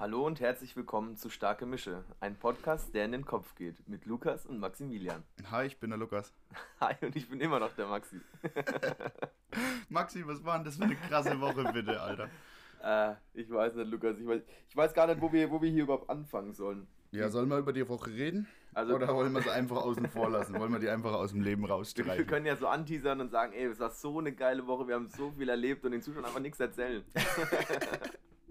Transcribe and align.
Hallo 0.00 0.26
und 0.26 0.40
herzlich 0.40 0.74
willkommen 0.76 1.18
zu 1.18 1.28
Starke 1.28 1.66
Mische, 1.66 2.04
ein 2.20 2.34
Podcast, 2.34 2.94
der 2.94 3.04
in 3.04 3.12
den 3.12 3.26
Kopf 3.26 3.54
geht, 3.54 3.86
mit 3.86 4.06
Lukas 4.06 4.46
und 4.46 4.58
Maximilian. 4.58 5.24
Hi, 5.50 5.66
ich 5.66 5.78
bin 5.78 5.90
der 5.90 5.98
Lukas. 5.98 6.32
Hi, 6.80 6.94
und 7.02 7.14
ich 7.16 7.28
bin 7.28 7.38
immer 7.38 7.60
noch 7.60 7.74
der 7.74 7.86
Maxi. 7.86 8.18
Maxi, 9.90 10.26
was 10.26 10.42
war 10.42 10.56
denn 10.56 10.64
das 10.64 10.76
für 10.78 10.84
eine 10.84 10.96
krasse 10.96 11.38
Woche, 11.38 11.70
bitte, 11.74 12.00
Alter? 12.00 12.30
Äh, 12.82 13.12
ich 13.34 13.50
weiß 13.50 13.74
nicht, 13.74 13.90
Lukas, 13.90 14.16
ich 14.18 14.26
weiß, 14.26 14.40
ich 14.70 14.74
weiß 14.74 14.94
gar 14.94 15.06
nicht, 15.06 15.20
wo 15.20 15.30
wir, 15.30 15.50
wo 15.50 15.60
wir 15.60 15.68
hier 15.68 15.82
überhaupt 15.82 16.08
anfangen 16.08 16.54
sollen. 16.54 16.86
Ja, 17.10 17.28
sollen 17.28 17.50
wir 17.50 17.58
über 17.58 17.74
die 17.74 17.86
Woche 17.86 18.10
reden? 18.10 18.48
Also, 18.72 18.94
Oder 18.94 19.14
wollen 19.14 19.34
wir 19.34 19.42
sie 19.42 19.50
einfach 19.50 19.76
außen 19.76 20.08
vor 20.08 20.30
lassen? 20.30 20.58
Wollen 20.58 20.72
wir 20.72 20.78
die 20.78 20.88
einfach 20.88 21.12
aus 21.12 21.32
dem 21.32 21.42
Leben 21.42 21.66
rausstreichen? 21.66 22.16
Wir 22.16 22.24
können 22.24 22.46
ja 22.46 22.56
so 22.56 22.68
anteasern 22.68 23.20
und 23.20 23.28
sagen, 23.28 23.52
ey, 23.52 23.66
es 23.66 23.78
war 23.80 23.90
so 23.90 24.18
eine 24.18 24.32
geile 24.32 24.66
Woche, 24.66 24.88
wir 24.88 24.94
haben 24.94 25.08
so 25.08 25.30
viel 25.32 25.50
erlebt 25.50 25.84
und 25.84 25.90
den 25.90 26.00
Zuschauern 26.00 26.24
einfach 26.24 26.40
nichts 26.40 26.58
erzählen. 26.58 27.04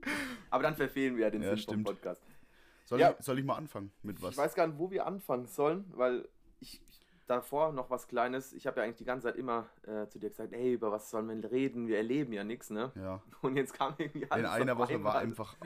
Aber 0.49 0.63
dann 0.63 0.75
verfehlen 0.75 1.15
wir 1.15 1.25
ja 1.25 1.29
den 1.29 1.41
ja, 1.41 1.55
Sinn 1.55 1.65
vom 1.65 1.83
Podcast. 1.83 2.21
Soll, 2.85 2.99
ja. 2.99 3.15
ich, 3.17 3.23
soll 3.23 3.37
ich 3.37 3.45
mal 3.45 3.55
anfangen 3.55 3.91
mit 4.01 4.21
was? 4.21 4.31
Ich 4.31 4.37
weiß 4.37 4.55
gar 4.55 4.67
nicht, 4.67 4.79
wo 4.79 4.89
wir 4.89 5.05
anfangen 5.05 5.45
sollen, 5.45 5.85
weil 5.95 6.27
ich, 6.59 6.81
ich 6.89 6.99
davor 7.29 7.71
noch 7.71 7.89
was 7.89 8.07
Kleines. 8.07 8.53
Ich 8.53 8.65
habe 8.65 8.79
ja 8.79 8.83
eigentlich 8.83 8.97
die 8.97 9.05
ganze 9.05 9.27
Zeit 9.27 9.35
immer 9.35 9.69
äh, 9.83 10.07
zu 10.07 10.19
dir 10.19 10.29
gesagt, 10.29 10.51
ey, 10.53 10.73
über 10.73 10.91
was 10.91 11.09
sollen 11.11 11.27
wir 11.27 11.51
reden? 11.51 11.87
Wir 11.87 11.97
erleben 11.97 12.33
ja 12.33 12.43
nichts, 12.43 12.69
ne? 12.71 12.91
Ja. 12.95 13.21
Und 13.41 13.55
jetzt 13.55 13.73
kam 13.73 13.93
irgendwie 13.97 14.29
alles 14.29 14.45
In 14.45 14.51
einer 14.51 14.77
Woche 14.77 14.95
einmal. 14.95 15.13
war 15.13 15.21
einfach. 15.21 15.55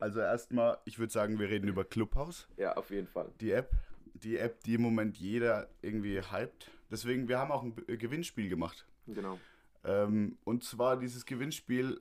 Also 0.00 0.18
erstmal, 0.18 0.78
ich 0.84 0.98
würde 0.98 1.12
sagen, 1.12 1.38
wir 1.38 1.48
reden 1.48 1.68
über 1.68 1.84
Clubhouse. 1.84 2.48
Ja, 2.56 2.76
auf 2.76 2.90
jeden 2.90 3.06
Fall. 3.06 3.30
Die 3.40 3.52
App. 3.52 3.70
Die 4.14 4.36
App, 4.36 4.62
die 4.64 4.74
im 4.74 4.82
Moment 4.82 5.16
jeder 5.16 5.68
irgendwie 5.80 6.20
hypt. 6.20 6.70
Deswegen, 6.90 7.28
wir 7.28 7.38
haben 7.38 7.52
auch 7.52 7.62
ein 7.62 7.76
Gewinnspiel 7.86 8.48
gemacht. 8.48 8.84
Genau. 9.06 9.38
Ähm, 9.84 10.38
und 10.44 10.64
zwar 10.64 10.96
dieses 10.96 11.24
Gewinnspiel, 11.24 12.00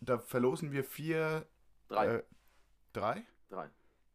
da 0.00 0.18
verlosen 0.18 0.72
wir 0.72 0.84
vier. 0.84 1.46
Drei. 1.88 2.06
Äh, 2.06 2.22
drei? 2.92 3.24
Drei. 3.48 3.70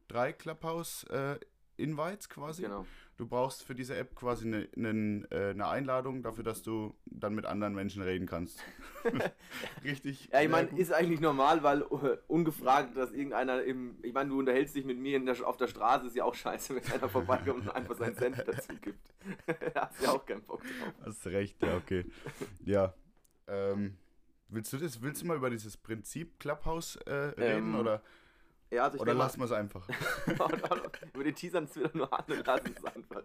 Drei 0.07 0.33
Clubhouse 0.33 1.03
äh, 1.05 1.39
Invites 1.77 2.29
quasi. 2.29 2.63
Genau. 2.63 2.85
Du 3.17 3.27
brauchst 3.27 3.63
für 3.63 3.75
diese 3.75 3.95
App 3.95 4.13
quasi 4.13 4.45
eine, 4.45 4.67
eine, 4.75 5.25
äh, 5.31 5.51
eine 5.51 5.67
Einladung 5.67 6.21
dafür, 6.21 6.43
dass 6.43 6.63
du 6.63 6.95
dann 7.05 7.33
mit 7.33 7.45
anderen 7.45 7.73
Menschen 7.73 8.01
reden 8.01 8.27
kannst. 8.27 8.61
Richtig. 9.83 10.29
Ja, 10.33 10.41
ich 10.41 10.49
meine, 10.49 10.67
ist 10.77 10.91
eigentlich 10.91 11.21
normal, 11.21 11.63
weil 11.63 11.83
uh, 11.83 12.17
ungefragt, 12.27 12.97
dass 12.97 13.11
irgendeiner 13.13 13.63
im. 13.63 13.97
Ich 14.03 14.13
meine, 14.13 14.29
du 14.29 14.39
unterhältst 14.39 14.75
dich 14.75 14.83
mit 14.83 14.99
mir 14.99 15.17
der, 15.23 15.47
auf 15.47 15.55
der 15.55 15.67
Straße, 15.67 16.07
ist 16.07 16.15
ja 16.15 16.25
auch 16.25 16.35
scheiße, 16.35 16.75
wenn 16.75 16.91
einer 16.91 17.07
vorbeikommt 17.07 17.61
und 17.61 17.69
einfach 17.69 17.95
seinen 17.95 18.15
Cent 18.15 18.37
dazu 18.45 18.73
gibt. 18.81 19.13
da 19.73 19.87
hast 19.87 20.01
du 20.01 20.05
ja 20.05 20.11
auch 20.11 20.25
keinen 20.25 20.43
Bock 20.43 20.61
drauf. 20.61 20.93
Hast 21.05 21.25
recht, 21.27 21.61
ja, 21.63 21.77
okay. 21.77 22.05
Ja. 22.65 22.93
Ähm, 23.47 23.97
willst 24.49 24.73
du 24.73 24.77
das, 24.77 25.01
willst 25.01 25.21
du 25.21 25.27
mal 25.27 25.37
über 25.37 25.49
dieses 25.49 25.77
Prinzip 25.77 26.39
Clubhouse 26.39 26.97
äh, 27.05 27.13
reden 27.13 27.73
ähm, 27.73 27.75
oder? 27.75 28.01
Ja, 28.71 28.85
also 28.85 28.99
Oder 28.99 29.13
lassen 29.13 29.39
wir 29.39 29.45
es 29.45 29.51
einfach. 29.51 29.87
Über 31.13 31.23
den 31.23 31.35
Teasern 31.35 31.65
es 31.65 31.75
wieder 31.75 31.91
nur 31.93 32.11
an 32.11 32.25
und 32.27 32.45
lassen 32.45 32.75
es 32.75 32.83
einfach. 32.83 33.23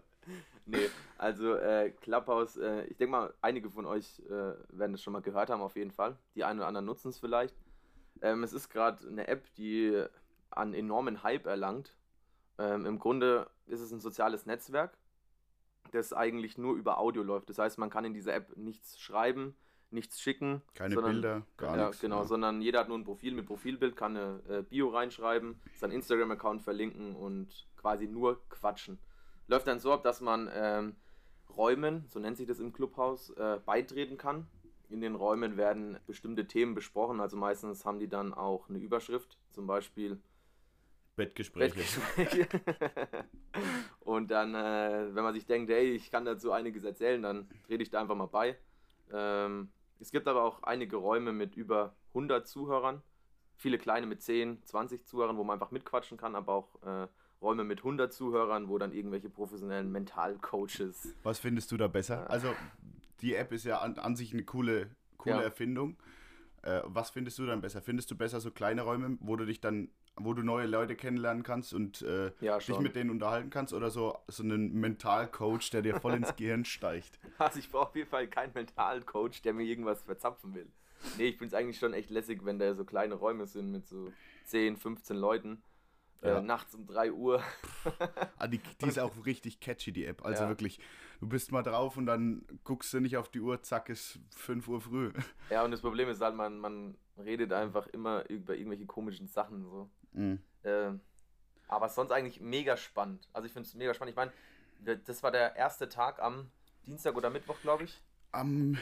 Nee, 0.65 0.89
also 1.17 1.55
äh, 1.55 1.91
Clubhouse, 2.01 2.57
äh, 2.57 2.83
ich 2.83 2.97
denke 2.97 3.11
mal, 3.11 3.33
einige 3.41 3.69
von 3.69 3.85
euch 3.85 4.21
äh, 4.27 4.53
werden 4.69 4.93
es 4.93 5.01
schon 5.01 5.13
mal 5.13 5.21
gehört 5.21 5.49
haben, 5.49 5.61
auf 5.61 5.75
jeden 5.75 5.91
Fall. 5.91 6.17
Die 6.35 6.43
einen 6.43 6.59
oder 6.59 6.67
anderen 6.67 6.85
nutzen 6.85 7.09
es 7.09 7.17
vielleicht. 7.17 7.55
Ähm, 8.21 8.43
es 8.43 8.53
ist 8.53 8.69
gerade 8.69 9.05
eine 9.07 9.27
App, 9.27 9.51
die 9.55 10.05
an 10.51 10.73
enormen 10.73 11.23
Hype 11.23 11.47
erlangt. 11.47 11.97
Ähm, 12.57 12.85
Im 12.85 12.99
Grunde 12.99 13.49
ist 13.65 13.81
es 13.81 13.91
ein 13.91 13.99
soziales 13.99 14.45
Netzwerk, 14.45 14.97
das 15.91 16.13
eigentlich 16.13 16.57
nur 16.57 16.75
über 16.75 16.99
Audio 16.99 17.23
läuft. 17.23 17.49
Das 17.49 17.57
heißt, 17.57 17.77
man 17.79 17.89
kann 17.89 18.05
in 18.05 18.13
dieser 18.13 18.35
App 18.35 18.55
nichts 18.55 18.99
schreiben, 18.99 19.55
nichts 19.91 20.21
schicken. 20.21 20.61
Keine 20.73 20.95
sondern, 20.95 21.13
Bilder, 21.13 21.45
gar 21.57 21.77
ja, 21.77 21.87
nichts. 21.87 22.01
Genau, 22.01 22.21
ja. 22.21 22.25
sondern 22.25 22.61
jeder 22.61 22.79
hat 22.79 22.87
nur 22.87 22.97
ein 22.97 23.03
Profil 23.03 23.33
mit 23.33 23.45
Profilbild, 23.45 23.95
kann 23.95 24.17
eine 24.17 24.41
äh, 24.49 24.61
Bio 24.61 24.89
reinschreiben, 24.89 25.59
seinen 25.75 25.91
Instagram-Account 25.91 26.63
verlinken 26.63 27.15
und 27.15 27.67
quasi 27.77 28.07
nur 28.07 28.41
quatschen. 28.49 28.99
Läuft 29.47 29.67
dann 29.67 29.79
so 29.79 29.91
ab, 29.91 30.03
dass 30.03 30.21
man 30.21 30.49
ähm, 30.53 30.95
Räumen, 31.55 32.05
so 32.07 32.19
nennt 32.19 32.37
sich 32.37 32.47
das 32.47 32.59
im 32.59 32.73
Clubhaus, 32.73 33.31
äh, 33.31 33.59
beitreten 33.65 34.17
kann. 34.17 34.47
In 34.89 35.01
den 35.01 35.15
Räumen 35.15 35.57
werden 35.57 35.97
bestimmte 36.05 36.47
Themen 36.47 36.75
besprochen, 36.75 37.19
also 37.19 37.37
meistens 37.37 37.85
haben 37.85 37.99
die 37.99 38.09
dann 38.09 38.33
auch 38.33 38.69
eine 38.69 38.77
Überschrift, 38.79 39.37
zum 39.51 39.67
Beispiel 39.67 40.19
Bettgespräche. 41.15 41.75
Bettgespräche. 41.75 42.47
und 43.99 44.31
dann, 44.31 44.55
äh, 44.55 45.13
wenn 45.13 45.23
man 45.23 45.33
sich 45.33 45.45
denkt, 45.45 45.69
hey, 45.69 45.91
ich 45.91 46.09
kann 46.09 46.25
dazu 46.25 46.51
einiges 46.51 46.83
erzählen, 46.83 47.21
dann 47.21 47.49
trete 47.67 47.83
ich 47.83 47.89
da 47.89 48.01
einfach 48.01 48.15
mal 48.15 48.27
bei. 48.27 48.57
Ähm, 49.11 49.69
es 50.01 50.11
gibt 50.11 50.27
aber 50.27 50.43
auch 50.43 50.63
einige 50.63 50.97
Räume 50.97 51.31
mit 51.31 51.55
über 51.55 51.95
100 52.09 52.47
Zuhörern, 52.47 53.01
viele 53.55 53.77
kleine 53.77 54.07
mit 54.07 54.21
10, 54.21 54.65
20 54.65 55.05
Zuhörern, 55.05 55.37
wo 55.37 55.43
man 55.43 55.53
einfach 55.55 55.71
mitquatschen 55.71 56.17
kann, 56.17 56.35
aber 56.35 56.53
auch 56.53 56.81
äh, 56.83 57.07
Räume 57.41 57.63
mit 57.63 57.79
100 57.79 58.11
Zuhörern, 58.11 58.67
wo 58.67 58.77
dann 58.77 58.91
irgendwelche 58.91 59.29
professionellen 59.29 59.91
Mentalcoaches. 59.91 61.15
Was 61.23 61.39
findest 61.39 61.71
du 61.71 61.77
da 61.77 61.87
besser? 61.87 62.25
Äh, 62.25 62.33
also 62.33 62.55
die 63.21 63.35
App 63.35 63.51
ist 63.51 63.63
ja 63.63 63.79
an, 63.79 63.97
an 63.99 64.15
sich 64.15 64.33
eine 64.33 64.43
coole, 64.43 64.89
coole 65.17 65.37
ja. 65.37 65.41
Erfindung. 65.41 65.97
Äh, 66.63 66.81
was 66.85 67.11
findest 67.11 67.37
du 67.39 67.45
dann 67.45 67.61
besser? 67.61 67.81
Findest 67.81 68.09
du 68.11 68.15
besser 68.15 68.39
so 68.39 68.51
kleine 68.51 68.81
Räume, 68.81 69.17
wo 69.21 69.35
du 69.35 69.45
dich 69.45 69.61
dann, 69.61 69.89
wo 70.15 70.33
du 70.33 70.43
neue 70.43 70.67
Leute 70.67 70.95
kennenlernen 70.95 71.43
kannst 71.43 71.73
und 71.73 72.01
äh, 72.01 72.31
ja, 72.41 72.57
dich 72.57 72.79
mit 72.79 72.95
denen 72.95 73.09
unterhalten 73.09 73.49
kannst 73.49 73.73
oder 73.73 73.89
so, 73.89 74.17
so 74.27 74.43
einen 74.43 74.73
Mentalcoach, 74.73 75.69
der 75.71 75.81
dir 75.81 75.99
voll 75.99 76.13
ins 76.13 76.35
Gehirn 76.35 76.65
steigt? 76.65 77.19
Also 77.37 77.59
ich 77.59 77.69
brauche 77.69 77.89
auf 77.89 77.95
jeden 77.95 78.09
Fall 78.09 78.27
keinen 78.27 78.53
Mentalcoach, 78.53 79.41
der 79.41 79.53
mir 79.53 79.63
irgendwas 79.63 80.03
verzapfen 80.03 80.53
will. 80.53 80.67
Nee, 81.17 81.29
ich 81.29 81.37
finde 81.37 81.55
es 81.55 81.59
eigentlich 81.59 81.79
schon 81.79 81.93
echt 81.93 82.09
lässig, 82.09 82.45
wenn 82.45 82.59
da 82.59 82.73
so 82.75 82.85
kleine 82.85 83.15
Räume 83.15 83.47
sind 83.47 83.71
mit 83.71 83.87
so 83.87 84.11
10, 84.45 84.77
15 84.77 85.15
Leuten. 85.15 85.63
Äh, 86.21 86.29
ja. 86.29 86.37
Äh, 86.37 86.41
nachts 86.41 86.75
um 86.75 86.85
3 86.85 87.11
Uhr. 87.11 87.41
ah, 88.37 88.47
die, 88.47 88.59
die, 88.81 88.85
ist 88.85 88.99
auch 88.99 89.25
richtig 89.25 89.59
catchy, 89.59 89.91
die 89.91 90.05
App. 90.05 90.23
Also 90.23 90.43
ja. 90.43 90.49
wirklich, 90.49 90.79
du 91.19 91.27
bist 91.27 91.51
mal 91.51 91.63
drauf 91.63 91.97
und 91.97 92.05
dann 92.05 92.45
guckst 92.63 92.93
du 92.93 92.99
nicht 92.99 93.17
auf 93.17 93.29
die 93.29 93.39
Uhr, 93.39 93.61
zack, 93.63 93.89
ist 93.89 94.19
5 94.35 94.67
Uhr 94.67 94.81
früh. 94.81 95.11
Ja, 95.49 95.63
und 95.63 95.71
das 95.71 95.81
Problem 95.81 96.09
ist 96.09 96.21
halt, 96.21 96.35
man, 96.35 96.59
man 96.59 96.95
redet 97.21 97.53
einfach 97.53 97.87
immer 97.87 98.29
über 98.29 98.55
irgendwelche 98.55 98.85
komischen 98.85 99.27
Sachen. 99.27 99.63
So. 99.63 99.89
Mhm. 100.13 100.39
Äh, 100.63 100.91
aber 101.67 101.89
sonst 101.89 102.11
eigentlich 102.11 102.41
mega 102.41 102.77
spannend. 102.77 103.27
Also 103.33 103.45
ich 103.45 103.53
finde 103.53 103.67
es 103.67 103.75
mega 103.75 103.93
spannend. 103.93 104.11
Ich 104.11 104.15
meine, 104.15 104.31
das 105.05 105.23
war 105.23 105.31
der 105.31 105.55
erste 105.55 105.89
Tag 105.89 106.21
am 106.21 106.51
Dienstag 106.85 107.15
oder 107.15 107.29
Mittwoch, 107.29 107.59
glaube 107.61 107.83
ich. 107.85 108.01
Am, 108.31 108.77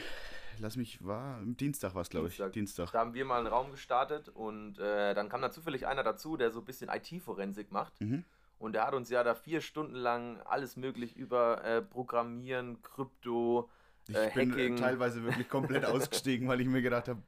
lass 0.58 0.76
mich, 0.76 1.04
war, 1.04 1.40
Dienstag 1.44 1.94
war 1.94 2.02
es, 2.02 2.10
glaube 2.10 2.28
ich. 2.28 2.42
Dienstag. 2.52 2.90
Da 2.92 3.00
haben 3.00 3.14
wir 3.14 3.24
mal 3.24 3.38
einen 3.38 3.46
Raum 3.46 3.70
gestartet 3.70 4.28
und 4.28 4.78
äh, 4.78 5.14
dann 5.14 5.28
kam 5.28 5.42
da 5.42 5.50
zufällig 5.50 5.86
einer 5.86 6.02
dazu, 6.02 6.36
der 6.36 6.50
so 6.50 6.60
ein 6.60 6.64
bisschen 6.64 6.88
IT-Forensik 6.88 7.70
macht. 7.70 8.00
Mhm. 8.00 8.24
Und 8.58 8.74
der 8.74 8.86
hat 8.86 8.94
uns 8.94 9.08
ja 9.08 9.22
da 9.24 9.34
vier 9.34 9.60
Stunden 9.60 9.94
lang 9.94 10.40
alles 10.42 10.76
möglich 10.76 11.16
über 11.16 11.64
äh, 11.64 11.80
Programmieren, 11.80 12.82
Krypto, 12.82 13.70
ich 14.08 14.16
äh, 14.16 14.30
bin 14.34 14.52
Hacking. 14.52 14.76
teilweise 14.76 15.22
wirklich 15.22 15.48
komplett 15.48 15.84
ausgestiegen, 15.86 16.48
weil 16.48 16.60
ich 16.60 16.66
mir 16.66 16.82
gedacht 16.82 17.08
habe, 17.08 17.22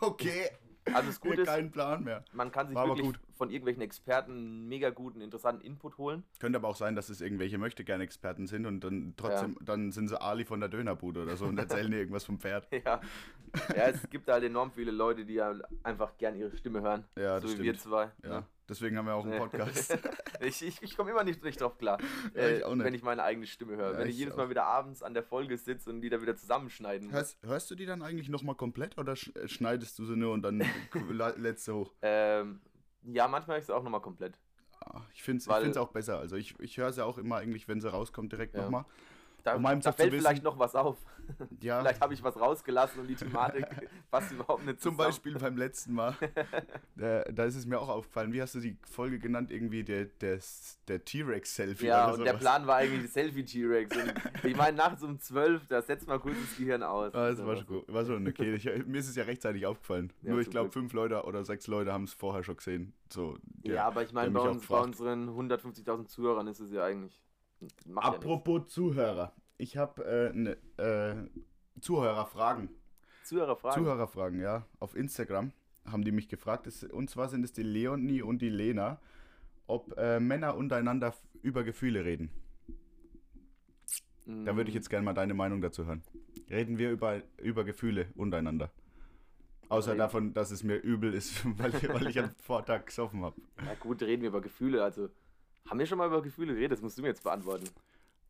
okay, 0.00 0.50
also 0.94 1.08
das 1.08 1.20
Gute 1.20 1.42
ist, 1.42 1.48
keinen 1.48 1.70
Plan 1.70 2.04
mehr. 2.04 2.24
Man 2.32 2.50
kann 2.50 2.66
sich 2.68 2.76
War 2.76 2.88
wirklich 2.88 3.12
von 3.36 3.50
irgendwelchen 3.50 3.82
Experten 3.82 4.32
einen 4.32 4.68
mega 4.68 4.90
guten, 4.90 5.20
interessanten 5.20 5.64
Input 5.64 5.98
holen. 5.98 6.24
Könnte 6.38 6.58
aber 6.58 6.68
auch 6.68 6.76
sein, 6.76 6.96
dass 6.96 7.08
es 7.08 7.20
irgendwelche 7.20 7.58
möchte 7.58 7.84
gerne 7.84 8.04
Experten 8.04 8.46
sind 8.46 8.66
und 8.66 8.82
dann 8.82 9.14
trotzdem, 9.16 9.52
ja. 9.52 9.64
dann 9.64 9.92
sind 9.92 10.08
sie 10.08 10.20
Ali 10.20 10.44
von 10.44 10.60
der 10.60 10.68
Dönerbude 10.68 11.22
oder 11.22 11.36
so 11.36 11.46
und 11.46 11.58
erzählen 11.58 11.90
dir 11.90 11.98
irgendwas 11.98 12.24
vom 12.24 12.38
Pferd. 12.38 12.68
Ja. 12.84 13.00
ja, 13.74 13.88
es 13.88 14.08
gibt 14.10 14.28
halt 14.28 14.44
enorm 14.44 14.70
viele 14.70 14.90
Leute, 14.90 15.24
die 15.24 15.34
ja 15.34 15.54
einfach 15.82 16.16
gerne 16.18 16.36
ihre 16.36 16.56
Stimme 16.56 16.82
hören. 16.82 17.04
Ja, 17.16 17.40
so 17.40 17.48
wie 17.48 17.52
stimmt. 17.52 17.64
wir 17.64 17.78
zwei. 17.78 18.10
Ja. 18.22 18.44
Deswegen 18.68 18.98
haben 18.98 19.06
wir 19.06 19.14
auch 19.14 19.24
einen 19.24 19.38
Podcast. 19.38 19.96
ich 20.40 20.62
ich, 20.62 20.82
ich 20.82 20.96
komme 20.96 21.10
immer 21.10 21.24
nicht, 21.24 21.42
nicht 21.42 21.60
drauf 21.60 21.78
klar, 21.78 21.98
ja, 22.34 22.48
ich 22.48 22.62
äh, 22.62 22.78
wenn 22.78 22.94
ich 22.94 23.02
meine 23.02 23.22
eigene 23.22 23.46
Stimme 23.46 23.76
höre. 23.76 23.92
Ja, 23.92 23.98
wenn 23.98 24.08
ich, 24.08 24.14
ich 24.14 24.20
jedes 24.20 24.36
Mal 24.36 24.50
wieder 24.50 24.64
abends 24.64 25.02
an 25.02 25.14
der 25.14 25.22
Folge 25.22 25.56
sitze 25.56 25.90
und 25.90 26.02
die 26.02 26.10
da 26.10 26.20
wieder 26.20 26.36
zusammenschneiden 26.36 27.10
hörst, 27.10 27.38
hörst, 27.42 27.70
du 27.70 27.74
die 27.74 27.86
dann 27.86 28.02
eigentlich 28.02 28.28
nochmal 28.28 28.54
komplett 28.54 28.98
oder 28.98 29.12
äh, 29.12 29.48
schneidest 29.48 29.98
du 29.98 30.04
sie 30.04 30.16
nur 30.16 30.32
und 30.32 30.42
dann 30.42 30.62
lädst 31.36 31.66
du 31.68 31.74
hoch? 31.74 31.94
Ähm, 32.02 32.60
ja, 33.04 33.26
manchmal 33.26 33.56
höre 33.56 33.60
ich 33.60 33.66
sie 33.66 33.74
auch 33.74 33.82
nochmal 33.82 34.02
komplett. 34.02 34.38
Ah, 34.80 35.00
ich 35.14 35.22
finde 35.22 35.42
es 35.42 35.76
auch 35.76 35.88
besser. 35.88 36.18
Also 36.18 36.36
ich, 36.36 36.58
ich 36.60 36.76
höre 36.76 36.92
sie 36.92 37.04
auch 37.04 37.18
immer 37.18 37.36
eigentlich, 37.36 37.68
wenn 37.68 37.80
sie 37.80 37.90
rauskommt, 37.90 38.32
direkt 38.32 38.54
ja. 38.54 38.62
nochmal. 38.62 38.84
Da, 39.48 39.56
um 39.56 39.80
da 39.80 39.92
fällt 39.92 40.12
wissen, 40.12 40.22
vielleicht 40.22 40.42
noch 40.42 40.58
was 40.58 40.74
auf. 40.74 40.96
Ja. 41.60 41.80
vielleicht 41.80 42.00
habe 42.00 42.14
ich 42.14 42.22
was 42.22 42.40
rausgelassen 42.40 43.02
und 43.02 43.06
die 43.06 43.14
Thematik 43.14 43.66
passt 44.10 44.32
überhaupt 44.32 44.64
nicht 44.64 44.80
zusammen. 44.80 44.96
Zum 44.96 45.06
Beispiel 45.06 45.38
beim 45.38 45.58
letzten 45.58 45.92
Mal. 45.92 46.14
da, 46.96 47.22
da, 47.24 47.44
ist 47.44 47.54
es 47.54 47.66
mir 47.66 47.78
auch 47.78 47.90
aufgefallen. 47.90 48.32
Wie 48.32 48.40
hast 48.40 48.54
du 48.54 48.60
die 48.60 48.78
Folge 48.90 49.18
genannt? 49.18 49.50
Irgendwie 49.50 49.84
der, 49.84 50.06
der, 50.06 50.38
der 50.88 51.04
T-Rex-Selfie. 51.04 51.86
Ja, 51.86 52.06
und 52.06 52.14
sowas. 52.14 52.24
der 52.24 52.38
Plan 52.38 52.66
war 52.66 52.76
eigentlich 52.76 53.10
Selfie-T-Rex. 53.12 53.94
ich 54.42 54.56
meine, 54.56 54.78
nachts 54.78 55.02
um 55.02 55.20
12, 55.20 55.66
da 55.66 55.82
setzt 55.82 56.08
mal 56.08 56.18
kurz 56.18 56.36
das 56.40 56.56
Gehirn 56.56 56.82
aus. 56.82 57.14
Ah, 57.14 57.28
das 57.28 57.44
war 57.44 57.56
schon, 57.56 57.66
gut. 57.66 57.92
war 57.92 58.06
schon 58.06 58.26
okay. 58.26 58.54
Ich, 58.54 58.64
mir 58.86 58.98
ist 58.98 59.08
es 59.08 59.16
ja 59.16 59.24
rechtzeitig 59.24 59.66
aufgefallen. 59.66 60.10
Ja, 60.22 60.30
Nur 60.30 60.40
ich 60.40 60.48
glaube, 60.48 60.70
fünf 60.70 60.94
Leute 60.94 61.24
oder 61.24 61.44
sechs 61.44 61.66
Leute 61.66 61.92
haben 61.92 62.04
es 62.04 62.14
vorher 62.14 62.42
schon 62.42 62.56
gesehen. 62.56 62.94
So, 63.12 63.36
der, 63.42 63.74
ja, 63.74 63.86
aber 63.86 64.02
ich 64.02 64.12
meine, 64.12 64.30
bei, 64.30 64.40
uns, 64.40 64.66
bei 64.66 64.80
unseren 64.80 65.28
150.000 65.28 66.06
Zuhörern 66.06 66.46
ist 66.46 66.60
es 66.60 66.72
ja 66.72 66.84
eigentlich. 66.84 67.20
Apropos 67.94 68.60
ja 68.60 68.66
Zuhörer 68.66 69.32
ich 69.58 69.76
habe 69.76 70.04
äh, 70.04 70.32
ne, 70.32 70.56
äh, 70.78 71.80
Zuhörerfragen. 71.80 72.70
Zuhörerfragen? 73.24 73.82
Zuhörerfragen, 73.82 74.40
ja. 74.40 74.64
Auf 74.80 74.96
Instagram 74.96 75.52
haben 75.84 76.02
die 76.04 76.12
mich 76.12 76.28
gefragt, 76.28 76.66
das, 76.66 76.84
und 76.84 77.10
zwar 77.10 77.28
sind 77.28 77.44
es 77.44 77.52
die 77.52 77.62
Leonie 77.62 78.22
und 78.22 78.40
die 78.40 78.48
Lena, 78.48 79.00
ob 79.66 79.98
äh, 79.98 80.20
Männer 80.20 80.56
untereinander 80.56 81.14
über 81.42 81.64
Gefühle 81.64 82.04
reden. 82.04 82.30
Da 84.26 84.56
würde 84.56 84.68
ich 84.68 84.74
jetzt 84.74 84.90
gerne 84.90 85.04
mal 85.04 85.14
deine 85.14 85.32
Meinung 85.32 85.62
dazu 85.62 85.86
hören. 85.86 86.02
Reden 86.50 86.76
wir 86.76 86.90
über, 86.90 87.22
über 87.38 87.64
Gefühle 87.64 88.08
untereinander? 88.14 88.70
Außer 89.70 89.92
reden. 89.92 89.98
davon, 89.98 90.34
dass 90.34 90.50
es 90.50 90.62
mir 90.62 90.76
übel 90.76 91.14
ist, 91.14 91.44
weil, 91.58 91.72
weil 91.72 92.08
ich 92.08 92.18
am 92.18 92.30
Vortag 92.42 92.86
gesoffen 92.86 93.22
habe. 93.22 93.40
Na 93.56 93.74
gut, 93.74 94.02
reden 94.02 94.22
wir 94.22 94.28
über 94.28 94.42
Gefühle. 94.42 94.84
Also, 94.84 95.08
haben 95.68 95.78
wir 95.78 95.86
schon 95.86 95.98
mal 95.98 96.06
über 96.06 96.22
Gefühle 96.22 96.54
geredet? 96.54 96.72
Das 96.72 96.82
musst 96.82 96.98
du 96.98 97.02
mir 97.02 97.08
jetzt 97.08 97.22
beantworten. 97.22 97.68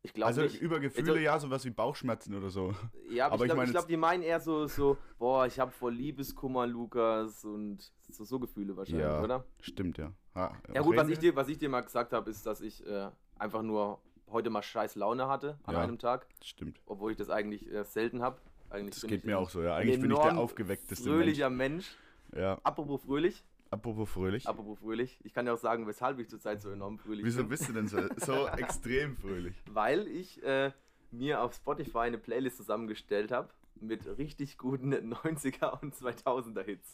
Ich 0.01 0.13
glaube 0.13 0.27
Also 0.27 0.41
nicht. 0.43 0.61
über 0.61 0.79
Gefühle 0.79 1.11
also, 1.11 1.21
ja, 1.21 1.39
sowas 1.39 1.65
wie 1.65 1.71
Bauchschmerzen 1.71 2.33
oder 2.35 2.49
so. 2.49 2.73
Ja, 3.09 3.25
aber, 3.25 3.35
aber 3.35 3.45
ich 3.45 3.51
glaube, 3.51 3.71
glaub, 3.71 3.87
die 3.87 3.97
meinen 3.97 4.23
eher 4.23 4.39
so, 4.39 4.67
so 4.67 4.97
boah, 5.17 5.45
ich 5.45 5.59
habe 5.59 5.71
vor 5.71 5.91
Liebeskummer, 5.91 6.65
Lukas, 6.65 7.43
und 7.43 7.91
so, 8.09 8.23
so 8.23 8.39
Gefühle 8.39 8.77
wahrscheinlich, 8.77 9.05
ja, 9.05 9.21
oder? 9.21 9.43
Stimmt, 9.59 9.97
ja. 9.97 10.13
Ha, 10.35 10.55
ja 10.73 10.81
gut, 10.81 10.95
was 10.95 11.09
ich, 11.09 11.19
dir, 11.19 11.35
was 11.35 11.49
ich 11.49 11.57
dir 11.57 11.67
mal 11.67 11.81
gesagt 11.81 12.13
habe, 12.13 12.29
ist, 12.29 12.45
dass 12.45 12.61
ich 12.61 12.85
äh, 12.87 13.09
einfach 13.37 13.61
nur 13.61 13.99
heute 14.31 14.49
mal 14.49 14.61
scheiß 14.61 14.95
Laune 14.95 15.27
hatte 15.27 15.59
an 15.63 15.75
ja, 15.75 15.81
einem 15.81 15.99
Tag. 15.99 16.27
Stimmt. 16.43 16.79
Obwohl 16.85 17.11
ich 17.11 17.17
das 17.17 17.29
eigentlich 17.29 17.69
äh, 17.69 17.83
selten 17.83 18.21
habe. 18.21 18.39
Das 18.69 19.01
geht 19.01 19.25
mir 19.25 19.39
auch 19.39 19.49
so, 19.49 19.63
ja. 19.63 19.75
Eigentlich 19.75 19.99
bin 19.99 20.11
ich 20.11 20.19
der 20.19 20.37
aufgeweckteste 20.37 21.09
fröhlicher 21.09 21.49
Mensch. 21.49 21.97
Mensch. 22.31 22.41
Ja. 22.41 22.59
Apropos 22.63 23.01
fröhlich. 23.01 23.43
Apropos 23.71 24.09
fröhlich. 24.09 24.47
Apropos 24.47 24.79
fröhlich. 24.79 25.19
Ich 25.23 25.33
kann 25.33 25.45
dir 25.45 25.53
auch 25.53 25.59
sagen, 25.59 25.85
weshalb 25.87 26.19
ich 26.19 26.29
zurzeit 26.29 26.61
so 26.61 26.71
enorm 26.71 26.97
fröhlich 26.97 27.25
Wieso 27.25 27.43
bin. 27.43 27.51
Wieso 27.51 27.63
bist 27.63 27.69
du 27.69 27.73
denn 27.73 27.87
so, 27.87 27.99
so 28.17 28.47
extrem 28.57 29.15
fröhlich? 29.15 29.55
Weil 29.69 30.07
ich 30.07 30.41
äh, 30.43 30.71
mir 31.11 31.41
auf 31.41 31.53
Spotify 31.53 31.99
eine 31.99 32.17
Playlist 32.17 32.57
zusammengestellt 32.57 33.31
habe 33.31 33.49
mit 33.81 34.05
richtig 34.17 34.57
guten 34.57 34.93
90er 34.93 35.81
und 35.81 35.95
2000er 35.95 36.63
Hits. 36.63 36.93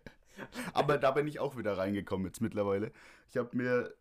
Aber 0.74 0.98
da 0.98 1.12
bin 1.12 1.26
ich 1.26 1.40
auch 1.40 1.56
wieder 1.56 1.78
reingekommen 1.78 2.26
jetzt 2.26 2.40
mittlerweile. 2.40 2.92
Ich 3.30 3.36
habe 3.36 3.56
mir 3.56 3.94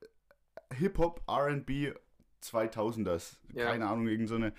Hip-Hop, 0.74 1.22
RB 1.30 1.96
2000ers, 2.44 3.38
ja. 3.54 3.66
keine 3.66 3.88
Ahnung, 3.88 4.08
irgend 4.08 4.30
so 4.30 4.36
eine, 4.36 4.54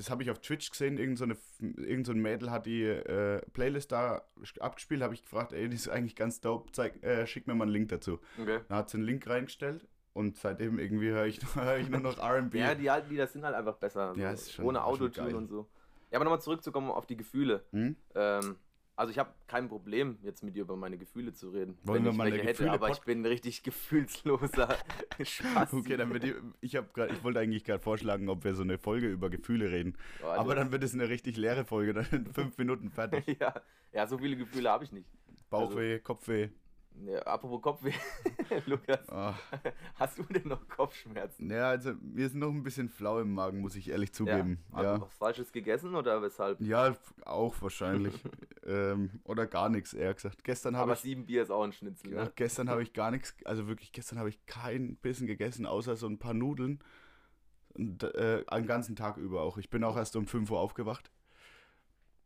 das 0.00 0.10
habe 0.10 0.22
ich 0.22 0.30
auf 0.30 0.40
Twitch 0.40 0.70
gesehen, 0.70 0.96
irgend 0.96 1.18
so, 1.18 1.24
eine, 1.24 1.36
irgend 1.76 2.06
so 2.06 2.12
ein 2.12 2.20
Mädel 2.20 2.50
hat 2.50 2.64
die 2.64 2.84
äh, 2.84 3.42
Playlist 3.52 3.92
da 3.92 4.22
abgespielt, 4.58 5.02
habe 5.02 5.12
ich 5.12 5.22
gefragt, 5.22 5.52
ey, 5.52 5.68
die 5.68 5.76
ist 5.76 5.90
eigentlich 5.90 6.16
ganz 6.16 6.40
dope, 6.40 6.72
zeig, 6.72 7.02
äh, 7.04 7.26
schick 7.26 7.46
mir 7.46 7.54
mal 7.54 7.64
einen 7.64 7.72
Link 7.72 7.88
dazu. 7.90 8.18
Okay. 8.40 8.60
Da 8.68 8.76
hat 8.76 8.88
sie 8.88 8.96
einen 8.96 9.04
Link 9.04 9.26
reingestellt 9.28 9.86
und 10.14 10.38
seitdem 10.38 10.78
irgendwie 10.78 11.10
höre 11.10 11.26
ich, 11.26 11.38
hör 11.54 11.76
ich 11.76 11.90
nur 11.90 12.00
noch 12.00 12.18
RB. 12.18 12.54
ja, 12.54 12.74
die 12.74 12.88
alten 12.88 13.10
Lieder 13.10 13.26
sind 13.26 13.44
halt 13.44 13.54
einfach 13.54 13.76
besser. 13.76 14.14
Ja, 14.16 14.30
ist 14.30 14.52
schon, 14.52 14.64
ohne 14.64 14.82
Autotune 14.82 15.36
und 15.36 15.48
so. 15.48 15.68
Ja, 16.10 16.16
aber 16.16 16.24
nochmal 16.24 16.40
zurückzukommen 16.40 16.90
auf 16.90 17.06
die 17.06 17.16
Gefühle. 17.16 17.62
Hm? 17.70 17.84
Ähm, 17.84 17.96
also 19.10 19.18
ich 19.18 19.18
habe 19.18 19.34
kein 19.48 19.68
Problem, 19.68 20.18
jetzt 20.22 20.44
mit 20.44 20.54
dir 20.54 20.62
über 20.62 20.76
meine 20.76 20.96
Gefühle 20.96 21.32
zu 21.32 21.50
reden. 21.50 21.76
Wollen 21.82 22.04
wir 22.04 22.12
mal 22.12 22.28
eine 22.28 22.36
hätte, 22.36 22.52
Gefühle 22.52 22.70
aber 22.70 22.90
ich 22.90 23.00
bin 23.00 23.22
ein 23.22 23.26
richtig 23.26 23.62
gefühlsloser 23.64 24.76
Spaß. 25.20 25.74
Okay, 25.74 25.96
dann 25.96 26.12
wird 26.12 26.22
die, 26.22 26.34
ich 26.60 26.76
habe 26.76 26.88
gerade, 26.92 27.12
ich 27.12 27.24
wollte 27.24 27.40
eigentlich 27.40 27.64
gerade 27.64 27.82
vorschlagen, 27.82 28.28
ob 28.28 28.44
wir 28.44 28.54
so 28.54 28.62
eine 28.62 28.78
Folge 28.78 29.08
über 29.08 29.28
Gefühle 29.28 29.70
reden. 29.70 29.96
Oh, 30.22 30.26
aber 30.26 30.54
dann 30.54 30.70
wird 30.70 30.84
es 30.84 30.94
eine 30.94 31.08
richtig 31.08 31.36
leere 31.36 31.64
Folge, 31.64 31.92
dann 31.92 32.06
in 32.12 32.32
fünf 32.32 32.56
Minuten 32.56 32.90
fertig. 32.90 33.24
ja, 33.40 33.60
ja, 33.92 34.06
so 34.06 34.18
viele 34.18 34.36
Gefühle 34.36 34.70
habe 34.70 34.84
ich 34.84 34.92
nicht. 34.92 35.08
Bauchweh, 35.50 35.94
also, 35.94 36.04
Kopfweh. 36.04 36.50
Ja, 37.06 37.20
apropos 37.20 37.62
Kopfweh, 37.62 37.92
Lukas, 38.66 39.00
oh. 39.10 39.32
hast 39.94 40.18
du 40.18 40.22
denn 40.24 40.48
noch 40.48 40.68
Kopfschmerzen? 40.68 41.50
Ja, 41.50 41.70
also 41.70 41.94
mir 42.00 42.26
ist 42.26 42.34
noch 42.34 42.50
ein 42.50 42.62
bisschen 42.62 42.88
flau 42.88 43.20
im 43.20 43.32
Magen, 43.32 43.60
muss 43.60 43.74
ich 43.74 43.88
ehrlich 43.88 44.12
zugeben. 44.12 44.62
Ja. 44.72 44.82
Ja. 44.82 45.00
was 45.00 45.14
Falsches 45.14 45.52
gegessen 45.52 45.94
oder 45.94 46.20
weshalb? 46.20 46.60
Ja, 46.60 46.94
auch 47.24 47.54
wahrscheinlich. 47.62 48.14
ähm, 48.66 49.20
oder 49.24 49.46
gar 49.46 49.70
nichts, 49.70 49.94
eher 49.94 50.12
gesagt. 50.12 50.44
Gestern 50.44 50.74
Aber 50.74 50.92
ich, 50.92 51.00
sieben 51.00 51.26
Bier 51.26 51.42
ist 51.42 51.50
auch 51.50 51.62
ein 51.62 51.72
Schnitzel, 51.72 52.12
ja, 52.12 52.24
ne? 52.24 52.32
Gestern 52.36 52.68
habe 52.68 52.82
ich 52.82 52.92
gar 52.92 53.10
nichts, 53.10 53.34
also 53.44 53.66
wirklich, 53.66 53.92
gestern 53.92 54.18
habe 54.18 54.28
ich 54.28 54.44
kein 54.46 54.96
Bissen 54.96 55.26
gegessen, 55.26 55.64
außer 55.64 55.96
so 55.96 56.06
ein 56.06 56.18
paar 56.18 56.34
Nudeln. 56.34 56.80
Und, 57.72 58.02
äh, 58.02 58.44
einen 58.48 58.66
ganzen 58.66 58.96
Tag 58.96 59.16
über 59.16 59.42
auch. 59.42 59.56
Ich 59.56 59.70
bin 59.70 59.84
auch 59.84 59.96
erst 59.96 60.16
um 60.16 60.26
5 60.26 60.50
Uhr 60.50 60.58
aufgewacht. 60.58 61.10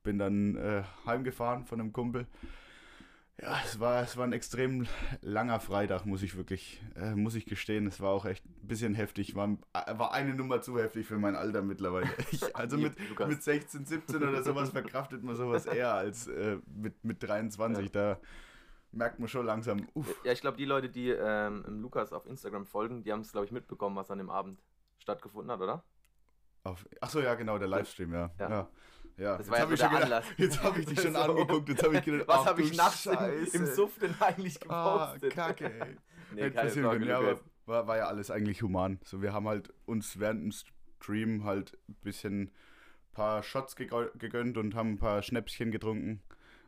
Bin 0.02 0.18
dann 0.18 0.56
äh, 0.56 0.82
heimgefahren 1.06 1.64
von 1.64 1.80
einem 1.80 1.92
Kumpel. 1.92 2.26
Ja, 3.42 3.60
es 3.64 3.80
war, 3.80 4.02
es 4.02 4.16
war 4.16 4.24
ein 4.24 4.32
extrem 4.32 4.86
langer 5.20 5.58
Freitag, 5.58 6.06
muss 6.06 6.22
ich 6.22 6.36
wirklich, 6.36 6.80
äh, 6.94 7.14
muss 7.16 7.34
ich 7.34 7.46
gestehen. 7.46 7.86
Es 7.88 8.00
war 8.00 8.10
auch 8.10 8.26
echt 8.26 8.44
ein 8.46 8.68
bisschen 8.68 8.94
heftig. 8.94 9.34
War, 9.34 9.56
war 9.72 10.12
eine 10.12 10.34
Nummer 10.34 10.62
zu 10.62 10.78
heftig 10.78 11.06
für 11.06 11.18
mein 11.18 11.34
Alter 11.34 11.62
mittlerweile. 11.62 12.08
Ich, 12.30 12.54
also 12.54 12.78
mit, 12.78 12.94
mit 13.26 13.42
16, 13.42 13.86
17 13.86 14.16
oder 14.22 14.42
sowas 14.42 14.70
verkraftet 14.72 15.24
man 15.24 15.34
sowas 15.34 15.66
eher 15.66 15.94
als 15.94 16.28
äh, 16.28 16.58
mit, 16.66 17.04
mit 17.04 17.22
23. 17.22 17.86
Ja. 17.86 17.90
Da 17.90 18.20
merkt 18.92 19.18
man 19.18 19.28
schon 19.28 19.46
langsam, 19.46 19.88
uff. 19.94 20.20
Ja, 20.24 20.32
ich 20.32 20.40
glaube, 20.40 20.56
die 20.56 20.64
Leute, 20.64 20.88
die 20.88 21.10
ähm, 21.10 21.64
Lukas 21.66 22.12
auf 22.12 22.26
Instagram 22.26 22.66
folgen, 22.66 23.02
die 23.02 23.12
haben 23.12 23.20
es, 23.20 23.32
glaube 23.32 23.46
ich, 23.46 23.52
mitbekommen, 23.52 23.96
was 23.96 24.10
an 24.10 24.18
dem 24.18 24.30
Abend 24.30 24.62
stattgefunden 24.98 25.50
hat, 25.50 25.60
oder? 25.60 25.82
Auf, 26.62 26.86
achso, 27.00 27.20
ja, 27.20 27.34
genau, 27.34 27.58
der 27.58 27.68
Livestream, 27.68 28.12
ja. 28.12 28.30
ja. 28.38 28.48
ja. 28.48 28.68
Ja, 29.16 29.36
das 29.36 29.50
war 29.50 29.58
jetzt 29.70 29.80
ja 29.80 29.88
der 29.88 30.02
Anlass. 30.02 30.24
jetzt 30.36 30.62
habe 30.62 30.80
ich 30.80 30.86
dich 30.86 31.00
schon 31.00 31.12
so. 31.14 31.20
angeguckt, 31.20 31.68
jetzt 31.68 31.82
habe 31.82 31.96
ich 31.96 32.04
gedacht, 32.04 32.28
was 32.28 32.46
habe 32.46 32.62
ich 32.62 32.76
nachts 32.76 33.06
im, 33.06 33.60
im 33.60 33.66
Suff 33.66 33.98
denn 33.98 34.14
eigentlich 34.20 34.58
ah, 34.68 35.12
gepostet? 35.14 35.38
Ah, 35.38 35.46
kacke, 35.46 35.72
ey. 35.80 35.96
nee, 36.34 36.50
keine 36.50 36.70
Sorge, 36.70 37.06
ja, 37.06 37.18
aber 37.18 37.40
war, 37.66 37.86
war 37.86 37.96
ja 37.96 38.06
alles 38.06 38.30
eigentlich 38.30 38.62
human. 38.62 38.98
So, 39.04 39.22
wir 39.22 39.32
haben 39.32 39.48
halt 39.48 39.72
uns 39.86 40.18
während 40.18 40.42
dem 40.42 40.52
Stream 41.00 41.44
halt 41.44 41.78
ein 41.88 41.96
bisschen 42.02 42.42
ein 42.42 42.52
paar 43.12 43.42
Shots 43.42 43.76
gegönnt 43.76 44.58
und 44.58 44.74
haben 44.74 44.92
ein 44.92 44.98
paar 44.98 45.22
Schnäpschen 45.22 45.70
getrunken. 45.70 46.22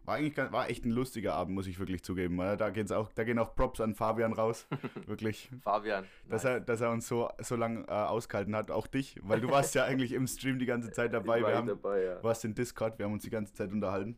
War 0.07 0.15
eigentlich 0.15 0.37
war 0.53 0.71
echt 0.71 0.85
ein 0.85 0.93
lustiger 0.93 1.35
Abend, 1.35 1.57
muss 1.57 1.67
ich 1.67 1.81
wirklich 1.81 2.05
zugeben. 2.05 2.39
Da, 2.39 2.71
geht's 2.71 2.93
auch, 2.93 3.13
da 3.13 3.25
gehen 3.25 3.41
auch 3.41 3.57
Props 3.57 3.81
an 3.81 3.97
Fabian 3.97 4.33
raus. 4.33 4.69
Wirklich. 5.07 5.51
Fabian. 5.63 6.05
Dass, 6.29 6.45
nice. 6.45 6.53
er, 6.53 6.61
dass 6.61 6.81
er 6.81 6.93
uns 6.93 7.09
so, 7.09 7.29
so 7.41 7.57
lange 7.57 7.81
äh, 7.89 7.91
ausgehalten 7.91 8.55
hat, 8.55 8.71
auch 8.71 8.87
dich, 8.87 9.19
weil 9.25 9.41
du 9.41 9.51
warst 9.51 9.75
ja 9.75 9.85
eigentlich 9.85 10.13
im 10.13 10.29
Stream 10.29 10.61
die 10.61 10.67
ganze 10.67 10.93
Zeit 10.93 11.13
dabei. 11.13 11.41
Wir 11.41 11.57
haben, 11.57 11.67
dabei, 11.67 12.05
ja. 12.05 12.23
warst 12.23 12.45
in 12.45 12.55
Discord, 12.55 13.01
wir 13.01 13.07
haben 13.07 13.15
uns 13.15 13.25
die 13.25 13.31
ganze 13.31 13.53
Zeit 13.53 13.73
unterhalten. 13.73 14.17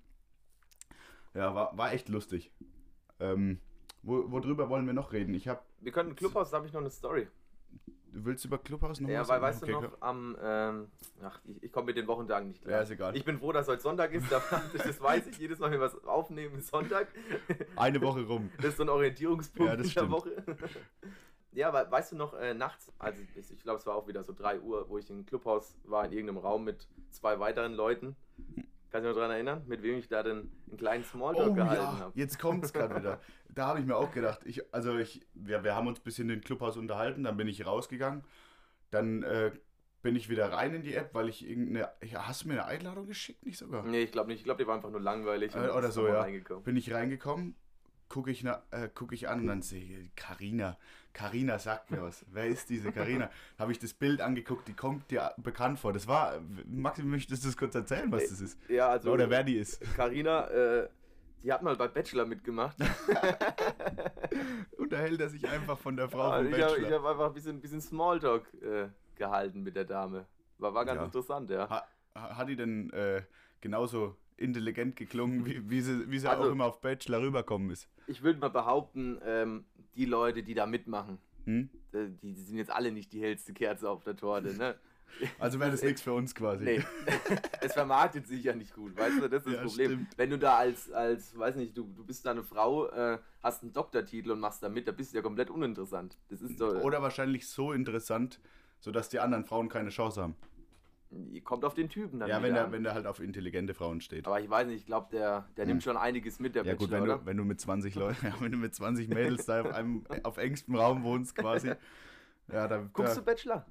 Ja, 1.33 1.55
war, 1.55 1.77
war 1.79 1.93
echt 1.95 2.11
lustig. 2.11 2.53
Ähm, 3.19 3.59
wo, 4.03 4.31
worüber 4.31 4.69
wollen 4.69 4.85
wir 4.85 4.93
noch 4.93 5.15
reden? 5.15 5.33
Ich 5.33 5.49
hab, 5.49 5.65
wir 5.81 5.93
können 5.93 6.15
Clubhaus, 6.15 6.51
da 6.51 6.59
habe 6.59 6.67
ich 6.67 6.73
noch 6.75 6.81
eine 6.81 6.91
Story. 6.91 7.29
Du 8.13 8.25
willst 8.25 8.45
über 8.45 8.59
Clubhaus 8.59 9.01
noch 9.01 9.09
Ja, 9.09 9.27
weil 9.29 9.41
weißt 9.41 9.63
du 9.63 9.71
noch, 9.71 10.01
am, 10.01 10.37
ähm, 10.43 10.89
ach, 11.23 11.41
ich, 11.45 11.63
ich 11.63 11.73
komme 11.73 11.87
mit 11.87 11.97
den 11.97 12.07
Wochentagen 12.07 12.49
nicht 12.49 12.63
klar. 12.63 12.77
Ja, 12.77 12.83
ist 12.83 12.91
egal. 12.91 13.17
Ich 13.17 13.25
bin 13.25 13.39
froh, 13.39 13.53
dass 13.53 13.69
heute 13.69 13.83
Sonntag 13.83 14.13
ist, 14.13 14.27
das 14.33 15.01
weiß 15.01 15.27
ich, 15.27 15.39
jedes 15.39 15.59
Mal, 15.59 15.71
wenn 15.71 15.81
wir 15.81 15.87
was 15.87 16.05
aufnehmen, 16.05 16.59
ist 16.59 16.69
Sonntag. 16.69 17.09
Eine 17.77 18.01
Woche 18.01 18.23
rum. 18.23 18.51
Das 18.57 18.67
ist 18.67 18.77
so 18.79 18.83
ein 18.85 18.89
Orientierungspunkt 18.89 19.71
ja, 19.71 19.77
das 19.77 19.89
in 19.89 19.95
der 19.95 20.11
Woche. 20.11 20.31
Ja, 21.53 21.73
weil, 21.73 21.91
weißt 21.91 22.13
du 22.13 22.17
noch, 22.17 22.35
äh, 22.35 22.55
nachts, 22.55 22.93
also 22.99 23.21
ich, 23.35 23.51
ich 23.51 23.59
glaube, 23.61 23.79
es 23.79 23.87
war 23.87 23.95
auch 23.95 24.07
wieder 24.07 24.23
so 24.23 24.33
3 24.33 24.61
Uhr, 24.61 24.89
wo 24.89 24.99
ich 24.99 25.09
im 25.11 25.27
Clubhaus 25.27 25.77
war, 25.85 26.05
in 26.05 26.13
irgendeinem 26.13 26.39
Raum 26.39 26.65
mit 26.65 26.87
zwei 27.11 27.41
weiteren 27.41 27.75
Leuten. 27.75 28.17
Kannst 28.91 29.05
du 29.05 29.09
dich 29.09 29.17
noch 29.17 29.17
daran 29.17 29.33
erinnern, 29.33 29.63
mit 29.67 29.83
wem 29.83 29.99
ich 29.99 30.09
da 30.09 30.23
denn 30.23 30.51
einen 30.69 30.79
kleinen 30.79 31.05
Smalltalk 31.05 31.51
oh, 31.51 31.55
gehalten 31.55 31.83
ja. 31.83 31.99
habe? 31.99 32.13
Jetzt 32.15 32.39
kommt 32.39 32.65
es 32.65 32.73
gerade 32.73 32.97
wieder. 32.97 33.21
Da 33.59 33.67
habe 33.67 33.81
ich 33.81 33.87
mir 33.87 33.97
auch 33.97 34.13
gedacht, 34.13 34.43
ich, 34.45 34.63
also 34.73 34.97
ich, 34.99 35.27
wir, 35.35 35.65
wir 35.65 35.75
haben 35.75 35.89
uns 35.89 35.99
ein 35.99 36.05
bisschen 36.05 36.31
in 36.31 36.37
den 36.37 36.45
Clubhaus 36.45 36.77
unterhalten, 36.77 37.25
dann 37.25 37.37
bin 37.37 37.49
ich 37.49 37.67
rausgegangen, 37.67 38.23
dann 38.93 39.25
äh, 39.25 39.51
bin 40.01 40.15
ich 40.15 40.29
wieder 40.29 40.53
rein 40.53 40.75
in 40.75 40.83
die 40.83 40.95
App, 40.95 41.13
weil 41.13 41.29
ich 41.29 41.45
irgendeine. 41.45 41.91
Ja, 42.05 42.29
hast 42.29 42.45
du 42.45 42.49
mir 42.49 42.55
eine 42.55 42.67
Einladung 42.67 43.09
geschickt? 43.09 43.45
Nicht 43.45 43.59
sogar? 43.59 43.83
Nee, 43.83 44.03
ich 44.03 44.13
glaube 44.13 44.29
nicht. 44.29 44.39
Ich 44.39 44.45
glaube, 44.45 44.63
die 44.63 44.69
war 44.69 44.77
einfach 44.77 44.91
nur 44.91 45.01
langweilig. 45.01 45.57
Äh, 45.57 45.71
oder 45.71 45.91
so, 45.91 46.07
ja. 46.07 46.25
Bin 46.63 46.77
ich 46.77 46.93
reingekommen, 46.93 47.57
gucke 48.09 48.31
ich, 48.31 48.45
äh, 48.45 48.89
guck 48.95 49.13
ich 49.13 49.29
an 49.29 49.41
und 49.41 49.49
dann 49.49 49.63
sehe 49.63 49.83
ich, 49.83 50.15
Carina. 50.15 50.79
Carina 51.13 51.59
sagt 51.59 51.91
mir 51.91 52.01
was. 52.01 52.25
Wer 52.31 52.47
ist 52.47 52.71
diese 52.71 52.93
Carina? 52.93 53.29
Habe 53.59 53.73
ich 53.73 53.81
das 53.81 53.93
Bild 53.93 54.21
angeguckt, 54.21 54.69
die 54.69 54.75
kommt 54.75 55.11
dir 55.11 55.33
bekannt 55.37 55.81
vor. 55.81 55.93
Das 55.93 56.07
war, 56.07 56.41
Maxi, 56.65 57.03
möchtest 57.03 57.43
du 57.43 57.49
das 57.49 57.57
kurz 57.57 57.75
erzählen, 57.75 58.13
was 58.13 58.29
das 58.29 58.41
ist? 58.41 58.59
Ja, 58.69 58.91
also. 58.91 59.11
Oder 59.11 59.29
wer 59.29 59.43
die 59.43 59.57
ist? 59.57 59.81
Carina, 59.97 60.47
äh, 60.47 60.89
die 61.43 61.53
hat 61.53 61.63
mal 61.63 61.77
bei 61.77 61.89
Bachelor 61.89 62.27
mitgemacht. 62.27 62.77
Unterhält 64.77 65.21
er 65.21 65.29
sich 65.29 65.49
einfach 65.49 65.79
von 65.79 65.97
der 65.97 66.09
Frau 66.09 66.31
ja, 66.31 66.39
vom 66.39 66.51
Bachelor. 66.51 66.79
Ich 66.79 66.85
habe 66.85 66.95
hab 66.95 67.07
einfach 67.07 67.27
ein 67.27 67.35
bisschen, 67.35 67.61
bisschen 67.61 67.81
Smalltalk 67.81 68.53
äh, 68.63 68.89
gehalten 69.17 69.63
mit 69.63 69.77
der 69.77 69.85
Dame. 69.85 70.27
War, 70.59 70.75
war 70.75 70.85
ganz 70.85 70.99
ja. 70.99 71.05
interessant, 71.05 71.51
ja. 71.51 71.69
Ha, 71.69 71.87
hat 72.15 72.49
die 72.49 72.57
denn 72.57 72.91
äh, 72.91 73.23
genauso 73.61 74.17
intelligent 74.37 74.97
geklungen, 74.97 75.45
wie, 75.47 75.69
wie 75.69 75.81
sie, 75.81 76.11
wie 76.11 76.19
sie 76.19 76.29
also, 76.29 76.45
auch 76.45 76.53
immer 76.53 76.67
auf 76.67 76.81
Bachelor 76.81 77.21
rüberkommen 77.21 77.71
ist? 77.71 77.89
Ich 78.07 78.23
würde 78.23 78.39
mal 78.39 78.51
behaupten, 78.51 79.21
ähm, 79.25 79.65
die 79.95 80.05
Leute, 80.05 80.43
die 80.43 80.55
da 80.55 80.67
mitmachen, 80.67 81.19
hm? 81.45 81.71
Äh, 81.93 82.09
die, 82.23 82.35
die, 82.35 82.43
sind 82.43 82.59
jetzt 82.59 82.71
alle 82.71 82.93
nicht 82.93 83.13
die 83.13 83.23
hellste 83.23 83.55
Kerze 83.55 83.89
auf 83.89 84.05
der 84.05 84.17
Torte, 84.17 84.55
ne? 84.55 84.75
Also 85.39 85.59
wäre 85.59 85.71
das 85.71 85.83
nichts 85.83 86.03
für 86.03 86.13
uns 86.13 86.35
quasi. 86.35 86.65
Nee. 86.65 86.85
es 87.61 87.73
vermarktet 87.73 88.27
sich 88.27 88.45
ja 88.45 88.55
nicht 88.55 88.75
gut, 88.75 88.97
weißt 88.97 89.23
du, 89.23 89.29
das 89.29 89.45
ist 89.47 89.53
ja, 89.53 89.63
das 89.63 89.71
Problem. 89.71 89.91
Stimmt. 89.91 90.19
Wenn 90.19 90.31
du 90.31 90.39
da 90.39 90.57
als, 90.57 90.91
als, 90.93 91.37
weiß 91.39 91.57
nicht, 91.57 91.77
du, 91.77 91.85
du 91.97 92.05
bist 92.05 92.25
da 92.25 92.31
eine 92.31 92.43
Frau, 92.43 92.89
äh, 92.89 93.19
hast 93.43 93.63
einen 93.63 93.73
Doktortitel 93.73 94.31
und 94.31 94.41
machst 94.41 94.63
da 94.63 94.69
mit, 94.69 94.87
da 94.87 94.93
bist 94.93 95.13
du 95.13 95.17
ja 95.17 95.23
komplett 95.23 95.51
uninteressant. 95.51 96.17
Das 96.29 96.41
ist 96.41 96.59
so, 96.59 96.69
Oder 96.69 97.03
wahrscheinlich 97.03 97.49
so 97.49 97.73
interessant, 97.73 98.41
sodass 98.81 99.09
die 99.09 99.21
anderen 99.21 99.45
Frauen 99.45 99.69
keine 99.69 99.91
Chance 99.91 100.23
haben. 100.23 100.37
Kommt 101.43 101.65
auf 101.65 101.73
den 101.73 101.89
Typen 101.89 102.21
dann 102.21 102.29
Ja, 102.29 102.43
wenn 102.43 102.55
er, 102.55 102.67
an. 102.67 102.73
wenn 102.73 102.85
er 102.85 102.93
halt 102.93 103.07
auf 103.07 103.21
intelligente 103.21 103.73
Frauen 103.73 104.03
steht. 104.03 104.27
Aber 104.27 104.41
ich 104.41 104.51
weiß 104.51 104.67
nicht, 104.67 104.81
ich 104.81 104.87
glaube, 104.87 105.09
der, 105.11 105.49
der 105.57 105.65
nimmt 105.65 105.83
schon 105.83 105.97
einiges 105.97 106.39
mit, 106.39 106.55
der 106.55 106.67
Ja 106.67 106.75
gut, 106.75 106.91
Bachelor, 106.91 107.01
wenn 107.01 107.11
oder? 107.11 107.19
du, 107.21 107.27
wenn 107.27 107.37
du 107.39 107.45
mit 107.45 107.61
20 107.61 107.95
Leuten, 107.95 108.27
ja, 108.27 108.35
wenn 108.41 108.53
du 108.53 108.59
mit 108.59 108.75
20 108.75 109.09
Mädels 109.09 109.47
da 109.47 109.63
auf, 109.63 109.73
einem, 109.73 110.05
auf 110.23 110.37
engstem 110.37 110.75
Raum 110.75 111.03
wohnst 111.03 111.35
quasi. 111.35 111.73
Ja, 112.51 112.67
da, 112.67 112.79
Guckst 112.95 113.15
da 113.15 113.21
du 113.21 113.27
Bachelor? 113.27 113.67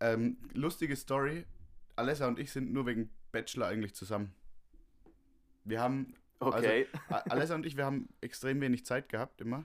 Ähm, 0.00 0.36
lustige 0.54 0.96
Story. 0.96 1.44
Alessa 1.96 2.28
und 2.28 2.38
ich 2.38 2.52
sind 2.52 2.72
nur 2.72 2.86
wegen 2.86 3.10
Bachelor 3.32 3.66
eigentlich 3.66 3.94
zusammen. 3.94 4.32
Wir 5.64 5.80
haben, 5.80 6.14
Okay. 6.40 6.86
A- 7.08 7.16
Alessa 7.30 7.56
und 7.56 7.66
ich, 7.66 7.76
wir 7.76 7.84
haben 7.84 8.08
extrem 8.20 8.60
wenig 8.60 8.86
Zeit 8.86 9.08
gehabt 9.08 9.40
immer. 9.40 9.64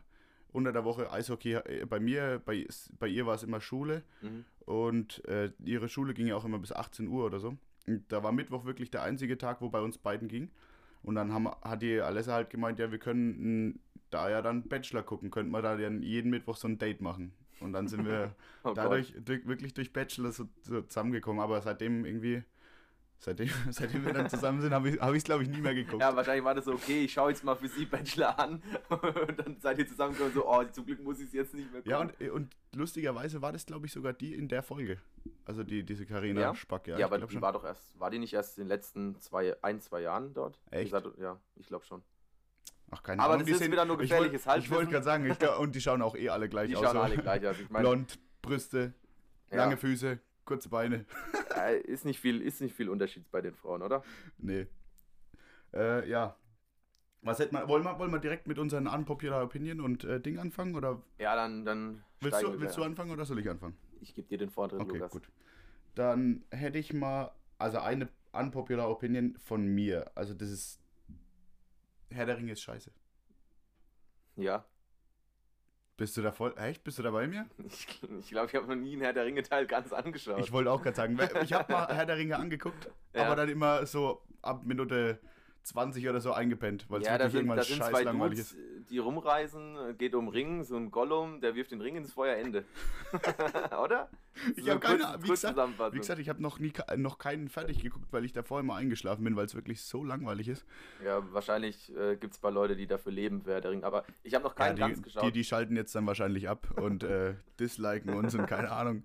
Unter 0.52 0.72
der 0.72 0.84
Woche 0.84 1.12
Eishockey 1.12 1.54
äh, 1.54 1.86
bei 1.86 2.00
mir, 2.00 2.42
bei, 2.46 2.66
bei 3.00 3.08
ihr 3.08 3.26
war 3.26 3.36
es 3.36 3.44
immer 3.44 3.62
Schule 3.62 4.04
mhm. 4.22 4.46
und 4.66 5.24
äh, 5.26 5.52
ihre 5.64 5.90
Schule 5.90 6.14
ging 6.14 6.28
ja 6.28 6.36
auch 6.36 6.46
immer 6.46 6.60
bis 6.60 6.72
18 6.72 7.08
Uhr 7.08 7.26
oder 7.26 7.40
so. 7.40 7.58
Und 7.88 8.12
da 8.12 8.24
war 8.24 8.32
Mittwoch 8.32 8.66
wirklich 8.66 8.90
der 8.92 9.04
einzige 9.04 9.38
Tag, 9.38 9.62
wo 9.62 9.70
bei 9.70 9.82
uns 9.82 9.98
beiden 9.98 10.28
ging. 10.28 10.50
Und 11.04 11.16
dann 11.16 11.34
haben, 11.34 11.48
hat 11.48 11.82
die 11.82 12.00
Alessa 12.00 12.34
halt 12.34 12.50
gemeint, 12.50 12.80
ja, 12.80 12.92
wir 12.92 13.00
können 13.00 13.80
da 14.10 14.30
ja 14.30 14.42
dann 14.42 14.68
Bachelor 14.70 15.04
gucken, 15.04 15.32
könnten 15.32 15.52
wir 15.52 15.62
da 15.62 15.76
dann 15.76 16.02
jeden 16.02 16.32
Mittwoch 16.32 16.56
so 16.56 16.68
ein 16.68 16.78
Date 16.78 17.02
machen. 17.02 17.34
Und 17.64 17.74
dann 17.74 17.88
sind 17.88 18.06
wir 18.06 18.36
Oh 18.64 18.74
dadurch 18.74 19.14
durch, 19.24 19.46
wirklich 19.48 19.74
durch 19.74 19.92
Bachelor 19.92 20.32
so, 20.32 20.48
so 20.62 20.82
zusammengekommen. 20.82 21.42
Aber 21.42 21.62
seitdem 21.62 22.06
irgendwie, 22.06 22.44
seitdem, 23.18 23.50
seitdem 23.72 24.06
wir 24.06 24.14
dann 24.14 24.30
zusammen 24.30 24.62
sind, 24.62 24.74
habe 24.74 24.90
ich 24.90 24.96
es, 24.96 25.02
hab 25.02 25.14
glaube 25.24 25.44
ich, 25.44 25.50
nie 25.50 25.62
mehr 25.62 25.74
geguckt. 25.76 26.02
Ja, 26.02 26.16
wahrscheinlich 26.16 26.44
war 26.46 26.56
das 26.56 26.66
so, 26.66 26.74
okay, 26.74 27.06
ich 27.06 27.14
schaue 27.14 27.32
jetzt 27.32 27.44
mal 27.44 27.56
für 27.56 27.68
sie 27.68 27.86
Bachelor 27.86 28.38
an 28.40 28.62
und 28.90 29.40
dann 29.40 29.60
seid 29.60 29.80
ihr 29.80 29.88
zusammengekommen 29.88 30.34
und 30.34 30.42
so, 30.42 30.48
oh, 30.48 30.64
zum 30.66 30.86
Glück 30.86 31.02
muss 31.04 31.20
ich 31.20 31.28
es 31.28 31.34
jetzt 31.34 31.54
nicht 31.54 31.72
mehr 31.72 31.82
gucken. 31.82 31.92
Ja, 32.20 32.28
und, 32.28 32.32
und 32.32 32.56
lustigerweise 32.76 33.42
war 33.42 33.52
das, 33.52 33.66
glaube 33.66 33.86
ich, 33.86 33.92
sogar 33.92 34.14
die 34.14 34.34
in 34.34 34.48
der 34.48 34.64
Folge. 34.64 35.00
Also 35.46 35.64
die, 35.64 35.84
diese 35.84 36.06
Carina 36.06 36.42
Ja? 36.42 36.56
Spack, 36.56 36.88
ja. 36.88 36.94
ja, 36.98 37.00
ich 37.08 37.14
aber 37.14 37.26
die 37.26 37.42
war 37.42 37.52
doch 37.54 37.64
erst, 37.66 38.00
war 38.00 38.10
die 38.10 38.20
nicht 38.20 38.34
erst 38.34 38.58
in 38.58 38.64
den 38.66 38.70
letzten 38.70 39.20
zwei, 39.20 39.56
ein, 39.62 39.82
zwei 39.82 40.02
Jahren 40.02 40.34
dort? 40.34 40.60
Echt? 40.72 40.92
Sah- 40.92 41.04
ja, 41.20 41.40
ich 41.56 41.68
glaube 41.68 41.86
schon. 41.86 42.02
Ach, 42.94 43.04
keine 43.04 43.22
Aber 43.22 43.34
Ahnung. 43.34 43.40
das 43.40 43.46
die 43.48 43.52
ist 43.54 43.60
sehen- 43.60 43.72
wieder 43.72 43.86
nur 43.86 43.96
ich 44.00 44.10
gefährliches 44.10 44.46
wollt- 44.46 44.58
Ich 44.60 44.70
wollte 44.70 44.92
Halbwissen. 44.92 44.92
gerade 44.92 45.04
sagen, 45.06 45.26
ich 45.54 45.60
und 45.60 45.76
die 45.76 45.82
schauen 45.82 46.02
auch 46.02 46.16
eh 46.16 46.30
alle 46.30 46.50
gleich 46.50 46.70
Die 46.70 46.76
aus. 46.76 46.84
schauen 46.84 46.94
so 46.94 47.00
alle 47.02 47.18
gleich 47.18 47.46
aus. 47.48 47.60
Ich 47.60 47.70
meine, 47.70 47.88
Blond, 47.88 48.20
Brüste, 48.42 48.94
ja, 49.52 49.58
lange 49.58 49.78
Füße, 49.78 50.20
kurze 50.46 50.70
Beine. 50.70 51.06
äh, 51.58 51.80
ist, 51.82 52.06
nicht 52.06 52.20
viel, 52.20 52.42
ist 52.42 52.62
nicht 52.62 52.76
viel 52.76 52.90
Unterschied 52.90 53.30
bei 53.32 53.42
den 53.42 53.56
Frauen, 53.56 53.82
oder? 53.82 54.04
Nee. 54.38 54.68
Äh, 55.74 56.08
ja. 56.10 56.36
Was 57.22 57.40
hätten 57.40 57.56
wir, 57.56 57.68
wollen 57.70 57.84
wir, 57.84 57.98
wollen 58.00 58.12
wir 58.12 58.20
direkt 58.20 58.48
mit 58.48 58.60
unseren 58.60 58.86
unpopular 58.88 59.44
Opinion 59.44 59.80
und 59.80 60.04
äh, 60.04 60.20
Ding 60.20 60.38
anfangen? 60.40 60.76
Oder 60.76 61.02
Ja, 61.20 61.36
dann, 61.36 61.64
dann 61.66 62.04
willst, 62.20 62.42
du, 62.44 62.60
willst 62.60 62.78
du 62.78 62.84
anfangen 62.84 63.12
oder 63.12 63.24
soll 63.26 63.40
ich 63.40 63.50
anfangen? 63.50 63.78
Ich 64.02 64.14
gebe 64.14 64.28
dir 64.28 64.38
den 64.38 64.50
Vortritt, 64.50 64.82
Okay, 64.82 64.98
Lukas. 64.98 65.12
gut. 65.12 65.30
Dann 65.96 66.44
hätte 66.52 66.78
ich 66.80 66.92
mal, 66.94 67.32
also 67.58 67.80
eine 67.80 68.10
unpopular 68.34 68.90
Opinion 68.90 69.38
von 69.38 69.66
mir. 69.66 70.12
Also 70.16 70.34
das 70.34 70.50
ist, 70.50 70.82
Herr 72.14 72.26
der 72.26 72.38
Ringe 72.38 72.52
ist 72.54 72.62
scheiße. 72.62 72.92
Ja, 74.36 74.66
Bist 75.96 76.18
du 76.18 76.22
da 76.24 76.32
voll, 76.32 76.56
echt? 76.58 76.84
Bist 76.84 76.98
du 76.98 77.04
da 77.04 77.12
bei 77.12 77.28
mir? 77.28 77.46
ich 77.68 77.86
glaube, 77.88 78.18
ich, 78.20 78.30
glaub, 78.30 78.48
ich 78.50 78.56
habe 78.56 78.68
noch 78.68 78.76
nie 78.76 78.94
einen 78.94 79.02
Herr 79.04 79.14
der 79.14 79.26
Ringe-Teil 79.26 79.68
ganz 79.68 79.94
angeschaut. 79.94 80.40
Ich 80.40 80.52
wollte 80.52 80.72
auch 80.72 80.82
gerade 80.82 80.96
sagen, 80.96 81.18
ich 81.44 81.54
habe 81.54 81.72
mal 81.72 81.88
Herr 81.96 82.06
der 82.08 82.18
Ringe 82.18 82.36
angeguckt, 82.38 82.90
Ja. 83.14 83.26
aber 83.26 83.36
dann 83.36 83.50
immer 83.50 83.86
so 83.86 84.24
ab 84.42 84.64
Minute 84.66 85.20
20 85.64 86.10
oder 86.10 86.20
so 86.20 86.34
eingepennt, 86.34 86.86
weil 86.90 87.02
es 87.02 87.08
ja, 87.08 87.14
wirklich 87.14 87.32
sind, 87.32 87.42
irgendwann 87.42 87.64
scheiß 87.64 87.90
zwei 87.90 88.04
langweilig 88.04 88.40
Dudes, 88.40 88.52
ist. 88.54 88.90
die 88.90 88.98
rumreisen, 88.98 89.98
geht 89.98 90.14
um 90.14 90.28
Ring, 90.28 90.64
so 90.64 90.76
ein 90.76 90.92
Gollum, 90.92 91.42
der 91.42 91.56
wirft 91.56 91.72
den 91.72 91.82
Ring 91.82 91.96
ins 91.96 92.14
Feuer, 92.14 92.36
Ende. 92.36 92.66
Oder? 93.84 94.10
Ich 94.56 94.66
So 94.66 94.72
habe 94.72 94.80
keine 94.80 95.08
Ahnung, 95.08 95.24
wie 95.24 95.28
wie 95.28 95.98
gesagt, 95.98 96.20
ich 96.20 96.30
habe 96.30 96.42
noch 96.42 96.60
nie 96.60 96.74
noch 96.98 97.18
keinen 97.18 97.50
fertig 97.50 97.82
geguckt, 97.82 98.08
weil 98.12 98.26
ich 98.26 98.34
davor 98.34 98.60
immer 98.60 98.76
eingeschlafen 98.76 99.24
bin, 99.24 99.36
weil 99.36 99.46
es 99.46 99.56
wirklich 99.56 99.82
so 99.82 100.04
langweilig 100.04 100.48
ist. 100.48 100.66
Ja, 101.04 101.24
wahrscheinlich 101.32 101.96
äh, 101.96 102.18
gibt 102.18 102.34
es 102.34 102.40
ein 102.40 102.42
paar 102.42 102.52
Leute, 102.52 102.76
die 102.76 102.88
dafür 102.88 103.12
leben 103.12 103.42
Herr 103.46 103.62
der 103.62 103.72
Ringe, 103.72 103.86
aber 103.86 104.04
ich 104.24 104.34
habe 104.34 104.44
noch 104.44 104.56
keinen 104.56 104.78
ja, 104.78 104.88
ganz 104.88 104.98
die, 104.98 105.04
geschaut. 105.04 105.24
die, 105.24 105.32
die 105.32 105.44
schalten 105.44 105.76
jetzt 105.76 105.96
dann 105.96 106.06
wahrscheinlich 106.06 106.50
ab 106.50 106.68
und 106.82 107.04
äh, 107.04 107.36
disliken 107.60 108.14
uns 108.14 108.36
und 108.36 108.48
keine 108.48 108.72
Ahnung. 108.72 109.04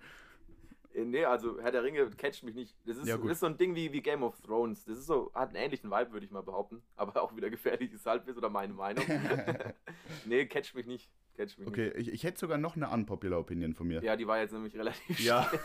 Äh, 0.94 1.04
Nee, 1.04 1.24
also 1.24 1.60
Herr 1.60 1.70
der 1.70 1.82
Ringe 1.84 2.08
catcht 2.10 2.42
mich 2.42 2.54
nicht. 2.54 2.76
Das 2.86 2.96
ist, 2.96 3.06
Ja, 3.06 3.16
ist 3.16 3.40
so 3.40 3.46
ein 3.46 3.56
Ding 3.56 3.74
wie, 3.74 3.92
wie 3.92 4.00
Game 4.02 4.22
of 4.22 4.40
Thrones. 4.40 4.84
Das 4.84 4.98
ist 4.98 5.06
so, 5.06 5.30
hat 5.34 5.48
einen 5.50 5.56
ähnlichen 5.56 5.90
Vibe, 5.90 6.12
würde 6.12 6.26
ich 6.26 6.32
mal 6.32 6.42
behaupten. 6.42 6.82
Aber 6.96 7.22
auch 7.22 7.34
wieder 7.36 7.50
gefährliches 7.50 8.04
Halbwissen 8.06 8.38
oder 8.38 8.48
meine 8.50 8.72
Meinung. 8.72 9.04
nee, 10.24 10.46
catcht 10.46 10.74
mich 10.74 10.86
nicht. 10.86 11.08
Catcht 11.36 11.58
mich 11.58 11.68
Okay, 11.68 11.92
ich, 11.96 12.08
ich 12.12 12.24
hätte 12.24 12.38
sogar 12.40 12.58
noch 12.58 12.74
eine 12.76 12.88
unpopular 12.90 13.38
Opinion 13.38 13.74
von 13.74 13.86
mir. 13.86 14.00
nicht. 14.00 14.06
Ja, 14.06 14.16
die 14.16 14.26
war 14.26 14.38
jetzt 14.38 14.52
nämlich 14.52 14.74
relativ 14.76 15.20
Ja. 15.20 15.50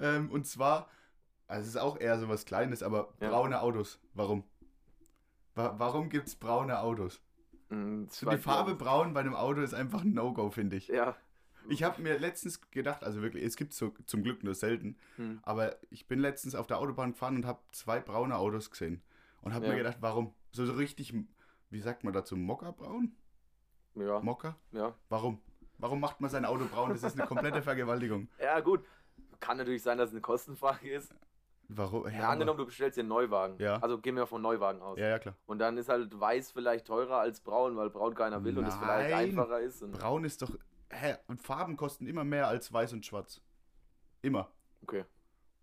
ähm, 0.00 0.30
und 0.30 0.46
zwar, 0.46 0.88
also 1.46 1.62
es 1.62 1.68
ist 1.68 1.76
auch 1.76 1.98
eher 1.98 2.18
so 2.18 2.28
was 2.28 2.44
Kleines, 2.44 2.82
aber 2.82 3.12
Ja. 3.20 3.28
braune 3.30 3.60
Autos. 3.60 4.00
Warum? 4.14 4.44
Wa 5.54 5.74
warum 5.78 6.08
gibt 6.08 6.28
es 6.28 6.36
braune 6.36 6.78
Autos? 6.80 7.20
Mm, 7.70 8.04
So 8.08 8.28
die 8.30 8.36
Farbe 8.38 8.74
braun 8.74 9.12
bei 9.14 9.20
einem 9.20 9.34
Auto 9.34 9.60
ist 9.60 9.74
einfach 9.74 10.02
ein 10.02 10.12
No-Go, 10.12 10.50
finde 10.50 10.76
ich. 10.76 10.88
Ja, 10.88 11.16
Ich 11.68 11.82
habe 11.82 12.00
mir 12.02 12.18
letztens 12.18 12.60
gedacht, 12.70 13.02
also 13.04 13.22
wirklich, 13.22 13.44
es 13.44 13.56
gibt 13.56 13.72
so 13.72 13.92
zum 14.06 14.22
Glück 14.22 14.42
nur 14.44 14.54
selten, 14.54 14.96
Hm. 15.16 15.40
aber 15.42 15.76
ich 15.90 16.06
bin 16.08 16.18
letztens 16.20 16.54
auf 16.54 16.66
der 16.66 16.78
Autobahn 16.78 17.12
gefahren 17.12 17.36
und 17.36 17.46
habe 17.46 17.60
zwei 17.72 18.00
braune 18.00 18.36
Autos 18.36 18.70
gesehen. 18.70 19.02
Und 19.42 19.54
habe 19.54 19.66
Ja. 19.66 19.72
mir 19.72 19.78
gedacht, 19.78 19.98
warum? 20.00 20.34
So, 20.52 20.66
so 20.66 20.72
richtig, 20.72 21.14
wie 21.70 21.80
sagt 21.80 22.04
man 22.04 22.12
dazu, 22.12 22.36
Mokka-braun? 22.36 23.14
ja, 23.94 24.20
Mokka? 24.20 24.56
ja. 24.72 24.94
Warum? 25.08 25.40
Warum 25.78 26.00
macht 26.00 26.20
man 26.20 26.30
sein 26.30 26.44
Auto 26.46 26.64
braun? 26.66 26.90
Das 26.90 27.02
ist 27.02 27.18
eine 27.18 27.26
komplette 27.28 27.60
Vergewaltigung. 27.62 28.28
Ja, 28.42 28.60
gut. 28.60 28.82
Kann 29.40 29.58
natürlich 29.58 29.82
sein, 29.82 29.98
dass 29.98 30.08
es 30.08 30.14
eine 30.14 30.22
Kostenfrage 30.22 30.88
ist. 30.90 31.14
Warum? 31.68 32.08
Ja, 32.08 32.30
angenommen, 32.30 32.58
du 32.58 32.64
bestellst 32.66 32.96
dir 32.96 33.00
einen 33.02 33.08
Neuwagen. 33.08 33.56
Ja. 33.58 33.76
Also 33.82 33.98
gehen 33.98 34.14
wir 34.16 34.26
von 34.26 34.40
Neuwagen 34.40 34.80
aus. 34.80 34.98
Ja, 34.98 35.08
ja, 35.08 35.18
klar. 35.18 35.34
Und 35.46 35.58
dann 35.58 35.76
ist 35.76 35.88
halt 35.88 36.18
weiß 36.18 36.52
vielleicht 36.52 36.86
teurer 36.86 37.18
als 37.18 37.40
braun, 37.40 37.76
weil 37.76 37.90
braun 37.90 38.14
keiner 38.14 38.42
will 38.44 38.56
und 38.56 38.66
es 38.66 38.74
vielleicht 38.76 39.10
Nein. 39.10 39.30
einfacher 39.30 39.60
ist. 39.60 39.82
Und 39.82 39.92
Braun 39.92 40.24
ist 40.24 40.40
doch. 40.42 40.50
Hä? 40.90 41.16
Und 41.26 41.42
Farben 41.42 41.76
kosten 41.76 42.06
immer 42.06 42.24
mehr 42.24 42.48
als 42.48 42.72
weiß 42.72 42.92
und 42.92 43.04
schwarz. 43.04 43.40
Immer. 44.22 44.50
okay. 44.82 45.04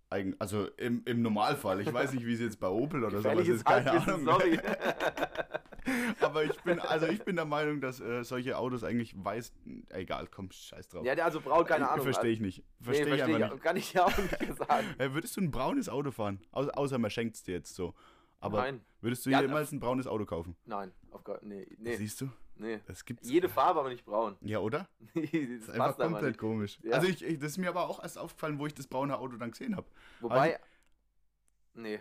Eigen, 0.09 0.35
also 0.39 0.67
im, 0.77 1.01
im 1.05 1.23
Normalfall. 1.23 1.81
Ich 1.81 1.91
weiß 1.91 2.13
nicht, 2.13 2.23
wie 2.25 2.33
es 2.33 2.39
jetzt 2.39 2.59
bei 2.59 2.67
Opel 2.67 3.03
oder 3.03 3.19
sowas 3.19 3.47
ist. 3.47 3.65
Keine 3.65 3.91
Ahnung. 3.91 4.25
sorry. 4.25 4.59
Aber 6.21 6.43
ich 6.43 6.55
bin, 6.61 6.79
also 6.79 7.07
ich 7.07 7.23
bin 7.23 7.35
der 7.35 7.45
Meinung, 7.45 7.81
dass 7.81 7.99
äh, 7.99 8.23
solche 8.23 8.57
Autos 8.57 8.83
eigentlich 8.83 9.15
weiß. 9.17 9.51
Egal, 9.89 10.27
komm, 10.27 10.51
scheiß 10.51 10.87
drauf. 10.89 11.03
ja, 11.03 11.15
der 11.15 11.25
also 11.25 11.41
braun, 11.41 11.65
keine 11.65 11.89
Ahnung. 11.89 12.03
Verstehe 12.03 12.31
ich 12.31 12.39
nicht. 12.39 12.59
Nee, 12.59 12.85
Verstehe 12.85 13.05
ich 13.05 13.21
versteh 13.21 13.35
einfach 13.35 13.53
nicht. 13.53 13.63
Kann 13.63 13.75
ich 13.75 13.93
ja 13.93 14.05
auch 14.05 14.17
nicht 14.17 14.57
sagen. 14.57 14.87
Äh, 14.99 15.13
würdest 15.13 15.35
du 15.35 15.41
ein 15.41 15.51
braunes 15.51 15.89
Auto 15.89 16.11
fahren? 16.11 16.39
Au 16.51 16.61
außer 16.61 16.99
man 16.99 17.09
schenkt 17.09 17.35
es 17.35 17.43
dir 17.43 17.55
jetzt 17.55 17.73
so. 17.73 17.95
Aber 18.39 18.59
Nein. 18.59 18.81
würdest 19.01 19.25
du 19.25 19.29
Ja, 19.29 19.41
jemals 19.41 19.71
ein 19.71 19.79
braunes 19.79 20.05
Auto 20.05 20.25
kaufen? 20.25 20.55
Nein, 20.65 20.91
auf 21.11 21.23
gar 21.23 21.39
Nee, 21.43 21.65
nee, 21.77 21.95
Siehst 21.95 22.21
du? 22.21 22.29
Nee. 22.55 22.79
Das 22.85 23.05
gibt's. 23.05 23.29
Jede 23.29 23.49
Farbe, 23.49 23.79
aber 23.79 23.89
nicht 23.89 24.05
braun. 24.05 24.37
Ja, 24.41 24.59
oder? 24.59 24.87
das 25.13 25.23
Das 25.31 25.31
ist 25.31 25.69
einfach 25.69 25.97
komplett 25.97 26.37
komisch. 26.37 26.79
Ja. 26.83 26.93
Also 26.95 27.07
ich, 27.07 27.23
ich, 27.23 27.39
das 27.39 27.51
ist 27.51 27.57
mir 27.57 27.69
aber 27.69 27.89
auch 27.89 28.01
erst 28.01 28.17
aufgefallen, 28.17 28.59
wo 28.59 28.65
ich 28.67 28.73
das 28.73 28.87
braune 28.87 29.17
Auto 29.17 29.37
dann 29.37 29.51
gesehen 29.51 29.75
habe. 29.75 29.87
Wobei. 30.21 30.59
Nee. 31.75 31.99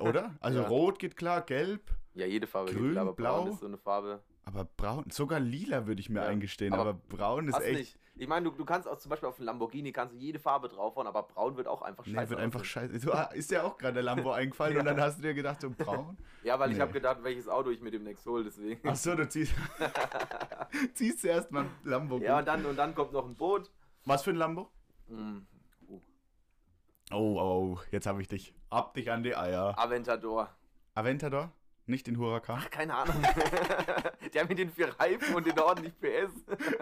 Oder? 0.00 0.36
Also 0.40 0.60
Ja. 0.62 0.68
rot 0.68 0.98
geht 0.98 1.16
klar, 1.16 1.42
gelb, 1.42 1.82
Ja, 2.14 2.26
jede 2.26 2.46
Farbe 2.46 2.72
Grün, 2.72 2.82
geht 2.84 2.92
klar, 2.92 3.02
aber 3.02 3.12
braun 3.14 3.44
blau. 3.44 3.52
ist 3.54 3.60
so 3.60 3.66
eine 3.66 3.78
Farbe. 3.78 4.22
Aber 4.52 4.64
braun, 4.64 5.04
sogar 5.10 5.40
lila 5.40 5.86
würde 5.86 6.00
ich 6.00 6.10
mir 6.10 6.20
Ja, 6.20 6.26
eingestehen, 6.26 6.72
aber 6.74 6.90
aber, 6.90 6.94
braun 6.94 7.48
ist 7.48 7.60
echt. 7.60 7.78
nicht. 7.78 7.96
Ich 8.16 8.28
meine, 8.28 8.50
du, 8.50 8.56
du 8.56 8.64
kannst 8.66 8.86
auch 8.86 8.98
zum 8.98 9.08
Beispiel 9.08 9.28
auf 9.28 9.38
einen 9.38 9.46
Lamborghini 9.46 9.92
kannst 9.92 10.14
du 10.14 10.18
jede 10.18 10.38
Farbe 10.38 10.68
draufhauen, 10.68 11.06
aber 11.06 11.22
braun 11.22 11.56
wird 11.56 11.66
auch 11.66 11.80
einfach 11.80 12.04
scheiße. 12.04 12.16
Nee, 12.24 12.28
wird 12.28 12.40
einfach 12.40 12.64
scheiße. 12.64 12.98
Du, 13.00 13.12
ah, 13.12 13.30
ist 13.32 13.50
dir 13.50 13.64
auch 13.64 13.78
gerade 13.78 13.94
der 13.94 14.02
Lambo 14.02 14.30
eingefallen 14.32 14.76
und 14.78 14.84
dann 14.84 15.00
hast 15.00 15.18
du 15.18 15.22
dir 15.22 15.32
gedacht, 15.32 15.60
so 15.62 15.70
braun? 15.70 16.18
Ja, 16.42 16.58
weil 16.58 16.70
ich 16.70 16.76
Nee. 16.76 16.82
habe 16.82 16.92
gedacht, 16.92 17.18
welches 17.22 17.48
Auto 17.48 17.70
ich 17.70 17.80
mir 17.80 17.90
demnächst 17.90 18.26
hole, 18.26 18.44
deswegen. 18.44 18.86
Achso, 18.86 19.14
du 19.14 19.26
ziehst, 19.28 19.54
ziehst 20.94 21.20
zuerst 21.20 21.50
mal 21.50 21.64
ein 21.64 21.70
Lambo. 21.84 22.18
Ja, 22.18 22.38
und 22.40 22.46
dann, 22.48 22.64
und 22.66 22.76
dann 22.76 22.94
kommt 22.94 23.12
noch 23.12 23.24
ein 23.26 23.36
Boot. 23.36 23.70
Was 24.04 24.22
für 24.22 24.30
ein 24.30 24.36
Lambo? 24.36 24.70
Hm, 25.08 25.46
uh, 25.88 26.00
Oh, 27.12 27.38
oh, 27.40 27.78
jetzt 27.90 28.06
habe 28.06 28.20
ich 28.20 28.28
dich. 28.28 28.54
Ab 28.68 28.94
dich 28.94 29.10
an 29.10 29.22
die 29.22 29.34
Eier. 29.34 29.78
Aventador. 29.78 30.48
Aventador? 30.94 31.52
Nicht 31.86 32.06
den 32.06 32.18
Huracan? 32.18 32.60
Ach, 32.62 32.70
keine 32.70 32.94
Ahnung. 32.94 33.16
Der 34.34 34.46
mit 34.46 34.58
den 34.58 34.70
vier 34.70 34.88
Reifen 35.00 35.34
und 35.34 35.46
den 35.46 35.58
ordentlich 35.58 35.92
PS. 35.98 36.32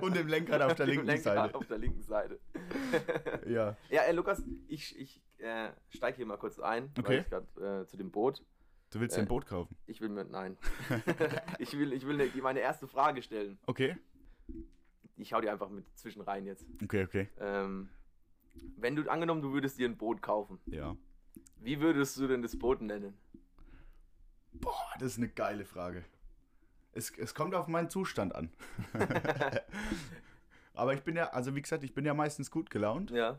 Und 0.03 0.15
dem 0.17 0.29
Lenkrad 0.29 0.61
auf 0.61 0.75
der 0.75 0.87
linken 0.87 1.07
Lenkrad 1.07 1.35
Seite. 1.37 1.55
Auf 1.55 1.67
der 1.67 1.79
linken 1.79 2.03
Seite. 2.03 2.39
Ja. 3.47 3.77
Ja, 3.89 4.03
ey, 4.03 4.13
Lukas, 4.15 4.43
ich, 4.67 4.99
ich 4.99 5.23
äh, 5.39 5.71
steige 5.89 6.17
hier 6.19 6.27
mal 6.27 6.37
kurz 6.37 6.59
ein, 6.59 6.91
Okay. 6.99 7.09
weil 7.09 7.21
ich 7.21 7.31
gerade 7.31 7.83
äh, 7.83 7.87
zu 7.87 7.97
dem 7.97 8.11
Boot. 8.11 8.43
Du 8.91 9.01
willst 9.01 9.17
Äh. 9.17 9.21
dir 9.21 9.25
ein 9.25 9.29
Boot 9.29 9.47
kaufen? 9.47 9.75
Ich 9.87 10.01
will 10.03 10.09
mir, 10.11 10.25
nein. 10.25 10.59
ich 11.59 11.77
will, 11.79 11.93
ich 11.95 12.07
will 12.07 12.17
ne- 12.17 12.31
meine 12.43 12.61
erste 12.61 12.87
Frage 12.87 13.23
stellen. 13.23 13.59
Okay. 13.67 13.97
Ich 15.17 15.33
hau 15.33 15.41
dir 15.41 15.51
einfach 15.53 15.71
mit 15.71 15.85
zwischen 15.97 16.21
rein 16.23 16.45
jetzt. 16.45 16.67
Okay, 16.83 17.05
okay. 17.05 17.29
Ähm, 17.41 17.89
wenn 18.77 18.95
du, 18.97 19.09
angenommen, 19.11 19.41
du 19.43 19.53
würdest 19.53 19.79
dir 19.79 19.89
ein 19.89 19.97
Boot 19.97 20.21
kaufen, 20.21 20.59
Ja. 20.67 20.97
wie 21.61 21.81
würdest 21.81 22.17
du 22.19 22.27
denn 22.29 22.43
das 22.43 22.59
Boot 22.59 22.81
nennen? 22.83 23.17
Boah, 24.53 24.75
das 24.99 25.13
ist 25.13 25.19
eine 25.19 25.29
geile 25.29 25.65
Frage. 25.65 26.05
Es, 26.93 27.11
es 27.17 27.35
kommt 27.35 27.55
auf 27.55 27.69
meinen 27.69 27.91
Zustand 27.91 28.35
an. 28.35 28.51
Aber 30.75 30.95
ich 30.95 31.03
bin 31.03 31.17
ja, 31.17 31.31
also 31.31 31.55
wie 31.55 31.63
gesagt, 31.63 31.83
ich 31.85 31.95
bin 31.95 32.05
ja 32.05 32.15
meistens 32.15 32.51
gut 32.51 32.71
gelaunt. 32.71 33.11
Ja. 33.11 33.39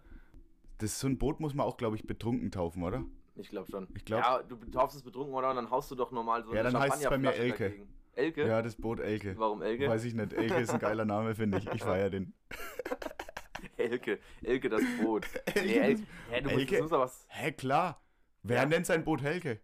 Das, 0.78 1.00
so 1.00 1.08
ein 1.08 1.18
Boot 1.18 1.40
muss 1.40 1.54
man 1.54 1.66
auch, 1.66 1.78
glaube 1.78 1.96
ich, 1.96 2.06
betrunken 2.06 2.52
taufen, 2.52 2.84
oder? 2.84 3.04
Ich 3.36 3.50
glaube 3.50 3.70
schon. 3.72 3.88
Ich 3.96 4.06
glaub- 4.06 4.22
Ja, 4.24 4.44
du 4.44 4.56
taufst 4.72 4.98
es 4.98 5.04
betrunken, 5.04 5.34
oder? 5.34 5.50
Und 5.50 5.56
dann 5.58 5.70
haust 5.70 5.90
du 5.92 5.96
doch 5.96 6.12
normal 6.12 6.44
so 6.44 6.54
Ja, 6.54 6.62
eine 6.62 6.72
dann 6.72 6.82
heißt 6.82 7.02
es 7.04 7.10
bei 7.10 7.18
mir 7.18 7.34
Elke. 7.34 7.64
dagegen. 7.70 7.90
Elke? 8.16 8.48
Ja, 8.48 8.62
das 8.62 8.76
Boot 8.76 9.00
Elke. 9.00 9.38
Warum 9.38 9.62
Elke? 9.62 9.88
Weiß 9.88 10.04
ich 10.04 10.14
nicht. 10.14 10.34
Elke 10.34 10.56
ist 10.56 10.72
ein 10.72 10.80
geiler 10.80 11.06
Name, 11.06 11.36
finde 11.36 11.58
ich. 11.60 11.68
Ich 11.72 11.82
feiere 11.84 12.10
den. 12.10 12.34
Elke. 13.78 14.20
Elke 14.44 14.70
das 14.70 14.82
Boot. 15.02 15.26
Elke 15.46 15.62
nee, 15.62 15.78
El 15.78 15.94
das- 15.96 16.04
Hä, 16.30 16.42
du 16.42 16.50
musst, 16.50 16.60
Elke? 16.60 16.72
das 16.74 16.82
muss 16.82 16.92
doch 16.92 17.00
was. 17.00 17.26
Hä, 17.30 17.52
klar. 17.54 18.02
Wer 18.44 18.58
Ja. 18.58 18.66
nennt 18.66 18.86
sein 18.86 19.04
Boot 19.06 19.22
Helke? 19.22 19.62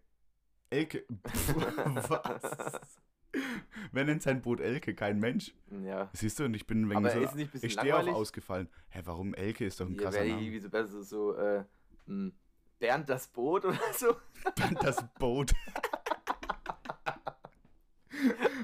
Elke. 0.70 1.04
Was? 2.08 2.80
Wer 3.92 4.04
nennt 4.04 4.22
sein 4.22 4.40
Boot 4.42 4.60
Elke? 4.60 4.94
Kein 4.94 5.20
Mensch. 5.20 5.54
Ja. 5.84 6.10
Siehst 6.12 6.38
du, 6.38 6.44
und 6.44 6.54
ich 6.54 6.66
bin 6.66 6.82
ein 6.82 6.90
wenig 6.90 6.96
Aber 6.98 7.10
so. 7.10 7.20
ist 7.20 7.34
nicht 7.34 7.54
ein 7.54 7.60
ich 7.62 7.72
stehe 7.72 7.96
auch 7.96 8.06
ausgefallen. 8.08 8.68
Hä, 8.88 9.02
warum 9.04 9.34
Elke 9.34 9.64
ist 9.66 9.80
doch 9.80 9.86
ein 9.86 9.92
Hier 9.92 10.02
krasser 10.02 10.24
Name. 10.24 10.40
irgendwie 10.40 10.60
so 10.60 10.70
besser 10.70 11.02
so, 11.02 11.34
äh, 11.36 11.64
hm, 12.06 12.32
Bernd 12.78 13.08
das 13.08 13.28
Boot 13.28 13.64
oder 13.64 13.78
so. 13.94 14.16
das 14.80 15.04
Boot. 15.18 15.52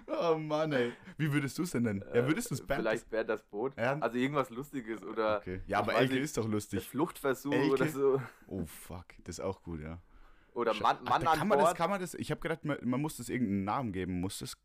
oh 0.06 0.36
Mann, 0.36 0.72
ey. 0.72 0.92
Wie 1.18 1.32
würdest 1.32 1.58
du 1.58 1.62
es 1.62 1.70
denn 1.72 1.82
nennen? 1.84 2.04
Ja, 2.14 2.26
würdest 2.26 2.50
du 2.50 2.54
es 2.54 2.60
Äh, 2.60 2.64
Bernd? 2.66 2.82
Vielleicht 2.82 3.10
Bernd 3.10 3.30
das 3.30 3.42
Boot. 3.44 3.74
Bernd? 3.76 4.02
Also 4.02 4.16
irgendwas 4.16 4.50
Lustiges 4.50 5.02
oder 5.02 5.38
Okay. 5.38 5.60
Ja, 5.66 5.78
aber 5.78 5.94
Elke 5.94 6.14
nicht, 6.14 6.24
ist 6.24 6.36
doch 6.36 6.48
lustig. 6.48 6.86
Fluchtversuch 6.88 7.52
Elke? 7.52 7.72
oder 7.72 7.88
so. 7.88 8.22
Oh 8.46 8.64
fuck, 8.66 9.06
das 9.24 9.38
ist 9.38 9.44
auch 9.44 9.62
gut, 9.62 9.80
ja. 9.80 10.00
Oder 10.52 10.74
Mann, 10.74 10.98
Ach, 11.04 11.08
Mann 11.10 11.26
an 11.26 11.38
kann 11.38 11.48
man 11.48 11.58
das, 11.58 11.74
kann 11.74 11.90
man 11.90 12.00
das, 12.00 12.14
ich 12.14 12.30
habe 12.30 12.40
gedacht, 12.40 12.64
man, 12.64 12.78
man 12.82 13.00
muss 13.00 13.16
das 13.16 13.28
irgendeinen 13.28 13.64
Namen 13.64 13.92
geben. 13.92 14.20
Muss 14.20 14.38
das, 14.38 14.56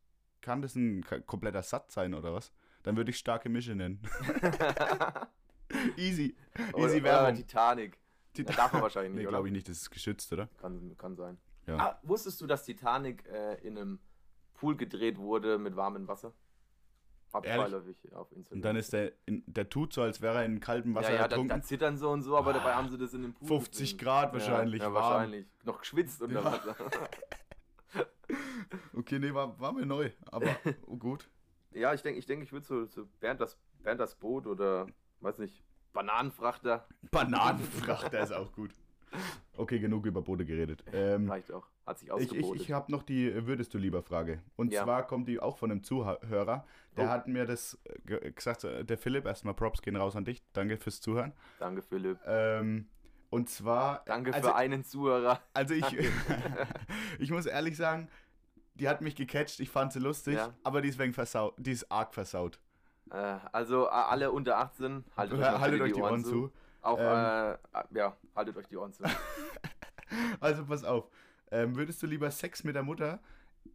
kann 0.41 0.61
das 0.61 0.75
ein 0.75 1.03
kompletter 1.25 1.63
Satz 1.63 1.93
sein 1.93 2.13
oder 2.13 2.33
was? 2.33 2.51
Dann 2.83 2.95
würde 2.97 3.11
ich 3.11 3.17
starke 3.17 3.49
Mische 3.49 3.75
nennen. 3.75 4.01
Easy. 5.97 6.35
oder, 6.73 6.85
Easy 6.87 6.97
oder 6.97 7.03
Werbung. 7.03 7.35
Titanic. 7.35 7.97
Tit- 8.33 8.49
Ja, 8.49 8.55
darf 8.55 8.73
man 8.73 8.81
wahrscheinlich 8.83 9.13
nee, 9.13 9.19
nicht, 9.21 9.29
glaube 9.29 9.41
oder? 9.41 9.47
ich 9.47 9.53
nicht, 9.53 9.69
das 9.69 9.77
ist 9.77 9.89
geschützt, 9.89 10.31
oder? 10.31 10.47
Kann, 10.59 10.95
kann 10.97 11.15
sein. 11.15 11.37
Ja. 11.65 11.77
Ah, 11.77 11.99
wusstest 12.03 12.39
du, 12.41 12.47
dass 12.47 12.63
Titanic 12.63 13.25
äh, 13.27 13.55
in 13.65 13.77
einem 13.77 13.99
Pool 14.53 14.75
gedreht 14.77 15.17
wurde 15.17 15.57
mit 15.57 15.75
warmem 15.75 16.07
Wasser? 16.07 16.33
Hab 17.37 17.57
beiläufig 17.57 17.97
auf 18.13 18.31
Instagram. 18.31 18.57
Und 18.57 18.61
dann 18.65 18.75
ist 18.75 18.93
der, 18.93 19.11
in, 19.25 19.43
der 19.47 19.69
tut 19.69 19.93
so, 19.93 20.01
als 20.01 20.21
wäre 20.21 20.37
er 20.39 20.45
in 20.45 20.59
kaltem 20.59 20.95
Wasser 20.95 21.09
ja, 21.09 21.15
ja, 21.15 21.21
ertrunken. 21.23 21.49
da 21.49 21.61
zittern 21.61 21.97
so 21.97 22.09
und 22.09 22.21
so, 22.23 22.37
aber 22.37 22.53
dabei 22.53 22.73
haben 22.75 22.89
sie 22.89 22.97
das 22.97 23.13
in 23.13 23.21
dem 23.23 23.33
Pool. 23.33 23.47
50 23.47 23.91
gedreht. 23.91 24.05
Grad 24.05 24.33
wahrscheinlich, 24.33 24.81
Ja, 24.81 24.87
ja 24.87 24.93
warm. 24.93 25.03
wahrscheinlich. 25.13 25.47
Noch 25.63 25.79
geschwitzt 25.79 26.21
unter 26.21 26.41
Ja. 26.41 26.45
Wasser. 26.45 26.75
okay, 28.93 29.19
nee, 29.19 29.33
war, 29.33 29.59
war 29.59 29.73
mir 29.73 29.85
neu, 29.85 30.09
aber 30.31 30.47
oh, 30.87 30.97
gut. 30.97 31.29
ja, 31.71 31.93
ich 31.93 32.01
denke, 32.01 32.19
ich, 32.19 32.25
denk, 32.25 32.43
ich 32.43 32.51
würde 32.51 32.65
so, 32.65 32.85
so 32.85 33.05
Bernd, 33.19 33.39
das, 33.41 33.57
Bernd 33.83 33.99
das 33.99 34.15
Boot 34.15 34.47
oder, 34.47 34.87
weiß 35.21 35.37
nicht, 35.39 35.63
Bananenfrachter 35.93 36.87
Bananenfrachter 37.11 38.19
ist 38.19 38.33
auch 38.33 38.51
gut. 38.51 38.71
Okay, 39.57 39.79
genug 39.79 40.05
über 40.05 40.21
Boote 40.21 40.45
geredet. 40.45 40.83
Ähm, 40.93 41.29
reicht 41.29 41.51
auch. 41.51 41.67
Hat 41.85 41.99
sich 41.99 42.09
ich 42.09 42.13
ich, 42.15 42.29
ausgebotet. 42.29 42.61
ich 42.61 42.71
habe 42.71 42.91
noch 42.91 43.03
die 43.03 43.29
äh, 43.29 43.45
Würdest 43.47 43.73
du 43.73 43.77
lieber 43.77 44.01
Frage. 44.03 44.41
Und 44.55 44.71
Ja. 44.71 44.83
zwar 44.83 45.07
kommt 45.07 45.27
die 45.27 45.39
auch 45.39 45.57
von 45.57 45.71
einem 45.71 45.83
Zuhörer. 45.83 46.65
Der 46.95 47.05
Oh. 47.05 47.09
hat 47.09 47.27
mir 47.27 47.45
das 47.45 47.77
äh, 47.85 47.99
ge- 48.05 48.31
gesagt, 48.31 48.63
äh, 48.63 48.83
der 48.85 48.97
Philipp, 48.97 49.25
erstmal 49.25 49.53
Props 49.53 49.81
gehen 49.81 49.95
raus 49.95 50.15
an 50.15 50.25
dich. 50.25 50.43
Danke 50.53 50.77
fürs 50.77 51.01
Zuhören. 51.01 51.33
Danke, 51.59 51.81
Philipp. 51.81 52.19
Ähm, 52.25 52.87
und 53.29 53.49
zwar. 53.49 54.03
Danke 54.05 54.33
also, 54.33 54.49
für 54.49 54.55
einen 54.55 54.83
Zuhörer. 54.83 55.39
Also 55.53 55.73
ich, 55.73 55.85
ich 57.19 57.31
muss 57.31 57.45
ehrlich 57.45 57.75
sagen, 57.77 58.07
die 58.75 58.87
hat 58.87 59.01
mich 59.01 59.15
gecatcht, 59.15 59.59
ich 59.59 59.69
fand 59.69 59.91
sie 59.93 59.99
lustig, 59.99 60.35
Ja. 60.35 60.53
aber 60.63 60.81
die 60.81 60.89
ist 60.89 60.99
wegen 60.99 61.13
versaut, 61.13 61.55
die 61.57 61.71
ist 61.71 61.91
arg 61.91 62.13
versaut. 62.13 62.59
Äh, 63.09 63.15
also 63.51 63.87
alle 63.87 64.31
unter 64.31 64.57
18, 64.57 65.03
haltet, 65.15 65.39
euch, 65.39 65.45
Haltet 65.45 65.81
euch 65.81 65.93
die 65.93 66.01
Ohren 66.01 66.23
zu. 66.23 66.51
Auch, 66.87 66.97
Ähm. 66.99 67.57
äh, 67.73 67.97
ja, 67.97 68.15
haltet 68.35 68.55
euch 68.57 68.67
die 68.67 68.77
Ohren 68.77 68.93
zu. 68.93 69.03
Also 70.39 70.65
pass 70.65 70.85
auf. 70.85 71.09
Ähm, 71.51 71.75
würdest 71.75 72.01
du 72.01 72.07
lieber 72.07 72.31
Sex 72.31 72.63
mit 72.63 72.75
der 72.75 72.83
Mutter 72.83 73.19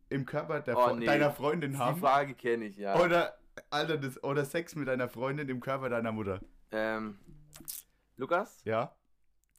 im 0.08 0.24
Körper 0.24 0.60
der 0.60 0.78
Oh, 0.78 0.94
nee. 0.94 1.04
deiner 1.04 1.30
Freundin 1.30 1.72
Die 1.72 1.78
haben? 1.78 2.00
Frage 2.00 2.32
kenne 2.34 2.64
ich, 2.66 2.78
ja. 2.78 2.98
Oder, 2.98 3.36
Alter, 3.68 3.98
das, 3.98 4.22
oder 4.24 4.44
Sex 4.46 4.74
mit 4.74 4.88
deiner 4.88 5.08
Freundin 5.10 5.48
im 5.50 5.60
Körper 5.60 5.90
deiner 5.90 6.10
Mutter? 6.10 6.40
Ähm, 6.70 7.18
Lukas? 8.16 8.62
Ja? 8.64 8.94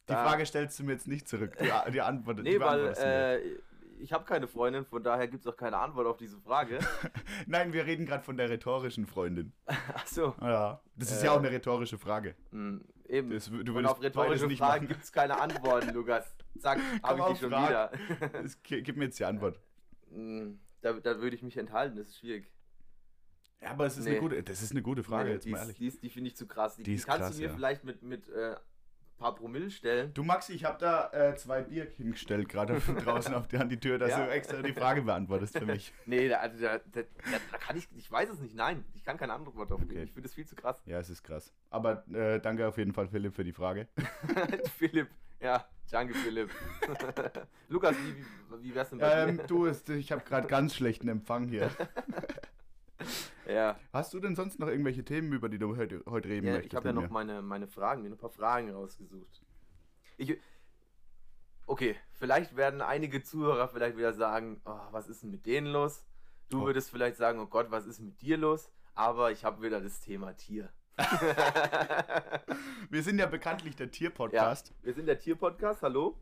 Die 0.09 0.13
Da- 0.13 0.23
Frage 0.27 0.45
stellst 0.47 0.79
du 0.79 0.83
mir 0.83 0.93
jetzt 0.93 1.07
nicht 1.07 1.27
zurück. 1.27 1.55
Die, 1.59 1.91
die 1.91 2.01
Antwort 2.01 2.37
Nee, 2.41 2.53
die 2.53 2.59
weil 2.59 2.93
äh, 2.97 3.39
ich 3.99 4.11
habe 4.11 4.25
keine 4.25 4.47
Freundin, 4.47 4.83
von 4.85 5.03
daher 5.03 5.27
gibt 5.27 5.45
es 5.45 5.51
auch 5.51 5.55
keine 5.57 5.77
Antwort 5.77 6.07
auf 6.07 6.17
diese 6.17 6.39
Frage. 6.39 6.79
Nein, 7.45 7.71
wir 7.71 7.85
reden 7.85 8.07
gerade 8.07 8.23
von 8.23 8.35
der 8.35 8.49
rhetorischen 8.49 9.05
Freundin. 9.05 9.53
Achso, 9.93 10.33
Ja. 10.41 10.81
Das 10.95 11.11
ist 11.11 11.21
Äh, 11.21 11.27
ja 11.27 11.31
auch 11.33 11.37
eine 11.37 11.51
rhetorische 11.51 11.99
Frage. 11.99 12.35
Eben. 13.13 13.29
Das, 13.29 13.45
du 13.49 13.77
Und 13.77 13.85
auf 13.85 14.01
rhetorische 14.01 14.47
nicht 14.47 14.57
Fragen 14.59 14.87
gibt 14.87 15.03
es 15.03 15.11
keine 15.11 15.39
Antworten, 15.39 15.93
Lukas. 15.93 16.35
Zack, 16.59 16.79
habe 17.03 17.19
ich 17.19 17.25
die 17.37 17.43
schon 17.43 17.51
frag. 17.51 17.69
wieder. 17.69 18.43
Es- 18.43 18.61
Gib 18.63 18.97
mir 18.97 19.05
jetzt 19.05 19.19
die 19.19 19.25
Antwort. 19.25 19.59
Mm, 20.09 20.53
da, 20.81 20.93
da 20.93 21.19
würde 21.21 21.35
ich 21.35 21.43
mich 21.43 21.57
enthalten, 21.57 21.97
das 21.97 22.07
ist 22.09 22.19
schwierig. 22.19 22.51
Ja, 23.61 23.71
aber 23.71 23.85
es 23.85 23.97
ist 23.97 24.03
Nee. 24.05 24.11
eine 24.11 24.19
gute, 24.19 24.43
das 24.43 24.61
ist 24.61 24.71
eine 24.71 24.81
gute 24.81 25.03
Frage, 25.03 25.29
Nee, 25.29 25.35
jetzt 25.35 25.45
die, 25.45 25.51
mal 25.51 25.59
ehrlich. 25.59 25.77
die, 25.77 25.89
die 25.91 26.09
finde 26.09 26.27
ich 26.29 26.35
zu 26.35 26.45
krass. 26.47 26.75
Die, 26.75 26.83
Die 26.83 26.95
kannst 26.97 27.07
krass, 27.07 27.35
du 27.35 27.41
mir 27.41 27.47
ja. 27.47 27.53
vielleicht 27.53 27.83
mit, 27.85 28.01
mit 28.03 28.27
äh, 28.29 28.55
paar 29.23 29.35
Promille 29.35 29.71
stellen. 29.71 30.13
Du 30.13 30.23
Maxi, 30.23 30.53
ich 30.53 30.65
habe 30.65 30.77
da 30.79 31.09
äh, 31.11 31.35
zwei 31.35 31.61
Bier 31.61 31.87
hingestellt, 31.95 32.49
gerade 32.49 32.79
draußen 33.05 33.33
auf 33.33 33.47
die, 33.47 33.57
an 33.57 33.69
die 33.69 33.79
Tür, 33.79 33.97
dass 33.97 34.11
Ja. 34.11 34.25
du 34.25 34.31
extra 34.31 34.61
die 34.61 34.73
Frage 34.73 35.01
beantwortest 35.01 35.57
für 35.57 35.65
mich. 35.65 35.93
Nee, 36.05 36.27
da, 36.27 36.37
also 36.37 36.61
da, 36.61 36.77
da, 36.77 37.01
da, 37.51 37.57
kann 37.57 37.77
ich, 37.77 37.87
ich 37.95 38.11
weiß 38.11 38.29
es 38.29 38.39
nicht, 38.39 38.55
nein. 38.55 38.83
Ich 38.93 39.03
kann 39.03 39.17
keine 39.17 39.33
Antwort 39.33 39.55
darauf 39.69 39.79
geben. 39.81 39.91
Okay. 39.91 40.03
Ich 40.03 40.11
finde 40.11 40.27
es 40.27 40.33
viel 40.35 40.45
zu 40.45 40.55
krass. 40.55 40.81
Ja, 40.85 40.99
es 40.99 41.09
ist 41.09 41.23
krass. 41.23 41.53
Aber 41.69 42.05
äh, 42.13 42.39
danke 42.41 42.67
auf 42.67 42.77
jeden 42.77 42.93
Fall, 42.93 43.07
Philipp, 43.07 43.33
für 43.33 43.43
die 43.45 43.53
Frage. 43.53 43.87
Philipp, 44.77 45.07
ja, 45.39 45.65
danke 45.89 46.13
Philipp. 46.13 46.49
Lukas, 47.69 47.95
wie, 47.97 48.17
wie, 48.17 48.63
wie 48.69 48.75
wär's 48.75 48.89
denn 48.89 48.99
bei 48.99 49.11
Ähm, 49.29 49.41
du, 49.47 49.65
es- 49.65 49.87
ich 49.87 50.11
habe 50.11 50.21
gerade 50.23 50.47
ganz 50.47 50.75
schlechten 50.75 51.07
Empfang 51.07 51.47
hier. 51.47 51.71
Ja, 53.47 53.77
Hast 53.91 54.13
du 54.13 54.19
denn 54.19 54.35
sonst 54.35 54.59
noch 54.59 54.67
irgendwelche 54.67 55.03
Themen, 55.03 55.33
über 55.33 55.49
die 55.49 55.57
du 55.59 55.75
heute, 55.75 56.03
heute 56.07 56.29
reden 56.29 56.47
ja 56.47 56.53
möchtest? 56.53 56.73
ich 56.73 56.77
habe 56.77 56.89
ja 56.89 56.93
noch 56.93 57.09
meine, 57.09 57.41
meine 57.41 57.67
Fragen, 57.67 58.01
mir 58.03 58.09
ein 58.09 58.17
paar 58.17 58.29
Fragen 58.29 58.71
rausgesucht. 58.71 59.41
Ich, 60.17 60.37
okay, 61.65 61.95
vielleicht 62.13 62.55
werden 62.55 62.81
einige 62.81 63.21
Zuhörer 63.23 63.67
vielleicht 63.67 63.97
wieder 63.97 64.13
sagen, 64.13 64.61
oh, 64.65 64.79
was 64.91 65.07
ist 65.09 65.23
denn 65.23 65.31
mit 65.31 65.45
denen 65.45 65.67
los? 65.67 66.05
Du 66.49 66.61
Oh. 66.61 66.65
würdest 66.65 66.89
vielleicht 66.91 67.17
sagen, 67.17 67.39
oh 67.39 67.47
Gott, 67.47 67.71
was 67.71 67.85
ist 67.85 67.99
mit 67.99 68.21
dir 68.21 68.37
los? 68.37 68.71
Aber 68.95 69.31
ich 69.31 69.43
habe 69.43 69.61
wieder 69.63 69.81
das 69.81 69.99
Thema 70.01 70.33
Tier. 70.37 70.69
Wir 72.89 73.01
sind 73.01 73.17
ja 73.19 73.25
bekanntlich 73.25 73.75
der 73.75 73.87
ja, 73.87 73.91
Tier-Podcast. 73.91 74.73
wir 74.83 74.93
sind 74.93 75.07
der 75.07 75.17
Tier-Podcast, 75.17 75.81
hallo? 75.81 76.15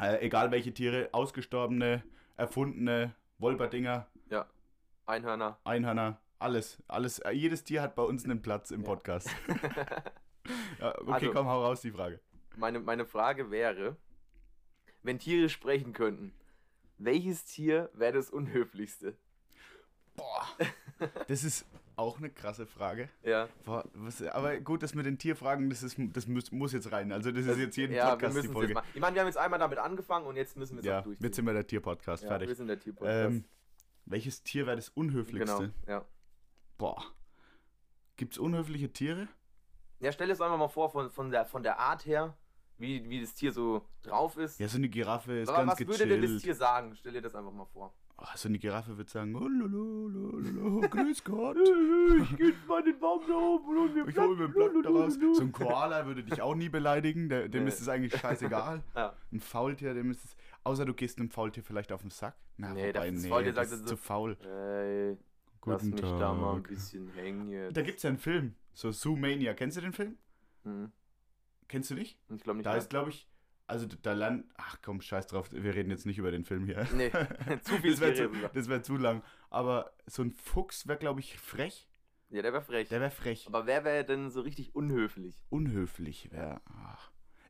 Äh, 0.00 0.24
egal 0.24 0.50
welche 0.50 0.72
Tiere, 0.72 1.10
ausgestorbene, 1.12 2.02
erfundene, 2.36 3.14
Wolperdinger, 3.38 4.06
Ja, 4.30 4.46
Einhörner. 5.06 5.58
Einhörner, 5.64 6.18
alles. 6.38 6.82
alles 6.88 7.18
äh, 7.20 7.30
jedes 7.30 7.64
Tier 7.64 7.82
hat 7.82 7.94
bei 7.94 8.02
uns 8.02 8.24
einen 8.24 8.42
Platz 8.42 8.70
im. 8.70 8.84
Podcast. 8.84 9.28
ja, 10.80 10.98
okay, 11.00 11.12
Also- 11.12 11.32
komm, 11.32 11.46
hau 11.46 11.64
raus 11.64 11.80
die 11.80 11.90
Frage. 11.92 12.20
Meine, 12.56 12.80
meine 12.80 13.04
Frage 13.06 13.50
wäre, 13.50 13.96
wenn 15.02 15.18
Tiere 15.18 15.48
sprechen 15.48 15.92
könnten, 15.92 16.32
welches 16.98 17.44
Tier 17.44 17.88
wäre 17.94 18.12
das 18.14 18.30
unhöflichste? 18.30 19.16
Boah. 20.16 20.46
Das 21.28 21.44
ist 21.44 21.64
auch 21.94 22.18
eine 22.18 22.28
krasse 22.30 22.66
Frage. 22.66 23.08
Ja, 23.22 23.48
Boah, 23.64 23.84
was, 23.94 24.20
aber 24.22 24.56
gut, 24.58 24.82
das 24.82 24.94
mit 24.94 25.06
den 25.06 25.16
Tierfragen, 25.18 25.70
das, 25.70 25.84
ist, 25.84 25.96
das 26.12 26.26
muss, 26.26 26.50
muss 26.50 26.72
jetzt 26.72 26.90
rein. 26.90 27.12
Also 27.12 27.30
das, 27.30 27.46
das- 27.46 27.56
ist 27.56 27.62
jetzt 27.62 27.76
jeden 27.76 27.94
ja, 27.94 28.10
Podcast 28.10 28.34
wir 28.34 28.42
die 28.42 28.48
Folge. 28.48 28.74
Ich 28.94 29.00
meine, 29.00 29.14
wir 29.14 29.20
haben 29.20 29.28
jetzt 29.28 29.38
einmal 29.38 29.60
damit 29.60 29.78
angefangen 29.78 30.26
und 30.26 30.34
jetzt 30.36 30.56
müssen 30.56 30.74
wir 30.74 30.80
es 30.80 30.86
Ja, 30.86 30.98
auch 31.00 31.04
durchziehen. 31.04 31.24
jetzt 31.26 31.36
sind 31.36 31.46
wir 31.46 31.52
der 31.54 31.66
Tierpodcast, 31.66 32.24
ja, 32.24 32.30
wir 32.30 32.38
fertig. 32.38 32.56
sind 32.56 32.66
der 32.66 32.80
Tier-Podcast. 32.80 33.26
Ähm, 33.34 33.44
welches 34.06 34.42
Tier 34.42 34.66
wäre 34.66 34.74
das 34.76 34.88
unhöflichste? 34.88 35.56
genau, 35.56 35.72
ja. 35.86 36.04
Boah. 36.78 37.02
Gibt 38.16 38.32
es 38.34 38.38
unhöfliche 38.38 38.92
Tiere? 38.92 39.28
Ja, 40.00 40.12
stell 40.12 40.28
dir 40.28 40.32
das 40.32 40.40
einfach 40.40 40.58
mal 40.58 40.68
vor, 40.68 40.90
von, 40.90 41.10
von, 41.10 41.30
der, 41.30 41.44
von 41.44 41.62
der 41.62 41.78
Art 41.78 42.06
her, 42.06 42.36
wie, 42.78 43.08
wie 43.10 43.20
das 43.20 43.34
Tier 43.34 43.52
so 43.52 43.84
drauf 44.02 44.36
ist. 44.36 44.58
Ja, 44.60 44.68
so 44.68 44.78
eine 44.78 44.88
Giraffe 44.88 45.32
ist 45.40 45.48
Aber 45.48 45.58
ganz 45.58 45.72
was 45.72 45.86
würde 45.86 46.06
denn 46.06 46.20
das 46.22 46.30
gechillt. 46.30 46.42
Tier 46.42 46.54
sagen? 46.54 46.94
Stell 46.94 47.12
dir 47.12 47.22
das 47.22 47.34
einfach 47.34 47.52
mal 47.52 47.66
vor. 47.66 47.92
Oh, 48.20 48.24
so 48.34 48.48
eine 48.48 48.58
Giraffe 48.58 48.96
würde 48.96 49.08
sagen, 49.08 49.34
oh, 49.36 49.46
lolo, 49.46 50.08
lolo, 50.08 50.38
lolo, 50.38 50.80
grüß 50.90 51.22
Gott. 51.22 51.56
ich 52.22 52.36
geh 52.36 52.52
mal 52.66 52.82
den 52.82 52.98
Baum 52.98 53.22
da 53.28 53.34
oben 53.34 53.78
und 53.78 53.94
mir 53.94 54.08
Ich 54.08 54.18
hole 54.18 54.36
mir 54.36 54.44
ein 54.46 54.52
Blatt 54.52 54.72
daraus. 54.84 55.14
So 55.14 55.42
ein 55.42 55.52
Koala 55.52 56.04
würde 56.06 56.24
dich 56.24 56.40
auch 56.42 56.56
nie 56.56 56.68
beleidigen, 56.68 57.28
der, 57.28 57.48
dem 57.48 57.62
Nee. 57.64 57.68
ist 57.68 57.80
es 57.80 57.88
eigentlich 57.88 58.16
scheißegal. 58.16 58.82
Ja. 58.96 59.14
Ein 59.32 59.40
Faultier, 59.40 59.94
dem 59.94 60.10
ist 60.10 60.24
es. 60.24 60.36
Außer 60.64 60.84
du 60.84 60.94
gehst 60.94 61.18
einem 61.18 61.30
Faultier 61.30 61.62
vielleicht 61.62 61.92
auf 61.92 62.02
den 62.02 62.10
Sack. 62.10 62.36
Na, 62.56 62.72
Nee, 62.74 62.88
wobei, 62.88 63.10
das 63.12 63.22
nee, 63.22 63.28
Faultier 63.28 63.52
das 63.52 63.70
sagt 63.70 63.72
ist 63.72 63.80
dann 63.82 63.88
so, 63.88 63.94
zu 63.94 64.02
faul. 64.02 64.36
Ey, 64.42 65.16
lass 65.66 65.82
mich 65.82 66.00
da 66.00 66.32
mal 66.32 66.56
ein 66.56 66.62
bisschen 66.62 67.08
hängen 67.12 67.48
jetzt. 67.48 67.76
Da 67.76 67.82
gibt 67.82 67.98
es 67.98 68.02
ja 68.02 68.10
einen 68.10 68.18
Film, 68.18 68.54
so 68.72 68.90
Zoomania. 68.92 69.54
Kennst 69.54 69.76
du 69.76 69.80
den 69.80 69.92
Film? 69.92 70.16
Hm, 70.64 70.92
Kennst 71.68 71.90
du 71.90 71.94
nicht? 71.94 72.18
ich 72.34 72.42
glaube 72.42 72.58
nicht. 72.58 72.66
Da 72.66 72.70
mehr. 72.70 72.78
ist, 72.78 72.90
glaube 72.90 73.10
ich, 73.10 73.28
also 73.66 73.86
da 73.86 74.14
lernt. 74.14 74.46
Ach 74.56 74.78
komm, 74.82 75.00
scheiß 75.00 75.26
drauf, 75.26 75.52
wir 75.52 75.74
reden 75.74 75.90
jetzt 75.90 76.06
nicht 76.06 76.18
über 76.18 76.30
den 76.30 76.44
Film 76.44 76.64
hier. 76.64 76.86
Nee, 76.94 77.10
zu 77.62 77.74
viel 77.76 77.90
Das 77.92 78.00
wäre 78.00 78.14
zu, 78.14 78.48
das 78.54 78.68
wär 78.68 78.82
zu 78.82 78.96
lang. 78.96 79.22
Aber 79.50 79.92
so 80.06 80.22
ein 80.22 80.32
Fuchs 80.32 80.88
wäre, 80.88 80.98
glaube 80.98 81.20
ich, 81.20 81.38
frech. 81.38 81.86
Ja, 82.30 82.42
der 82.42 82.52
wäre 82.52 82.62
frech. 82.62 82.88
Der 82.88 83.00
wäre 83.00 83.10
frech. 83.10 83.46
Aber 83.46 83.66
wer 83.66 83.84
wäre 83.84 84.04
denn 84.04 84.30
so 84.30 84.40
richtig 84.40 84.74
unhöflich? 84.74 85.38
Unhöflich 85.50 86.30
wäre. 86.32 86.60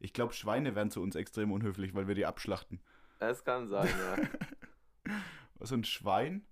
Ich 0.01 0.13
glaube, 0.13 0.33
Schweine 0.33 0.75
wären 0.75 0.91
zu 0.91 1.03
uns 1.03 1.15
extrem 1.17 1.51
unhöflich, 1.53 1.95
weil 1.95 2.07
wir 2.09 2.15
die 2.15 2.27
abschlachten. 2.27 2.81
Es 3.21 3.45
kann 3.45 3.67
sein, 3.69 3.89
ja. 3.89 5.15
so 5.61 5.75
ein 5.75 5.85
Schwein, 5.85 6.47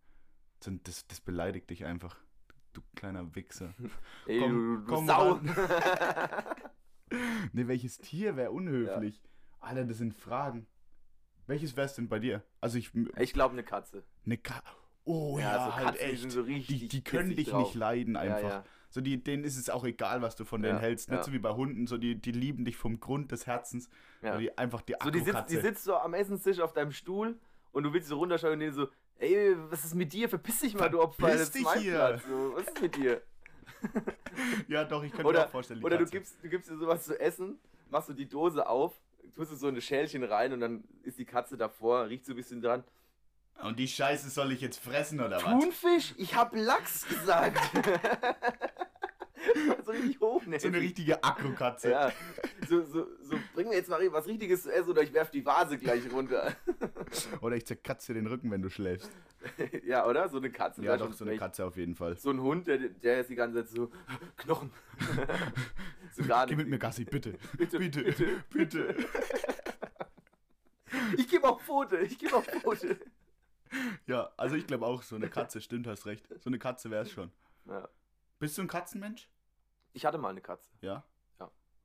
das, 0.67 1.07
das 1.07 1.21
beleidigt 1.21 1.71
dich 1.71 1.85
einfach. 1.85 2.17
Du 2.73 2.83
kleiner 2.95 3.35
Wichser. 3.35 3.75
Ey, 4.27 4.41
komm, 4.41 4.53
du, 4.53 4.77
du 4.79 4.85
komm 4.87 5.07
Sau. 5.07 5.35
ne, 7.53 7.69
welches 7.69 7.99
Tier 7.99 8.37
wäre 8.37 8.51
unhöflich? 8.51 9.23
Ja. 9.23 9.31
Alter, 9.61 9.85
das 9.85 9.99
sind 9.99 10.15
Fragen. 10.15 10.67
Welches 11.47 11.77
wär's 11.77 11.95
denn 11.95 12.09
bei 12.09 12.19
dir? 12.19 12.43
Also 12.61 12.79
ich. 12.79 12.91
Ich 13.19 13.33
glaube 13.33 13.53
eine 13.53 13.63
Katze. 13.63 14.05
Eine 14.25 14.37
Katze. 14.37 14.63
Oh 15.05 15.39
ja, 15.39 15.53
ja 15.53 15.67
so 15.67 15.77
halt 15.77 15.87
Katzen, 15.87 16.05
echt. 16.05 16.25
Die, 16.25 16.31
so 16.31 16.43
die, 16.43 16.89
die 16.89 17.05
können 17.05 17.37
dich 17.37 17.49
drauf. 17.49 17.67
nicht 17.67 17.75
leiden 17.75 18.17
einfach. 18.17 18.43
Ja, 18.43 18.49
ja. 18.49 18.65
So 18.91 19.01
die, 19.01 19.23
denen 19.23 19.45
ist 19.45 19.57
es 19.57 19.69
auch 19.69 19.85
egal, 19.85 20.23
was 20.23 20.37
du 20.37 20.45
von 20.45 20.63
denen 20.63 20.79
hältst. 20.79 21.11
Nicht 21.11 21.25
so 21.25 21.33
wie 21.33 21.39
bei 21.39 21.51
Hunden, 21.51 21.87
so 21.87 21.99
die, 21.99 22.21
die 22.21 22.33
lieben 22.33 22.65
dich 22.65 22.77
vom 22.77 22.99
Grund 22.99 23.31
des 23.31 23.47
Herzens. 23.47 23.89
Ja. 24.23 24.39
Die 24.39 24.57
einfach 24.57 24.83
die 24.83 24.95
so 25.03 25.11
die 25.11 25.21
sitzt, 25.21 25.51
die 25.51 25.57
sitzt 25.57 25.85
so 25.85 25.97
am 25.97 26.15
Essenstisch 26.15 26.61
auf 26.61 26.73
deinem 26.73 26.93
Stuhl 26.93 27.39
und 27.73 27.83
du 27.83 27.93
willst 27.93 28.09
so 28.09 28.17
runterschauen 28.17 28.55
und 28.55 28.61
denen 28.61 28.73
so, 28.73 28.89
ey, 29.19 29.57
was 29.71 29.85
ist 29.85 29.95
mit 29.95 30.13
dir? 30.13 30.29
Verpiss 30.29 30.61
dich 30.61 30.75
mal, 30.75 30.89
du 30.89 31.01
Opfer. 31.01 31.29
Verpiss 31.29 31.51
dich 31.51 31.69
hier. 31.79 32.21
So, 32.27 32.55
was 32.55 32.67
ist 32.67 32.81
mit 32.81 32.97
dir? 32.97 33.23
ja, 34.69 34.85
doch, 34.85 35.03
ich 35.03 35.13
könnte 35.13 35.33
mir 35.33 35.45
auch 35.45 35.51
vorstellen. 35.51 35.83
Oder 35.83 35.99
du 35.99 36.07
gibst, 36.07 36.37
du 36.43 36.49
gibst 36.49 36.71
dir 36.71 36.77
sowas 36.77 37.05
zu 37.05 37.19
essen, 37.19 37.59
machst 37.91 38.09
du 38.09 38.13
die 38.13 38.29
Dose 38.29 38.67
auf, 38.67 38.95
tust 39.35 39.53
du 39.53 39.57
so 39.57 39.69
eine 39.69 39.81
Schälchen 39.81 40.25
rein 40.25 40.53
und 40.53 40.61
dann 40.61 40.85
ist 41.03 41.19
die 41.19 41.25
Katze 41.25 41.57
davor, 41.57 42.09
riecht 42.09 42.25
so 42.25 42.33
ein 42.33 42.37
bisschen 42.37 42.61
dran. 42.61 42.85
Und 43.63 43.79
die 43.79 43.89
Scheiße 43.89 44.29
soll 44.29 44.53
ich 44.53 44.61
jetzt 44.61 44.79
fressen 44.79 45.21
oder 45.21 45.37
was? 45.37 45.45
Thunfisch? 45.45 46.15
Ich 46.19 46.35
hab 46.35 46.55
Lachs 46.55 47.09
gesagt. 47.09 47.59
so 49.85 49.93
richtig 49.93 50.21
hochnäsig. 50.21 50.63
So 50.63 50.69
eine 50.69 50.81
richtige 50.81 51.25
Akkukatze. 51.25 51.91
Ja. 51.91 52.13
So, 52.69 52.83
so, 52.83 53.07
so, 53.23 53.37
bring 53.55 53.69
mir 53.69 53.77
jetzt 53.77 53.89
mal 53.89 54.01
was 54.13 54.27
Richtiges 54.27 54.63
zu 54.63 54.73
essen 54.73 54.91
oder 54.91 55.03
ich 55.03 55.13
werf 55.13 55.31
die 55.31 55.45
Vase 55.45 55.79
gleich 55.79 56.11
runter. 56.13 56.55
oder 57.41 57.57
ich 57.57 57.67
zerkratze 57.67 58.13
dir 58.13 58.21
den 58.21 58.27
Rücken, 58.27 58.51
wenn 58.51 58.63
du 58.63 58.69
schläfst. 58.69 59.11
ja, 59.85 60.07
oder? 60.07 60.29
So 60.29 60.39
eine 60.39 60.51
Katze. 60.51 60.83
Ja, 60.83 60.97
doch, 60.97 61.13
so 61.13 61.25
eine 61.25 61.37
Katze 61.37 61.65
auf 61.65 61.77
jeden 61.77 61.95
Fall. 61.95 62.17
So 62.17 62.31
ein 62.31 62.41
Hund, 62.41 62.67
der, 62.67 62.79
der 62.79 63.21
ist 63.21 63.31
die 63.31 63.35
ganze 63.35 63.65
Zeit 63.65 63.69
so, 63.69 63.91
Knochen. 64.37 64.73
so 66.13 66.23
Geh 66.23 66.57
mit 66.57 66.69
mir 66.69 66.79
Gassi, 66.79 67.05
bitte. 67.05 67.35
Bitte, 67.57 67.79
bitte, 67.79 68.03
bitte. 68.03 68.27
bitte. 68.51 68.97
ich 71.17 71.29
gebe 71.29 71.49
auch 71.49 71.61
Pfote, 71.61 71.99
ich 71.99 72.19
gebe 72.19 72.37
auch 72.37 72.45
Pfote. 72.45 72.99
Ja, 74.07 74.31
also 74.37 74.57
ich 74.57 74.67
glaube 74.67 74.87
auch, 74.87 75.03
so 75.03 75.17
eine 75.17 75.29
Katze, 75.29 75.61
stimmt, 75.61 75.87
hast 75.87 76.07
recht. 76.07 76.27
So 76.41 76.51
eine 76.51 76.59
Katze 76.59 76.91
wäre 76.91 77.03
es 77.03 77.11
schon. 77.11 77.31
Ja. 77.67 77.89
Bist 78.39 78.57
du 78.59 78.63
ein 78.63 78.69
Katzenmensch? 78.69 79.29
Ich 79.93 80.05
hatte 80.05 80.19
mal 80.19 80.31
eine 80.31 80.41
Katze. 80.41 80.69
Ja? 80.81 81.05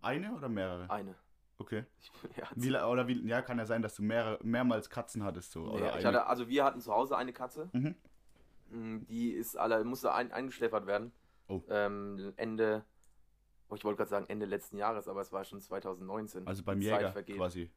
Eine 0.02 0.34
oder 0.34 0.50
mehrere? 0.50 0.90
Eine. 0.90 1.16
Okay. 1.58 1.86
Ja, 2.38 2.48
wie, 2.56 2.76
oder 2.76 3.08
wie, 3.08 3.28
ja, 3.28 3.42
kann 3.42 3.60
ja 3.60 3.66
sein, 3.66 3.82
dass 3.82 3.96
du 3.96 4.04
mehr, 4.04 4.40
mehrmals 4.42 4.90
Katzen 4.90 5.24
hattest. 5.24 5.52
So, 5.52 5.78
nee, 5.78 5.88
hatte, 5.88 6.26
also 6.26 6.48
wir 6.48 6.64
hatten 6.64 6.82
zu 6.82 6.92
Hause 6.92 7.18
eine 7.18 7.34
Katze. 7.34 7.70
Mhm. 7.74 7.96
Mm, 8.70 9.06
die 9.08 9.32
ist 9.32 9.58
alle, 9.58 9.84
musste 9.84 10.14
ein, 10.14 10.32
eingeschläfert 10.32 10.88
werden. 10.88 11.12
Oh. 11.48 11.62
Ähm, 11.70 12.34
Ende, 12.38 12.84
oh, 13.70 13.76
ich 13.76 13.84
wollte 13.84 13.98
gerade 13.98 14.10
sagen 14.10 14.26
Ende 14.28 14.46
letzten 14.46 14.78
Jahres, 14.78 15.08
aber 15.08 15.22
es 15.22 15.32
war 15.32 15.44
schon 15.44 15.62
2019. 15.62 16.48
Also 16.48 16.64
beim 16.64 16.82
Jäger 16.82 17.12
quasi. 17.12 17.70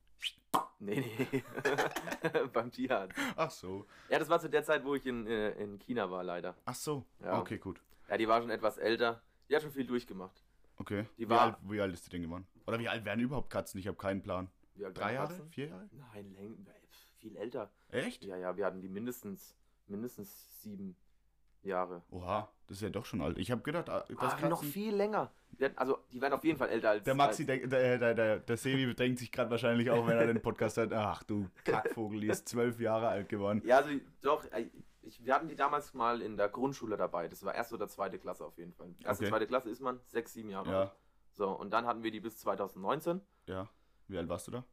Nee, 0.78 1.00
nee. 1.30 1.44
beim 2.52 2.70
Tierarzt. 2.70 3.16
Ach 3.36 3.50
so. 3.50 3.86
Ja, 4.08 4.18
das 4.18 4.28
war 4.28 4.40
zu 4.40 4.48
der 4.48 4.64
Zeit, 4.64 4.84
wo 4.84 4.94
ich 4.94 5.06
in, 5.06 5.26
äh, 5.26 5.50
in 5.52 5.78
China 5.78 6.10
war, 6.10 6.24
leider. 6.24 6.56
Ach 6.64 6.74
so. 6.74 7.04
Ja. 7.20 7.38
Okay, 7.38 7.58
gut. 7.58 7.80
Ja, 8.08 8.16
die 8.16 8.28
war 8.28 8.40
schon 8.40 8.50
etwas 8.50 8.78
älter. 8.78 9.22
Die 9.48 9.56
hat 9.56 9.62
schon 9.62 9.72
viel 9.72 9.86
durchgemacht. 9.86 10.43
Okay. 10.76 11.06
Die 11.18 11.22
wie, 11.22 11.28
war, 11.30 11.40
alt, 11.40 11.56
wie 11.62 11.80
alt 11.80 11.92
ist 11.92 12.06
die 12.06 12.10
denn 12.10 12.22
geworden? 12.22 12.46
Oder 12.66 12.78
wie 12.78 12.88
alt 12.88 13.04
werden 13.04 13.20
überhaupt 13.20 13.50
Katzen? 13.50 13.78
Ich 13.78 13.86
habe 13.86 13.96
keinen 13.96 14.22
Plan. 14.22 14.48
Drei 14.76 15.14
Jahre? 15.14 15.28
Katzen? 15.28 15.50
Vier 15.50 15.68
Jahre? 15.68 15.88
Nein, 15.92 16.34
länger, 16.34 16.56
viel 17.18 17.36
älter. 17.36 17.70
Echt? 17.90 18.24
Ja, 18.24 18.36
ja, 18.36 18.56
wir 18.56 18.66
hatten 18.66 18.80
die 18.80 18.88
mindestens, 18.88 19.56
mindestens 19.86 20.62
sieben 20.62 20.96
Jahre. 21.62 22.02
Oha, 22.10 22.50
das 22.66 22.78
ist 22.78 22.82
ja 22.82 22.90
doch 22.90 23.04
schon 23.04 23.20
alt. 23.20 23.38
Ich 23.38 23.50
habe 23.50 23.62
gedacht, 23.62 23.88
ah, 23.88 24.04
das 24.20 24.42
ah, 24.42 24.48
noch 24.48 24.62
viel 24.62 24.94
länger. 24.94 25.30
Also, 25.76 25.98
die 26.12 26.20
werden 26.20 26.34
auf 26.34 26.44
jeden 26.44 26.58
Fall 26.58 26.68
älter 26.68 26.90
als. 26.90 27.04
Der 27.04 27.14
Maxi, 27.14 27.48
als, 27.48 27.68
der, 27.68 27.98
der, 27.98 28.14
der, 28.14 28.38
der 28.40 28.56
Sebi 28.56 28.92
denkt 28.94 29.20
sich 29.20 29.30
gerade 29.30 29.50
wahrscheinlich 29.50 29.90
auch, 29.90 30.06
wenn 30.06 30.18
er 30.18 30.26
den 30.26 30.42
Podcast 30.42 30.76
hört: 30.76 30.92
Ach 30.92 31.22
du 31.22 31.48
Kackvogel, 31.64 32.20
die 32.20 32.28
ist 32.28 32.48
zwölf 32.48 32.80
Jahre 32.80 33.08
alt 33.08 33.28
geworden. 33.28 33.62
Ja, 33.64 33.78
also 33.78 33.90
doch, 34.20 34.44
äh, 34.52 34.66
ich, 35.06 35.24
wir 35.24 35.34
hatten 35.34 35.48
die 35.48 35.56
damals 35.56 35.94
mal 35.94 36.22
in 36.22 36.36
der 36.36 36.48
Grundschule 36.48 36.96
dabei. 36.96 37.28
Das 37.28 37.44
war 37.44 37.54
erste 37.54 37.74
oder 37.74 37.88
zweite 37.88 38.18
Klasse 38.18 38.44
auf 38.44 38.56
jeden 38.58 38.72
Fall. 38.72 38.94
Erste, 39.02 39.24
okay. 39.24 39.30
zweite 39.30 39.46
Klasse 39.46 39.70
ist 39.70 39.80
man 39.80 40.00
sechs, 40.06 40.32
sieben 40.32 40.50
Jahre 40.50 40.70
ja. 40.70 40.80
alt. 40.82 40.92
So, 41.32 41.50
und 41.50 41.70
dann 41.70 41.86
hatten 41.86 42.02
wir 42.02 42.10
die 42.10 42.20
bis 42.20 42.38
2019. 42.38 43.20
Ja. 43.46 43.68
Wie 44.08 44.18
alt 44.18 44.28
warst 44.28 44.46
du 44.46 44.52
da? 44.52 44.64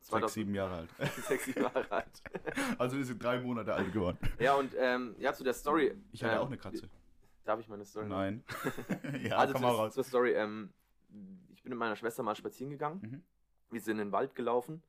Sechs, 0.00 0.32
sieben 0.32 0.54
Jahre 0.54 0.76
alt. 0.76 0.90
Sechs, 1.28 1.44
sieben 1.44 1.62
Jahre 1.62 1.90
alt. 1.90 2.22
also 2.78 2.96
wir 2.96 3.04
sind 3.04 3.22
drei 3.22 3.38
Monate 3.40 3.74
alt 3.74 3.92
geworden. 3.92 4.18
Ja, 4.38 4.54
und 4.54 4.74
ähm, 4.78 5.14
ja, 5.18 5.32
zu 5.32 5.44
der 5.44 5.52
Story. 5.52 5.94
Ich 6.10 6.24
hatte 6.24 6.36
ähm, 6.36 6.40
auch 6.40 6.46
eine 6.46 6.56
Katze. 6.56 6.88
Darf 7.44 7.60
ich 7.60 7.68
meine 7.68 7.84
Story? 7.84 8.08
Nein. 8.08 8.42
ja, 9.22 9.36
also 9.36 9.52
komm 9.52 9.62
mal 9.62 9.74
raus. 9.74 9.94
Zur 9.94 10.04
Story. 10.04 10.32
Ähm, 10.32 10.72
ich 11.52 11.62
bin 11.62 11.70
mit 11.70 11.78
meiner 11.78 11.96
Schwester 11.96 12.22
mal 12.22 12.34
spazieren 12.34 12.70
gegangen. 12.70 13.00
Mhm. 13.02 13.22
Wir 13.70 13.80
sind 13.80 13.98
in 13.98 14.06
den 14.06 14.12
Wald 14.12 14.34
gelaufen 14.34 14.82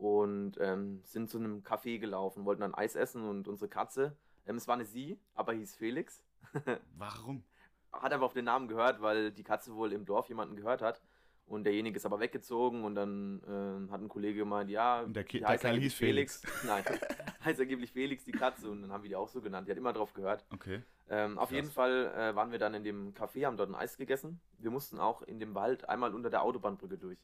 und 0.00 0.52
ähm, 0.60 1.02
sind 1.04 1.28
zu 1.28 1.36
einem 1.36 1.62
Café 1.62 1.98
gelaufen, 1.98 2.46
wollten 2.46 2.62
dann 2.62 2.74
Eis 2.74 2.96
essen 2.96 3.22
und 3.22 3.46
unsere 3.48 3.68
Katze, 3.68 4.16
ähm, 4.46 4.56
es 4.56 4.66
war 4.66 4.74
eine 4.74 4.86
Sie, 4.86 5.20
aber 5.34 5.52
hieß 5.52 5.74
Felix. 5.74 6.24
Warum? 6.96 7.44
Hat 7.92 8.10
einfach 8.10 8.26
auf 8.26 8.32
den 8.32 8.46
Namen 8.46 8.66
gehört, 8.66 9.02
weil 9.02 9.30
die 9.30 9.44
Katze 9.44 9.74
wohl 9.74 9.92
im 9.92 10.06
Dorf 10.06 10.28
jemanden 10.28 10.56
gehört 10.56 10.80
hat. 10.80 11.02
Und 11.44 11.64
derjenige 11.64 11.96
ist 11.96 12.06
aber 12.06 12.20
weggezogen 12.20 12.84
und 12.84 12.94
dann 12.94 13.42
äh, 13.42 13.92
hat 13.92 14.00
ein 14.00 14.08
Kollege 14.08 14.38
gemeint, 14.38 14.70
ja, 14.70 15.00
und 15.00 15.14
der, 15.14 15.24
Ki 15.24 15.40
der 15.40 15.58
Kerl 15.58 15.80
hieß 15.80 15.94
Felix. 15.94 16.40
Felix. 16.42 16.64
Nein, 16.64 16.84
heißt 17.44 17.60
angeblich 17.60 17.92
Felix 17.92 18.24
die 18.24 18.32
Katze 18.32 18.70
und 18.70 18.82
dann 18.82 18.92
haben 18.92 19.02
wir 19.02 19.10
die 19.10 19.16
auch 19.16 19.28
so 19.28 19.42
genannt. 19.42 19.66
Die 19.66 19.72
hat 19.72 19.78
immer 19.78 19.92
drauf 19.92 20.14
gehört. 20.14 20.46
Okay. 20.54 20.82
Ähm, 21.10 21.38
auf 21.38 21.50
jeden 21.50 21.68
Fall 21.68 22.06
äh, 22.16 22.36
waren 22.36 22.52
wir 22.52 22.58
dann 22.58 22.72
in 22.72 22.84
dem 22.84 23.12
Café, 23.14 23.44
haben 23.44 23.56
dort 23.56 23.68
ein 23.68 23.74
Eis 23.74 23.96
gegessen. 23.98 24.40
Wir 24.58 24.70
mussten 24.70 24.98
auch 25.00 25.22
in 25.22 25.40
dem 25.40 25.54
Wald 25.56 25.88
einmal 25.88 26.14
unter 26.14 26.30
der 26.30 26.42
Autobahnbrücke 26.42 26.96
durch. 26.96 27.18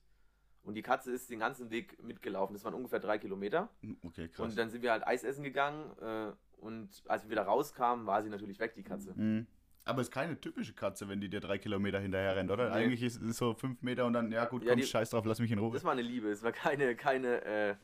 Und 0.67 0.75
die 0.75 0.83
Katze 0.83 1.13
ist 1.13 1.31
den 1.31 1.39
ganzen 1.39 1.71
Weg 1.71 2.03
mitgelaufen. 2.03 2.53
Das 2.53 2.65
waren 2.65 2.75
ungefähr 2.75 2.99
drei 2.99 3.19
Kilometer. 3.19 3.71
Hm, 3.83 3.97
okay, 4.03 4.29
krass. 4.29 4.45
Und 4.45 4.59
dann 4.59 4.69
sind 4.69 4.83
wir 4.83 4.91
halt 4.91 5.07
Eis 5.07 5.23
essen 5.23 5.45
gegangen. 5.45 5.93
Äh, 6.01 6.33
und 6.61 7.05
als 7.07 7.23
wir 7.23 7.31
wieder 7.31 7.43
rauskamen, 7.43 8.05
war 8.05 8.21
sie 8.25 8.31
natürlich 8.31 8.59
weg, 8.59 8.75
die 8.75 8.83
Katze. 8.83 9.15
Mhm. 9.15 9.47
Aber 9.85 10.01
es 10.01 10.09
ist 10.09 10.13
keine 10.13 10.41
typische 10.41 10.73
Katze, 10.73 11.09
wenn 11.09 11.21
die 11.21 11.29
dir 11.29 11.39
drei 11.39 11.59
Kilometer 11.59 12.01
hinterher 12.01 12.35
rennt, 12.35 12.51
oder? 12.51 12.71
Nee. 12.71 12.75
Eigentlich 12.75 13.03
ist 13.05 13.23
es 13.23 13.37
so 13.37 13.55
fünf 13.55 13.81
Meter 13.83 14.07
und 14.07 14.15
dann, 14.15 14.33
ja 14.33 14.47
gut, 14.47 14.65
ja, 14.65 14.71
komm, 14.71 14.81
die, 14.81 14.87
scheiß 14.87 15.11
drauf, 15.11 15.25
lass 15.25 15.39
mich 15.39 15.53
in 15.53 15.61
Ruhe. 15.61 15.73
Das 15.73 15.85
war 15.85 15.93
eine 15.93 16.03
Liebe, 16.03 16.29
es 16.29 16.43
war 16.43 16.51
keine, 16.51 16.97
keine 16.97 17.45
äh, 17.45 17.77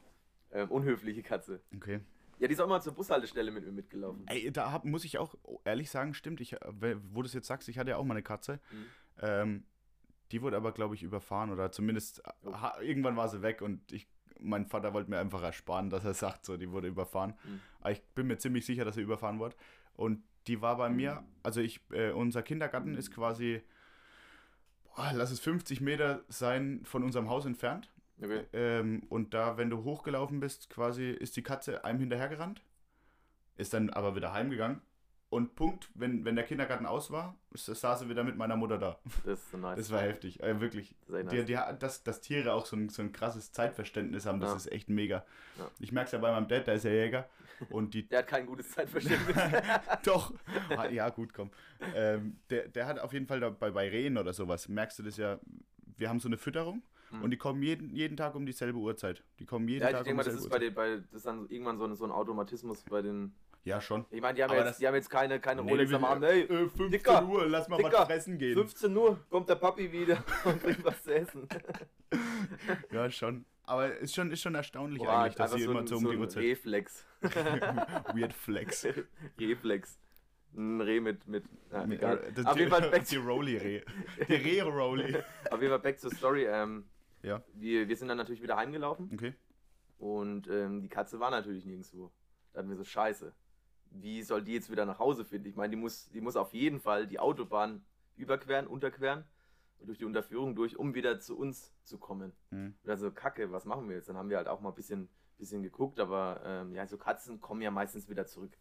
äh, 0.50 0.64
unhöfliche 0.64 1.22
Katze. 1.22 1.62
Okay. 1.76 2.00
Ja, 2.40 2.48
die 2.48 2.54
ist 2.54 2.60
auch 2.60 2.66
mal 2.66 2.80
zur 2.80 2.94
Bushaltestelle 2.94 3.52
mit 3.52 3.64
mir 3.64 3.70
mitgelaufen. 3.70 4.24
Ey, 4.26 4.50
da 4.50 4.72
hab, 4.72 4.84
muss 4.84 5.04
ich 5.04 5.18
auch 5.18 5.36
ehrlich 5.64 5.90
sagen, 5.90 6.12
stimmt, 6.12 6.40
ich, 6.40 6.56
wo 7.12 7.22
du 7.22 7.26
es 7.26 7.34
jetzt 7.34 7.46
sagst, 7.46 7.68
ich 7.68 7.78
hatte 7.78 7.90
ja 7.90 7.98
auch 7.98 8.04
mal 8.04 8.14
eine 8.14 8.24
Katze. 8.24 8.58
Mhm. 8.72 8.86
Ähm, 9.20 9.64
die 10.32 10.42
wurde 10.42 10.56
aber, 10.56 10.72
glaube 10.72 10.94
ich, 10.94 11.02
überfahren 11.02 11.50
oder 11.50 11.70
zumindest 11.70 12.22
oh. 12.44 12.52
ha, 12.54 12.80
irgendwann 12.80 13.16
war 13.16 13.28
sie 13.28 13.42
weg 13.42 13.62
und 13.62 13.92
ich, 13.92 14.08
mein 14.40 14.66
Vater 14.66 14.94
wollte 14.94 15.10
mir 15.10 15.18
einfach 15.18 15.42
ersparen, 15.42 15.90
dass 15.90 16.04
er 16.04 16.14
sagt, 16.14 16.44
so, 16.46 16.56
die 16.56 16.70
wurde 16.70 16.88
überfahren. 16.88 17.34
Mhm. 17.44 17.60
Aber 17.80 17.92
ich 17.92 18.02
bin 18.14 18.26
mir 18.26 18.38
ziemlich 18.38 18.64
sicher, 18.64 18.84
dass 18.84 18.94
sie 18.94 19.02
überfahren 19.02 19.38
wurde. 19.38 19.54
Und 19.94 20.22
die 20.46 20.60
war 20.60 20.76
bei 20.76 20.88
mir, 20.88 21.22
also 21.42 21.60
ich, 21.60 21.80
äh, 21.92 22.10
unser 22.10 22.42
Kindergarten 22.42 22.96
ist 22.96 23.12
quasi, 23.12 23.62
boah, 24.84 25.12
lass 25.14 25.30
es 25.30 25.38
50 25.40 25.80
Meter 25.80 26.24
sein 26.28 26.80
von 26.84 27.04
unserem 27.04 27.28
Haus 27.28 27.44
entfernt. 27.44 27.92
Okay. 28.20 28.44
Ähm, 28.52 29.02
und 29.08 29.34
da, 29.34 29.56
wenn 29.58 29.70
du 29.70 29.84
hochgelaufen 29.84 30.40
bist, 30.40 30.70
quasi 30.70 31.10
ist 31.10 31.36
die 31.36 31.42
Katze 31.42 31.84
einem 31.84 32.00
hinterhergerannt, 32.00 32.62
ist 33.56 33.74
dann 33.74 33.90
aber 33.90 34.16
wieder 34.16 34.32
heimgegangen 34.32 34.80
und 35.32 35.54
Punkt, 35.54 35.88
wenn, 35.94 36.26
wenn 36.26 36.36
der 36.36 36.44
Kindergarten 36.44 36.84
aus 36.84 37.10
war, 37.10 37.34
saß 37.54 38.00
sie 38.00 38.08
wieder 38.10 38.22
mit 38.22 38.36
meiner 38.36 38.54
Mutter 38.54 38.76
da. 38.76 38.98
Das 39.24 39.38
ist 39.38 39.50
so 39.50 39.56
nice. 39.56 39.78
Das 39.78 39.90
war 39.90 40.02
heftig, 40.02 40.42
äh, 40.42 40.60
wirklich. 40.60 40.94
Das 41.08 41.26
die, 41.28 41.42
die, 41.46 41.58
dass, 41.78 42.04
dass 42.04 42.20
Tiere 42.20 42.52
auch 42.52 42.66
so 42.66 42.76
ein, 42.76 42.90
so 42.90 43.00
ein 43.00 43.12
krasses 43.12 43.50
Zeitverständnis 43.50 44.26
haben, 44.26 44.40
das 44.40 44.50
ja. 44.50 44.56
ist 44.56 44.72
echt 44.72 44.90
mega. 44.90 45.24
Ja. 45.58 45.70
Ich 45.80 45.90
merke 45.90 46.08
es 46.08 46.12
ja 46.12 46.18
bei 46.18 46.30
meinem 46.30 46.48
Dad, 46.48 46.66
der 46.66 46.74
ist 46.74 46.84
ja 46.84 46.90
Jäger. 46.90 47.30
Und 47.70 47.94
die 47.94 48.06
der 48.06 48.18
hat 48.18 48.26
kein 48.26 48.44
gutes 48.44 48.72
Zeitverständnis. 48.72 49.34
Doch. 50.04 50.34
Ah, 50.76 50.88
ja, 50.88 51.08
gut, 51.08 51.32
komm. 51.32 51.50
Ähm, 51.94 52.36
der, 52.50 52.68
der 52.68 52.86
hat 52.86 52.98
auf 52.98 53.14
jeden 53.14 53.26
Fall 53.26 53.40
bei, 53.52 53.70
bei 53.70 53.88
Rehen 53.88 54.18
oder 54.18 54.34
sowas, 54.34 54.68
merkst 54.68 54.98
du 54.98 55.02
das 55.02 55.16
ja, 55.16 55.40
wir 55.96 56.10
haben 56.10 56.20
so 56.20 56.28
eine 56.28 56.36
Fütterung. 56.36 56.82
Mhm. 57.10 57.22
Und 57.22 57.30
die 57.30 57.38
kommen 57.38 57.62
jeden, 57.62 57.88
jeden 57.96 58.18
Tag 58.18 58.34
um 58.34 58.44
dieselbe 58.44 58.76
Uhrzeit. 58.76 59.24
Die 59.38 59.46
kommen 59.46 59.66
jeden 59.66 59.82
ja, 59.82 59.92
Tag 59.92 60.06
um 60.06 60.18
dieselbe 60.18 60.42
Uhrzeit. 60.42 60.60
Ja, 60.60 60.68
ich 60.68 60.74
denke 60.74 60.76
mal, 60.76 60.76
das 60.76 60.76
ist 60.76 60.76
bei 60.76 60.92
den, 60.92 61.00
bei, 61.00 61.06
das 61.10 61.20
ist 61.20 61.26
dann 61.26 61.48
irgendwann 61.48 61.78
so 61.78 61.84
ein, 61.84 61.94
so 61.94 62.04
ein 62.04 62.10
Automatismus 62.10 62.82
bei 62.82 63.00
den 63.00 63.32
ja, 63.64 63.80
schon. 63.80 64.04
Ich 64.10 64.20
meine, 64.20 64.34
die, 64.34 64.42
haben 64.42 64.52
jetzt, 64.54 64.80
die 64.80 64.86
haben 64.86 64.94
jetzt 64.94 65.08
keine, 65.10 65.38
keine 65.38 65.62
nee, 65.62 65.70
Rolex 65.70 65.92
am 65.92 66.04
Abend. 66.04 66.24
Hey, 66.24 66.42
äh, 66.42 66.68
15 66.68 66.90
Dicker, 66.90 67.24
Uhr, 67.26 67.46
lass 67.46 67.68
mal 67.68 67.76
Dicker, 67.76 67.92
was 67.92 68.06
fressen 68.06 68.38
gehen. 68.38 68.54
15 68.54 68.96
Uhr 68.96 69.20
kommt 69.30 69.48
der 69.48 69.54
Papi 69.54 69.90
wieder 69.92 70.24
und 70.44 70.62
bringt 70.62 70.84
was 70.84 71.02
zu 71.02 71.14
essen. 71.14 71.48
ja, 72.90 73.10
schon. 73.10 73.44
Aber 73.64 73.96
ist 73.96 74.14
schon, 74.14 74.32
ist 74.32 74.42
schon 74.42 74.54
erstaunlich 74.56 75.02
Boah, 75.02 75.20
eigentlich, 75.20 75.36
dass 75.36 75.52
sie 75.52 75.62
so 75.62 75.70
immer 75.70 75.86
so 75.86 75.96
um 75.96 76.02
so 76.02 76.10
die 76.10 76.16
Uhrzeit... 76.18 76.42
Reflex. 76.42 77.06
Weird 77.20 78.32
Flex. 78.32 78.86
Reflex. 79.38 79.98
Ein 80.54 80.80
Reh 80.80 81.00
mit... 81.00 81.26
mit, 81.28 81.44
ja, 81.70 81.86
mit 81.86 82.04
Auf 82.04 82.58
jeden 82.58 82.70
Fall 82.70 82.90
back 82.90 83.06
Die 83.06 83.16
Rolli-Reh. 83.16 83.82
Die 84.28 84.34
Reh-Rolli. 84.34 85.16
Auf 85.50 85.60
jeden 85.60 85.70
Fall 85.70 85.78
back 85.78 86.00
zur 86.00 86.10
Story. 86.10 86.44
Ähm, 86.46 86.84
Ja. 87.22 87.40
Wir, 87.54 87.88
wir 87.88 87.96
sind 87.96 88.08
dann 88.08 88.18
natürlich 88.18 88.42
wieder 88.42 88.56
heimgelaufen 88.56 89.10
Okay. 89.14 89.32
und 89.98 90.48
ähm, 90.48 90.82
die 90.82 90.88
Katze 90.88 91.20
war 91.20 91.30
natürlich 91.30 91.64
nirgendwo. 91.64 92.10
Da 92.52 92.58
hatten 92.58 92.68
wir 92.68 92.76
so, 92.76 92.84
scheiße, 92.84 93.32
wie 93.94 94.22
soll 94.22 94.42
die 94.42 94.54
jetzt 94.54 94.70
wieder 94.70 94.86
nach 94.86 94.98
Hause 94.98 95.24
finden? 95.24 95.48
Ich 95.48 95.56
meine, 95.56 95.70
die 95.70 95.76
muss, 95.76 96.10
die 96.10 96.20
muss 96.20 96.36
auf 96.36 96.52
jeden 96.52 96.80
Fall 96.80 97.06
die 97.06 97.18
Autobahn 97.18 97.84
überqueren, 98.16 98.66
unterqueren, 98.66 99.24
durch 99.80 99.98
die 99.98 100.04
Unterführung 100.04 100.54
durch, 100.54 100.78
um 100.78 100.94
wieder 100.94 101.20
zu 101.20 101.36
uns 101.36 101.72
zu 101.84 101.98
kommen. 101.98 102.32
Mhm. 102.50 102.74
Dann 102.84 102.98
so, 102.98 103.10
kacke, 103.10 103.52
was 103.52 103.64
machen 103.64 103.88
wir 103.88 103.96
jetzt? 103.96 104.08
Dann 104.08 104.16
haben 104.16 104.30
wir 104.30 104.36
halt 104.36 104.48
auch 104.48 104.60
mal 104.60 104.70
ein 104.70 104.74
bisschen, 104.74 105.08
bisschen 105.38 105.62
geguckt, 105.62 105.98
aber 105.98 106.40
ähm, 106.44 106.74
ja, 106.74 106.86
so 106.86 106.96
Katzen 106.96 107.40
kommen 107.40 107.62
ja 107.62 107.70
meistens 107.70 108.08
wieder 108.08 108.26
zurück. 108.26 108.56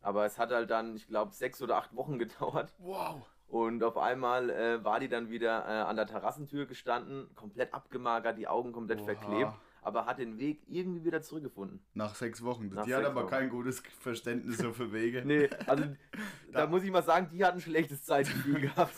Aber 0.00 0.24
es 0.24 0.38
hat 0.38 0.50
halt 0.50 0.70
dann, 0.70 0.96
ich 0.96 1.06
glaube, 1.06 1.32
sechs 1.32 1.60
oder 1.62 1.76
acht 1.76 1.94
Wochen 1.94 2.18
gedauert. 2.18 2.74
Wow. 2.78 3.22
Und 3.48 3.82
auf 3.82 3.96
einmal 3.96 4.50
äh, 4.50 4.84
war 4.84 5.00
die 5.00 5.08
dann 5.08 5.30
wieder 5.30 5.64
äh, 5.66 5.82
an 5.82 5.96
der 5.96 6.06
Terrassentür 6.06 6.66
gestanden, 6.66 7.34
komplett 7.34 7.72
abgemagert, 7.72 8.36
die 8.36 8.46
Augen 8.46 8.72
komplett 8.72 9.00
Oha. 9.00 9.06
verklebt, 9.06 9.52
aber 9.82 10.06
hat 10.06 10.18
den 10.18 10.38
Weg 10.38 10.62
irgendwie 10.68 11.04
wieder 11.04 11.22
zurückgefunden. 11.22 11.80
Nach 11.94 12.14
sechs 12.14 12.42
Wochen. 12.42 12.68
Nach 12.68 12.84
die 12.84 12.94
hat 12.94 13.00
sechs 13.02 13.10
aber 13.10 13.22
Wochen. 13.22 13.30
kein 13.30 13.48
gutes 13.50 13.82
Verständnis 14.00 14.58
so 14.58 14.72
für 14.72 14.92
Wege. 14.92 15.22
Nee, 15.26 15.48
also 15.66 15.84
da 15.84 15.90
Da- 16.52 16.66
muss 16.66 16.82
ich 16.82 16.90
mal 16.90 17.02
sagen, 17.02 17.28
die 17.32 17.44
hat 17.44 17.54
ein 17.54 17.60
schlechtes 17.60 18.04
Zeitgefühl 18.04 18.60
gehabt. 18.62 18.94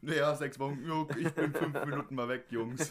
Naja, 0.00 0.34
sechs 0.34 0.58
Wochen. 0.58 0.78
Ich 1.18 1.32
bin 1.32 1.52
fünf 1.54 1.84
Minuten 1.84 2.14
mal 2.14 2.28
weg, 2.28 2.46
Jungs. 2.50 2.90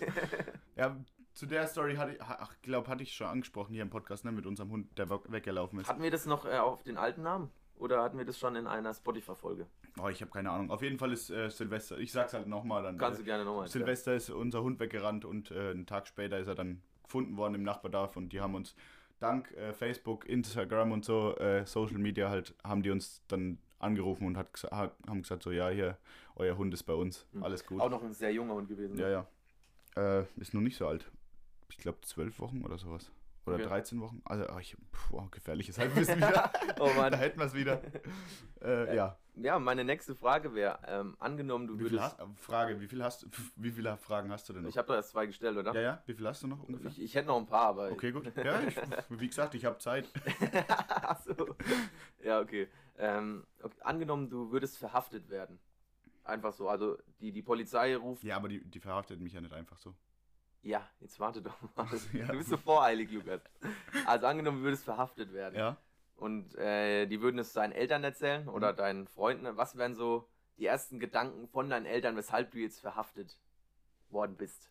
Ja, 0.75 0.97
zu 1.33 1.45
der 1.45 1.67
Story 1.67 1.95
hatte 1.95 2.13
ich, 2.13 2.21
ach, 2.21 2.53
glaube, 2.61 2.87
hatte 2.89 3.03
ich 3.03 3.13
schon 3.13 3.27
angesprochen 3.27 3.73
hier 3.73 3.83
im 3.83 3.89
Podcast, 3.89 4.25
ne, 4.25 4.31
mit 4.31 4.45
unserem 4.45 4.69
Hund, 4.71 4.97
der 4.97 5.09
we- 5.09 5.21
weggelaufen 5.29 5.79
ist. 5.79 5.87
Hatten 5.87 6.01
wir 6.03 6.11
das 6.11 6.25
noch 6.25 6.45
äh, 6.45 6.57
auf 6.57 6.83
den 6.83 6.97
alten 6.97 7.21
Namen? 7.21 7.49
Oder 7.81 8.03
hatten 8.03 8.19
wir 8.19 8.25
das 8.25 8.37
schon 8.37 8.55
in 8.55 8.67
einer 8.67 8.93
Spotify-Folge? 8.93 9.65
Oh, 9.99 10.07
ich 10.07 10.21
habe 10.21 10.29
keine 10.29 10.51
Ahnung. 10.51 10.69
Auf 10.69 10.83
jeden 10.83 10.99
Fall 10.99 11.11
ist 11.11 11.31
äh, 11.31 11.49
Silvester, 11.49 11.97
ich 11.97 12.11
sag's 12.11 12.31
halt 12.33 12.45
nochmal 12.45 12.83
dann. 12.83 12.95
Kannst 12.95 13.19
äh, 13.19 13.23
du 13.23 13.25
gerne 13.25 13.43
nochmal. 13.43 13.67
Silvester 13.67 14.13
ist 14.13 14.29
unser 14.29 14.61
Hund 14.61 14.79
weggerannt 14.79 15.25
und 15.25 15.49
äh, 15.49 15.71
einen 15.71 15.87
Tag 15.87 16.07
später 16.07 16.37
ist 16.37 16.47
er 16.47 16.53
dann 16.53 16.83
gefunden 17.03 17.37
worden 17.37 17.55
im 17.55 17.63
Nachbardorf 17.63 18.17
und 18.17 18.33
die 18.33 18.39
haben 18.39 18.53
uns 18.53 18.75
dank 19.19 19.51
äh, 19.53 19.73
Facebook, 19.73 20.29
Instagram 20.29 20.91
und 20.91 21.05
so, 21.05 21.35
äh, 21.37 21.65
Social 21.65 21.97
Media 21.97 22.29
halt, 22.29 22.53
haben 22.63 22.83
die 22.83 22.91
uns 22.91 23.23
dann 23.27 23.57
angerufen 23.79 24.27
und 24.27 24.37
hat, 24.37 24.63
haben 24.71 25.23
gesagt 25.23 25.41
so, 25.41 25.49
ja, 25.49 25.69
hier, 25.69 25.97
euer 26.35 26.55
Hund 26.57 26.75
ist 26.75 26.83
bei 26.83 26.93
uns, 26.93 27.25
Hm. 27.33 27.43
alles 27.43 27.65
gut. 27.65 27.81
Auch 27.81 27.89
noch 27.89 28.03
ein 28.03 28.13
sehr 28.13 28.31
junger 28.31 28.53
Hund 28.53 28.69
gewesen. 28.69 28.95
Ja, 28.95 29.09
ja. 29.09 29.27
Äh, 29.95 30.25
ist 30.35 30.53
noch 30.53 30.61
nicht 30.61 30.77
so 30.77 30.87
alt. 30.87 31.09
Ich 31.69 31.77
glaube 31.77 31.99
zwölf 32.01 32.39
Wochen 32.39 32.63
oder 32.63 32.77
sowas. 32.77 33.11
Oder 33.45 33.55
Okay. 33.55 33.65
13 33.65 33.99
Wochen. 34.01 34.21
Also, 34.25 34.45
oh, 34.53 34.59
ich, 34.59 34.77
puh, 34.91 35.17
oh, 35.17 35.27
gefährliches 35.31 35.77
Halbwissen 35.77 36.17
wieder. 36.17 36.51
Oh 36.79 36.87
da 36.87 36.93
Mann. 36.95 37.13
hätten 37.13 37.39
wir 37.39 37.45
es 37.45 37.53
wieder. 37.53 37.81
Äh, 38.63 38.95
ja. 38.95 39.17
Ja, 39.33 39.57
meine 39.57 39.83
nächste 39.83 40.13
Frage 40.13 40.53
wäre, 40.53 40.77
ähm, 40.85 41.15
angenommen, 41.17 41.65
du 41.65 41.79
Wie 41.79 41.85
würdest... 41.85 42.03
hast, 42.03 42.19
Frage, 42.35 42.79
wie 42.79 42.87
viel 42.87 43.03
hast 43.03 43.25
wie 43.55 43.71
viele 43.71 43.97
Fragen 43.97 44.31
hast 44.31 44.47
du 44.47 44.53
denn 44.53 44.61
noch? 44.61 44.69
Ich 44.69 44.77
habe 44.77 44.87
da 44.89 44.95
erst 44.97 45.09
zwei 45.09 45.25
gestellt, 45.25 45.57
oder? 45.57 45.73
ja, 45.73 45.81
ja, 45.81 46.03
wie 46.05 46.13
viel 46.13 46.27
hast 46.27 46.43
du 46.43 46.47
noch 46.47 46.61
ungefähr? 46.61 46.91
Ich, 46.91 47.01
ich 47.01 47.15
hätte 47.15 47.29
noch 47.29 47.37
ein 47.37 47.47
paar, 47.47 47.69
aber... 47.69 47.91
Okay, 47.91 48.11
gut. 48.11 48.31
Ja, 48.37 48.61
ich, 48.61 48.75
wie 49.09 49.27
gesagt, 49.27 49.55
ich 49.55 49.65
habe 49.65 49.79
Zeit. 49.79 50.07
So. 51.25 51.55
Ja, 52.23 52.39
okay. 52.39 52.67
Ähm, 52.99 53.47
okay. 53.63 53.77
Angenommen, 53.81 54.29
du 54.29 54.51
würdest 54.51 54.77
verhaftet 54.77 55.27
werden. 55.31 55.59
Einfach 56.23 56.53
so. 56.53 56.69
Also 56.69 56.99
die, 57.19 57.31
die 57.31 57.41
Polizei 57.41 57.95
ruft. 57.95 58.23
Ja, 58.23 58.35
aber 58.35 58.47
die, 58.47 58.63
die 58.63 58.79
verhaftet 58.79 59.19
mich 59.21 59.33
ja 59.33 59.41
nicht 59.41 59.53
einfach 59.53 59.77
so. 59.79 59.95
Ja, 60.63 60.87
jetzt 60.99 61.19
warte 61.19 61.41
doch 61.41 61.55
mal. 61.75 61.87
Ja. 62.13 62.27
Du 62.27 62.37
bist 62.37 62.49
so 62.49 62.57
voreilig, 62.57 63.11
Lukas. 63.11 63.41
Also 64.05 64.27
angenommen, 64.27 64.59
du 64.59 64.63
würdest 64.65 64.83
verhaftet 64.83 65.33
werden. 65.33 65.55
Ja. 65.55 65.77
Und 66.17 66.53
äh, 66.55 67.07
die 67.07 67.19
würden 67.21 67.39
es 67.39 67.51
deinen 67.53 67.71
Eltern 67.71 68.03
erzählen 68.03 68.47
oder 68.47 68.73
Mhm. 68.73 68.77
deinen 68.77 69.07
Freunden. 69.07 69.57
Was 69.57 69.75
wären 69.75 69.95
so 69.95 70.27
die 70.57 70.67
ersten 70.67 70.99
Gedanken 70.99 71.47
von 71.47 71.69
deinen 71.69 71.87
Eltern, 71.87 72.15
weshalb 72.15 72.51
du 72.51 72.59
jetzt 72.59 72.79
verhaftet 72.79 73.37
worden 74.09 74.35
bist? 74.37 74.69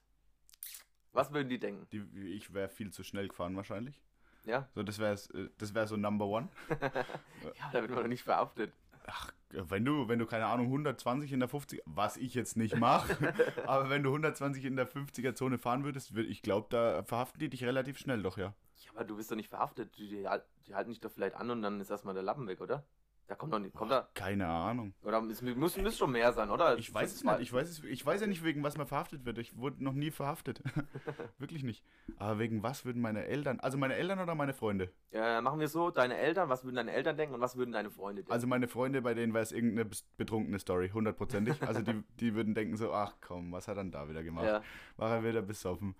Was 1.12 1.33
würden 1.33 1.48
die 1.48 1.59
denken? 1.59 1.88
Die, 1.90 2.35
ich 2.37 2.55
wäre 2.55 2.68
viel 2.68 2.92
zu 2.92 3.03
schnell 3.03 3.26
gefahren 3.26 3.57
wahrscheinlich. 3.57 4.00
Ja? 4.44 4.68
So, 4.76 4.85
das 4.85 5.00
wäre 5.00 5.18
das 5.59 5.74
wär 5.74 5.87
so 5.88 5.96
Number 5.96 6.26
One. 6.26 6.48
Ja, 6.79 7.70
da 7.72 7.81
wird 7.83 7.90
man 7.90 8.03
doch 8.05 8.09
nicht 8.09 8.22
verhaftet. 8.22 8.72
Ach, 9.07 9.33
wenn 9.53 9.85
du, 9.85 10.09
wenn 10.09 10.19
du, 10.19 10.27
keine 10.27 10.47
Ahnung, 10.47 10.67
120 10.67 11.33
in 11.33 11.41
der 11.41 11.49
50, 11.49 11.83
was 11.87 12.17
ich 12.17 12.35
jetzt 12.35 12.57
nicht 12.57 12.77
mache, 12.77 13.35
aber 13.67 13.91
wenn 13.91 14.03
du 14.03 14.11
120 14.11 14.65
in 14.65 14.77
der 14.77 14.89
50er-Zone 14.89 15.59
fahren 15.59 15.85
würdest, 15.85 16.15
würd, 16.15 16.29
ich 16.29 16.43
glaube, 16.43 16.69
da 16.71 17.03
verhaften 17.03 17.41
die 17.41 17.49
dich 17.49 17.65
relativ 17.65 17.99
schnell 17.99 18.23
doch, 18.23 18.39
ja. 18.39 18.55
Ja, 18.77 18.91
aber 18.95 19.05
du 19.05 19.17
bist 19.17 19.31
doch 19.31 19.37
nicht 19.37 19.49
verhaftet. 19.49 19.97
Die, 19.99 20.09
die, 20.09 20.29
die 20.67 20.75
halten 20.75 20.91
dich 20.91 21.01
doch 21.01 21.11
vielleicht 21.11 21.37
an 21.37 21.51
und 21.51 21.63
dann 21.63 21.81
ist 21.81 21.91
erstmal 21.91 22.15
der 22.15 22.23
Lappen 22.23 22.47
weg, 22.47 22.61
oder? 22.61 22.85
Da 23.31 23.37
kommt 23.37 23.53
doch 23.53 23.61
nicht. 23.61 23.77
Kommt 23.77 23.93
da. 23.93 24.09
Keine 24.14 24.49
Ahnung. 24.49 24.93
Oder 25.05 25.23
es 25.31 25.40
muss, 25.40 25.77
muss 25.77 25.97
schon 25.97 26.11
mehr 26.11 26.33
sein, 26.33 26.51
oder? 26.51 26.77
Ich 26.77 26.93
weiß 26.93 27.14
es 27.14 27.23
nicht. 27.23 27.38
Ich 27.38 27.53
weiß, 27.53 27.69
es, 27.69 27.85
ich 27.85 28.05
weiß 28.05 28.21
ja 28.23 28.27
nicht, 28.27 28.43
wegen 28.43 28.64
was 28.64 28.77
man 28.77 28.88
verhaftet 28.88 29.25
wird. 29.25 29.38
Ich 29.38 29.57
wurde 29.57 29.85
noch 29.85 29.93
nie 29.93 30.11
verhaftet. 30.11 30.61
Wirklich 31.38 31.62
nicht. 31.62 31.85
Aber 32.16 32.40
wegen 32.40 32.64
was 32.64 32.85
würden 32.85 33.01
meine 33.01 33.27
Eltern, 33.27 33.61
also 33.61 33.79
meine 33.79 33.95
Eltern 33.95 34.19
oder 34.19 34.35
meine 34.35 34.53
Freunde? 34.53 34.90
Äh, 35.12 35.40
machen 35.43 35.61
wir 35.61 35.66
es 35.66 35.73
so, 35.73 35.93
deine 35.93 36.16
Eltern, 36.16 36.49
was 36.49 36.64
würden 36.64 36.75
deine 36.75 36.90
Eltern 36.90 37.16
denken 37.16 37.37
und 37.37 37.40
was 37.40 37.55
würden 37.55 37.71
deine 37.71 37.93
Freunde 37.93 38.23
denken? 38.23 38.33
Also 38.33 38.49
meine 38.49 38.66
Freunde, 38.66 39.01
bei 39.01 39.14
denen 39.14 39.33
wäre 39.33 39.45
es 39.45 39.53
irgendeine 39.53 39.88
betrunkene 40.16 40.59
Story, 40.59 40.88
hundertprozentig. 40.88 41.62
Also 41.62 41.83
die, 41.83 42.03
die 42.19 42.35
würden 42.35 42.55
denken 42.55 42.77
so, 42.77 42.93
ach 42.93 43.14
komm, 43.21 43.53
was 43.53 43.69
hat 43.69 43.77
er 43.77 43.85
denn 43.85 43.93
da 43.93 44.09
wieder 44.09 44.25
gemacht? 44.25 44.47
ja. 44.47 44.61
War 44.97 45.12
er 45.12 45.23
wieder 45.25 45.43
besoffen? 45.43 45.95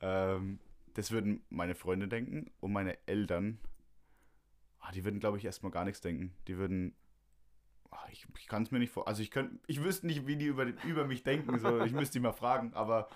Ähm, 0.00 0.60
das 0.94 1.10
würden 1.10 1.42
meine 1.50 1.74
Freunde 1.74 2.06
denken 2.06 2.52
und 2.60 2.72
meine 2.72 2.96
Eltern, 3.08 3.58
ah, 4.80 4.92
die 4.92 5.04
würden 5.04 5.20
glaube 5.20 5.38
ich 5.38 5.44
erstmal 5.44 5.72
gar 5.72 5.84
nichts 5.84 6.00
denken. 6.00 6.34
Die 6.48 6.56
würden, 6.58 6.94
ah, 7.90 8.06
ich, 8.10 8.26
ich 8.38 8.46
kann 8.48 8.62
es 8.62 8.70
mir 8.70 8.78
nicht 8.78 8.92
vor, 8.92 9.08
also 9.08 9.22
ich 9.22 9.30
könnte, 9.30 9.58
ich 9.66 9.82
wüsste 9.82 10.06
nicht, 10.06 10.26
wie 10.26 10.36
die 10.36 10.46
über, 10.46 10.66
über 10.84 11.06
mich 11.06 11.22
denken, 11.22 11.58
so, 11.58 11.80
ich 11.82 11.92
müsste 11.92 12.14
die 12.14 12.22
mal 12.22 12.32
fragen, 12.32 12.72
aber 12.74 13.08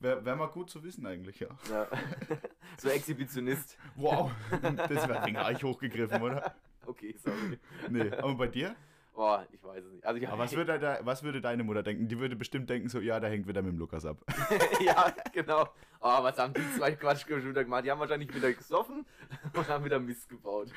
wäre 0.00 0.24
wär 0.24 0.36
mal 0.36 0.48
gut 0.48 0.70
zu 0.70 0.82
wissen 0.82 1.06
eigentlich, 1.06 1.40
ja. 1.40 1.48
ja. 1.70 1.86
so 2.78 2.88
Exhibitionist. 2.88 3.78
Wow, 3.96 4.32
das 4.62 5.08
wäre 5.08 5.26
wenig 5.26 5.62
hochgegriffen, 5.62 6.22
oder? 6.22 6.54
Okay, 6.86 7.14
sorry. 7.16 7.58
Nee, 7.88 8.10
aber 8.10 8.34
bei 8.34 8.48
dir? 8.48 8.74
Oh, 9.14 9.38
ich 9.50 9.62
weiß 9.62 9.84
es 9.84 9.92
nicht. 9.92 10.06
Also 10.06 10.20
ich, 10.20 10.28
Aber 10.28 10.38
was 10.38 10.52
würde, 10.56 10.78
da, 10.78 10.98
was 11.02 11.22
würde 11.22 11.40
deine 11.42 11.64
Mutter 11.64 11.82
denken? 11.82 12.08
Die 12.08 12.18
würde 12.18 12.34
bestimmt 12.34 12.70
denken 12.70 12.88
so, 12.88 12.98
ja, 12.98 13.20
der 13.20 13.28
hängt 13.30 13.46
wieder 13.46 13.60
mit 13.62 13.72
dem 13.72 13.78
Lukas 13.78 14.06
ab. 14.06 14.18
ja, 14.80 15.12
genau. 15.32 15.64
Oh, 16.00 16.22
was 16.22 16.38
haben 16.38 16.54
die 16.54 16.62
zwei 16.76 16.92
Quatschcomputer 16.92 17.62
gemacht? 17.64 17.84
Die 17.84 17.90
haben 17.90 18.00
wahrscheinlich 18.00 18.34
wieder 18.34 18.52
gesoffen 18.52 19.04
und 19.54 19.68
haben 19.68 19.84
wieder 19.84 20.00
Mist 20.00 20.28
gebaut. 20.28 20.72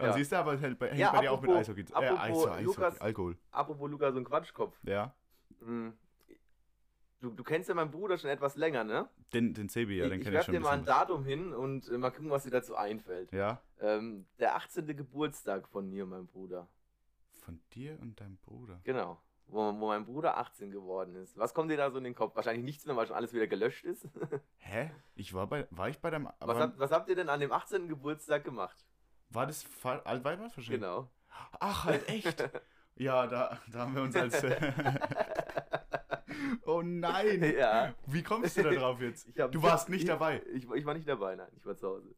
Ja. 0.00 0.12
Siehst 0.14 0.32
du, 0.32 0.36
aber 0.36 0.54
es 0.54 0.60
hält 0.62 0.78
bei, 0.78 0.88
hängt 0.88 0.98
Ja, 0.98 1.12
bei 1.12 1.20
dir 1.20 1.32
auch 1.32 1.40
mit 1.40 1.50
apropos- 1.50 1.68
Eishockey. 1.68 1.82
Äh, 1.82 1.92
apropos 1.94 2.20
Eis, 2.20 2.30
Eishockey, 2.36 2.62
Lukas- 2.64 3.00
Alkohol. 3.00 3.36
Apropos 3.50 3.90
so 3.90 4.06
ein 4.18 4.24
Quatschkopf. 4.24 4.78
Ja, 4.84 5.14
Hm. 5.60 5.92
Du, 7.20 7.30
du 7.30 7.42
kennst 7.44 7.68
ja 7.70 7.74
meinen 7.74 7.90
Bruder 7.90 8.18
schon 8.18 8.28
etwas 8.28 8.56
länger, 8.56 8.84
ne? 8.84 9.08
den, 9.32 9.54
den 9.54 9.70
Sebi, 9.70 9.96
ja, 9.98 10.06
den 10.08 10.18
ich 10.20 10.24
kenne 10.26 10.38
ich 10.38 10.44
schon 10.44 10.52
dir 10.52 10.58
ein 10.58 10.62
mal 10.62 10.72
ein. 10.72 10.84
Datum 10.84 11.24
hin 11.24 11.52
und 11.54 11.88
äh, 11.88 11.96
mal 11.96 12.10
gucken, 12.10 12.28
was 12.30 12.44
dir 12.44 12.50
dazu 12.50 12.76
einfällt. 12.76 13.32
Ja, 13.32 13.62
Ähm, 13.80 14.26
der 14.38 14.54
18. 14.56 14.86
Geburtstag 14.94 15.66
von 15.68 15.88
mir 15.88 16.04
und 16.04 16.10
meinem 16.10 16.26
Bruder. 16.26 16.68
Von 17.46 17.60
dir 17.72 17.98
und 18.00 18.20
deinem 18.20 18.36
Bruder. 18.38 18.80
Genau. 18.84 19.22
Wo, 19.46 19.58
wo 19.78 19.86
mein 19.86 20.04
Bruder 20.04 20.36
18 20.38 20.72
geworden 20.72 21.14
ist. 21.14 21.38
Was 21.38 21.54
kommt 21.54 21.70
dir 21.70 21.76
da 21.76 21.90
so 21.92 21.98
in 21.98 22.04
den 22.04 22.16
Kopf? 22.16 22.34
Wahrscheinlich 22.34 22.64
nichts 22.64 22.84
mehr, 22.84 22.96
weil 22.96 23.06
schon 23.06 23.14
alles 23.14 23.32
wieder 23.32 23.46
gelöscht 23.46 23.84
ist. 23.84 24.08
Hä? 24.56 24.90
Ich 25.14 25.32
war 25.32 25.46
bei, 25.46 25.68
war 25.70 25.88
ich 25.88 26.00
bei 26.00 26.10
deinem, 26.10 26.28
Was, 26.40 26.58
habt, 26.58 26.78
was 26.80 26.90
habt 26.90 27.08
ihr 27.08 27.14
denn 27.14 27.28
an 27.28 27.38
dem 27.38 27.52
18. 27.52 27.88
Geburtstag 27.88 28.44
gemacht? 28.44 28.84
war 29.28 29.46
das 29.46 29.62
Fall, 29.62 30.00
Altweiberverschwendung? 30.02 30.80
Genau. 30.80 31.10
Ach, 31.60 31.84
halt 31.84 32.08
echt? 32.08 32.48
ja, 32.96 33.26
da, 33.26 33.58
da 33.72 33.78
haben 33.80 33.94
wir 33.94 34.02
uns 34.02 34.16
als, 34.16 34.42
oh 36.64 36.82
nein, 36.82 37.42
ja. 37.56 37.94
wie 38.06 38.22
kommst 38.22 38.56
du 38.56 38.62
da 38.62 38.70
drauf 38.70 39.00
jetzt? 39.00 39.28
Hab 39.38 39.52
Du 39.52 39.62
warst 39.62 39.86
Tipp- 39.86 39.92
nicht 39.94 40.02
ich, 40.02 40.08
dabei. 40.08 40.42
Ich, 40.52 40.68
ich 40.70 40.84
war 40.86 40.94
nicht 40.94 41.08
dabei, 41.08 41.36
nein. 41.36 41.50
Ich 41.56 41.66
war 41.66 41.76
zu 41.76 41.88
Hause. 41.88 42.14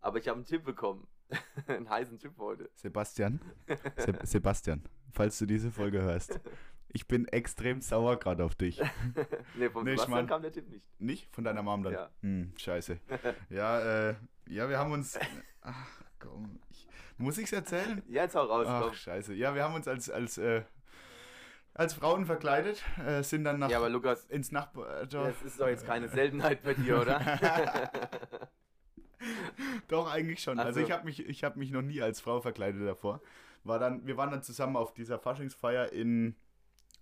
Aber 0.00 0.18
ich 0.18 0.28
habe 0.28 0.36
einen 0.36 0.46
Tipp 0.46 0.64
bekommen. 0.64 1.06
einen 1.66 1.88
heißen 1.88 2.18
Tipp 2.18 2.32
heute. 2.38 2.70
Sebastian, 2.74 3.40
Se 3.96 4.18
Sebastian, 4.24 4.82
falls 5.12 5.38
du 5.38 5.46
diese 5.46 5.70
Folge 5.70 6.02
hörst, 6.02 6.40
ich 6.88 7.08
bin 7.08 7.26
extrem 7.28 7.80
sauer 7.80 8.18
gerade 8.18 8.44
auf 8.44 8.54
dich. 8.54 8.80
nee, 9.56 9.68
vom 9.68 9.84
Nee, 9.84 9.92
Sebastian 9.96 10.26
kam 10.26 10.42
der 10.42 10.52
Tipp 10.52 10.68
nicht. 10.68 10.84
Nicht? 11.00 11.34
Von 11.34 11.44
deiner 11.44 11.62
Mom 11.62 11.82
dann? 11.82 11.92
Ja. 11.92 12.10
Hm, 12.20 12.52
scheiße. 12.56 12.98
Ja, 13.50 14.10
äh, 14.10 14.14
ja, 14.48 14.68
wir 14.68 14.78
haben 14.78 14.92
uns. 14.92 15.18
Ach 15.62 15.86
komm. 16.20 16.60
Ich, 16.70 16.86
muss 17.18 17.38
ich's 17.38 17.52
erzählen? 17.52 18.02
Ja, 18.08 18.22
jetzt 18.22 18.34
hau 18.34 18.44
raus, 18.44 18.66
Ach, 18.68 18.82
komm. 18.82 18.94
scheiße. 18.94 19.34
Ja, 19.34 19.54
wir 19.54 19.62
haben 19.64 19.74
uns 19.74 19.88
als, 19.88 20.10
als, 20.10 20.38
äh, 20.38 20.62
als 21.72 21.94
Frauen 21.94 22.26
verkleidet, 22.26 22.82
äh, 23.04 23.22
sind 23.22 23.42
dann 23.44 23.58
nach, 23.58 23.70
Ja, 23.70 23.78
aber 23.78 23.88
Lukas, 23.88 24.24
ins 24.26 24.52
Nachbar. 24.52 25.06
das 25.06 25.42
ist 25.42 25.60
doch 25.60 25.68
jetzt 25.68 25.86
keine 25.86 26.08
Seltenheit 26.08 26.62
bei 26.62 26.74
dir, 26.74 27.00
oder? 27.00 27.90
Doch, 29.88 30.10
eigentlich 30.12 30.40
schon. 30.42 30.58
Also, 30.58 30.68
Also- 30.68 30.80
ich 30.80 30.90
habe 30.92 31.04
mich, 31.04 31.26
ich 31.26 31.44
hab 31.44 31.56
mich 31.56 31.70
noch 31.70 31.82
nie 31.82 32.00
als 32.02 32.20
Frau 32.20 32.40
verkleidet 32.40 32.86
davor. 32.86 33.20
War 33.64 33.78
dann, 33.78 34.06
wir 34.06 34.16
waren 34.16 34.30
dann 34.30 34.42
zusammen 34.42 34.76
auf 34.76 34.92
dieser 34.94 35.18
Faschingsfeier 35.18 35.90
in. 35.92 36.36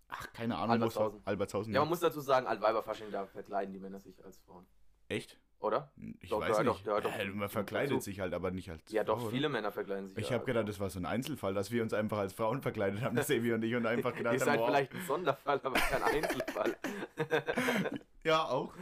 Ach, 0.08 0.32
keine 0.32 0.56
Ahnung, 0.56 0.80
wo 0.82 0.86
es 0.86 0.96
war. 0.96 1.04
Albertshausen. 1.06 1.26
Albertshausen. 1.26 1.74
ja, 1.74 1.80
man 1.80 1.88
muss 1.88 2.00
dazu 2.00 2.20
sagen, 2.20 2.46
Altweiberfasching, 2.46 3.10
da 3.10 3.26
verkleiden 3.26 3.72
die 3.72 3.80
Männer 3.80 3.98
sich 3.98 4.22
als 4.24 4.38
Frauen. 4.38 4.66
Echt? 5.08 5.38
Oder? 5.58 5.92
Ich 6.20 6.28
Doch, 6.30 6.40
weiß 6.40 6.58
nicht. 6.58 6.86
doch- 6.86 7.00
doch 7.00 7.12
Äh, 7.18 7.26
man 7.26 7.40
dazu. 7.42 7.52
verkleidet 7.52 8.02
sich 8.02 8.18
halt 8.20 8.34
aber 8.34 8.50
nicht 8.50 8.68
als 8.68 8.82
Ja, 8.90 9.04
doch, 9.04 9.16
Frau, 9.16 9.22
oder? 9.26 9.30
viele 9.32 9.48
Männer 9.48 9.70
verkleiden 9.70 10.08
sich. 10.08 10.18
Ich 10.18 10.28
ja 10.30 10.34
habe 10.34 10.44
gedacht, 10.44 10.68
das 10.68 10.80
war 10.80 10.90
so 10.90 10.98
ein 10.98 11.06
Einzelfall, 11.06 11.54
dass 11.54 11.70
wir 11.70 11.82
uns 11.84 11.94
einfach 11.94 12.18
als 12.18 12.32
Frauen 12.32 12.60
verkleidet 12.62 13.00
haben, 13.00 13.16
Sebi 13.22 13.52
und 13.52 13.62
ich, 13.62 13.74
und 13.74 13.86
einfach 13.86 14.12
gedacht 14.14 14.34
Ihr 14.34 14.40
haben, 14.40 14.46
seid 14.46 14.58
wow. 14.58 14.66
vielleicht 14.66 14.92
ein 14.92 15.02
Sonderfall, 15.06 15.60
aber 15.62 15.78
kein 15.78 16.02
Einzelfall. 16.02 16.76
Ja, 18.24 18.44
auch. 18.44 18.72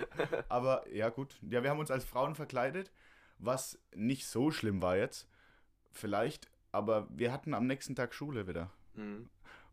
Aber 0.50 0.85
ja, 0.92 1.09
gut. 1.09 1.35
Ja, 1.48 1.62
wir 1.62 1.70
haben 1.70 1.79
uns 1.79 1.90
als 1.90 2.05
Frauen 2.05 2.35
verkleidet, 2.35 2.90
was 3.40 3.79
nicht 3.94 4.26
so 4.26 4.50
schlimm 4.50 4.83
war 4.83 4.96
jetzt. 4.96 5.29
Vielleicht, 5.92 6.48
aber 6.72 7.09
wir 7.11 7.33
hatten 7.33 7.55
am 7.55 7.66
nächsten 7.66 7.94
Tag 7.96 8.14
Schule 8.14 8.46
wieder. 8.46 8.70
Mhm. 8.94 9.29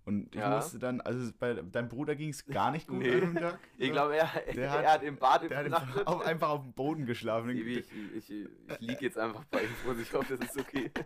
Und 0.06 0.34
ich 0.34 0.40
Ja. 0.42 0.56
musste 0.56 0.80
dann, 0.80 1.02
also 1.02 1.32
bei 1.38 1.54
deinem 1.54 1.90
Bruder 1.90 2.16
ging 2.16 2.30
es 2.30 2.46
gar 2.46 2.72
nicht 2.72 2.88
gut 2.88 3.00
Nee. 3.00 3.20
Tag. 3.34 3.60
Ich 3.78 3.92
glaube, 3.92 4.16
er, 4.16 4.48
er 4.56 4.72
hat- 4.72 4.86
hat 4.88 5.04
im 5.04 5.18
Bad 5.18 5.50
Der 5.52 5.70
hat 5.72 6.08
auf, 6.08 6.22
einfach 6.26 6.50
auf 6.50 6.62
dem 6.64 6.72
Boden 6.74 7.06
geschlafen. 7.06 7.50
Sebi, 7.50 7.80
ich, 7.80 7.92
ich, 8.16 8.30
ich 8.32 8.48
liege 8.80 9.02
jetzt 9.02 9.18
einfach 9.18 9.44
bei 9.46 9.64
ihm 9.64 9.70
vor. 9.84 9.98
Ich 10.00 10.14
hoffe, 10.14 10.38
das 10.38 10.50
ist 10.50 10.58
okay. 10.60 10.92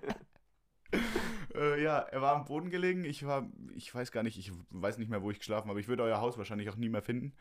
Äh, 1.55 1.83
ja, 1.83 1.99
er 1.99 2.21
war 2.21 2.35
am 2.35 2.45
Boden 2.45 2.69
gelegen. 2.69 3.03
Ich 3.03 3.25
war, 3.25 3.49
ich 3.75 3.93
weiß 3.93 4.11
gar 4.11 4.23
nicht, 4.23 4.37
ich 4.37 4.51
weiß 4.69 4.97
nicht 4.97 5.09
mehr, 5.09 5.21
wo 5.21 5.31
ich 5.31 5.39
geschlafen 5.39 5.69
habe. 5.69 5.79
Ich 5.81 5.87
würde 5.89 6.03
euer 6.03 6.19
Haus 6.21 6.37
wahrscheinlich 6.37 6.69
auch 6.69 6.75
nie 6.77 6.87
mehr 6.89 7.01
finden. 7.01 7.33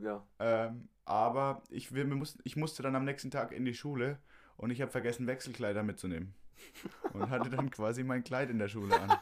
Ja. 0.00 0.22
Ähm, 0.38 0.88
aber 1.06 1.62
ich, 1.70 1.94
wir 1.94 2.04
mussten, 2.06 2.40
ich 2.44 2.56
musste 2.56 2.82
dann 2.82 2.94
am 2.94 3.04
nächsten 3.04 3.30
Tag 3.30 3.52
in 3.52 3.64
die 3.64 3.72
Schule 3.74 4.18
und 4.58 4.70
ich 4.70 4.82
habe 4.82 4.90
vergessen, 4.90 5.26
Wechselkleider 5.26 5.82
mitzunehmen. 5.82 6.34
Und 7.12 7.30
hatte 7.30 7.48
dann 7.48 7.70
quasi 7.70 8.02
mein 8.02 8.22
Kleid 8.24 8.50
in 8.50 8.58
der 8.58 8.68
Schule 8.68 9.00
an. 9.00 9.12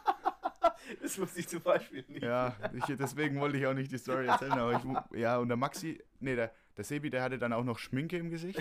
Das 1.02 1.18
wusste 1.18 1.40
ich 1.40 1.48
zum 1.48 1.62
Beispiel 1.62 2.04
nicht. 2.06 2.22
Ja, 2.22 2.54
ich, 2.72 2.84
deswegen 2.96 3.40
wollte 3.40 3.58
ich 3.58 3.66
auch 3.66 3.74
nicht 3.74 3.90
die 3.90 3.98
Story 3.98 4.26
erzählen. 4.26 4.52
Aber 4.52 4.72
ich, 4.72 5.18
ja, 5.18 5.36
und 5.38 5.48
der 5.48 5.56
Maxi, 5.56 6.00
nee, 6.20 6.36
der, 6.36 6.52
der 6.76 6.84
Sebi, 6.84 7.10
der 7.10 7.24
hatte 7.24 7.38
dann 7.38 7.52
auch 7.52 7.64
noch 7.64 7.80
Schminke 7.80 8.16
im 8.16 8.30
Gesicht. 8.30 8.60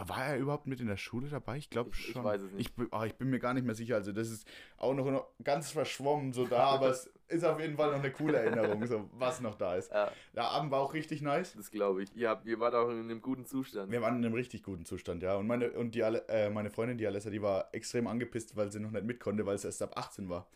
Aber 0.00 0.08
war 0.10 0.24
er 0.26 0.38
überhaupt 0.38 0.66
mit 0.66 0.80
in 0.80 0.86
der 0.86 0.96
Schule 0.96 1.28
dabei? 1.28 1.56
Ich 1.58 1.70
glaube 1.70 1.90
Ich- 1.92 2.08
ich 2.08 2.12
schon. 2.12 2.24
weiß 2.24 2.40
es 2.42 2.52
nicht. 2.52 2.68
Ich, 2.68 2.74
bin- 2.74 2.88
ah, 2.90 3.04
ich 3.06 3.14
bin 3.14 3.30
mir 3.30 3.38
gar 3.38 3.54
nicht 3.54 3.64
mehr 3.64 3.74
sicher. 3.74 3.96
Also 3.96 4.12
das 4.12 4.30
ist 4.30 4.46
auch 4.76 4.94
noch, 4.94 5.04
noch 5.10 5.28
ganz 5.42 5.70
verschwommen 5.70 6.32
so 6.32 6.46
da, 6.46 6.64
aber 6.64 6.90
es 6.90 7.10
ist 7.28 7.44
auf 7.44 7.60
jeden 7.60 7.76
Fall 7.76 7.90
noch 7.90 7.98
eine 7.98 8.10
coole 8.12 8.38
Erinnerung, 8.38 8.86
so 8.86 9.08
was 9.12 9.40
noch 9.40 9.54
da 9.56 9.74
ist. 9.76 9.90
Ja, 9.90 10.10
Der 10.34 10.44
Abend 10.50 10.70
war 10.70 10.80
auch 10.80 10.94
richtig 10.94 11.20
nice. 11.22 11.54
das 11.54 11.70
glaube 11.70 12.02
ich. 12.02 12.14
Ihr, 12.16 12.28
habt, 12.30 12.46
ihr 12.46 12.58
wart 12.60 12.74
auch 12.74 12.88
in 12.90 13.00
einem 13.00 13.20
guten 13.20 13.44
Zustand. 13.44 13.90
Wir 13.92 14.00
waren 14.00 14.16
in 14.16 14.24
einem 14.24 14.34
richtig 14.34 14.62
guten 14.62 14.84
Zustand, 14.84 15.22
ja. 15.22 15.36
Und 15.36 15.46
meine, 15.46 15.70
und 15.72 15.94
die, 15.94 16.00
äh, 16.00 16.48
meine 16.50 16.70
Freundin, 16.70 16.96
die 16.98 17.06
Alessa, 17.06 17.28
die 17.30 17.42
war 17.42 17.68
extrem 17.72 18.06
angepisst, 18.06 18.56
weil 18.56 18.70
sie 18.72 18.80
noch 18.80 18.90
nicht 18.90 19.04
mit 19.04 19.20
konnte, 19.20 19.44
weil 19.46 19.56
es 19.56 19.64
erst 19.64 19.82
ab 19.82 19.96
18 19.96 20.28
war. 20.28 20.46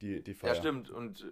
Die, 0.00 0.22
die 0.22 0.34
Feier. 0.34 0.54
Ja, 0.54 0.60
stimmt. 0.60 0.90
Und 0.90 1.22
äh, 1.24 1.26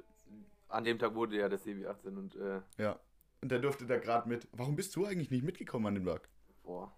an 0.68 0.84
dem 0.84 0.98
Tag 0.98 1.14
wurde 1.14 1.36
ja 1.38 1.48
der 1.48 1.58
Sebi 1.58 1.86
18 1.86 2.16
und 2.16 2.36
äh, 2.36 2.60
Ja. 2.78 2.98
Und 3.42 3.50
der 3.50 3.58
durfte 3.58 3.86
da 3.86 3.96
gerade 3.98 4.28
mit. 4.28 4.46
Warum 4.52 4.76
bist 4.76 4.94
du 4.96 5.06
eigentlich 5.06 5.30
nicht 5.30 5.42
mitgekommen 5.42 5.86
an 5.86 5.94
dem 5.94 6.04
Tag? 6.04 6.28
boah. 6.62 6.92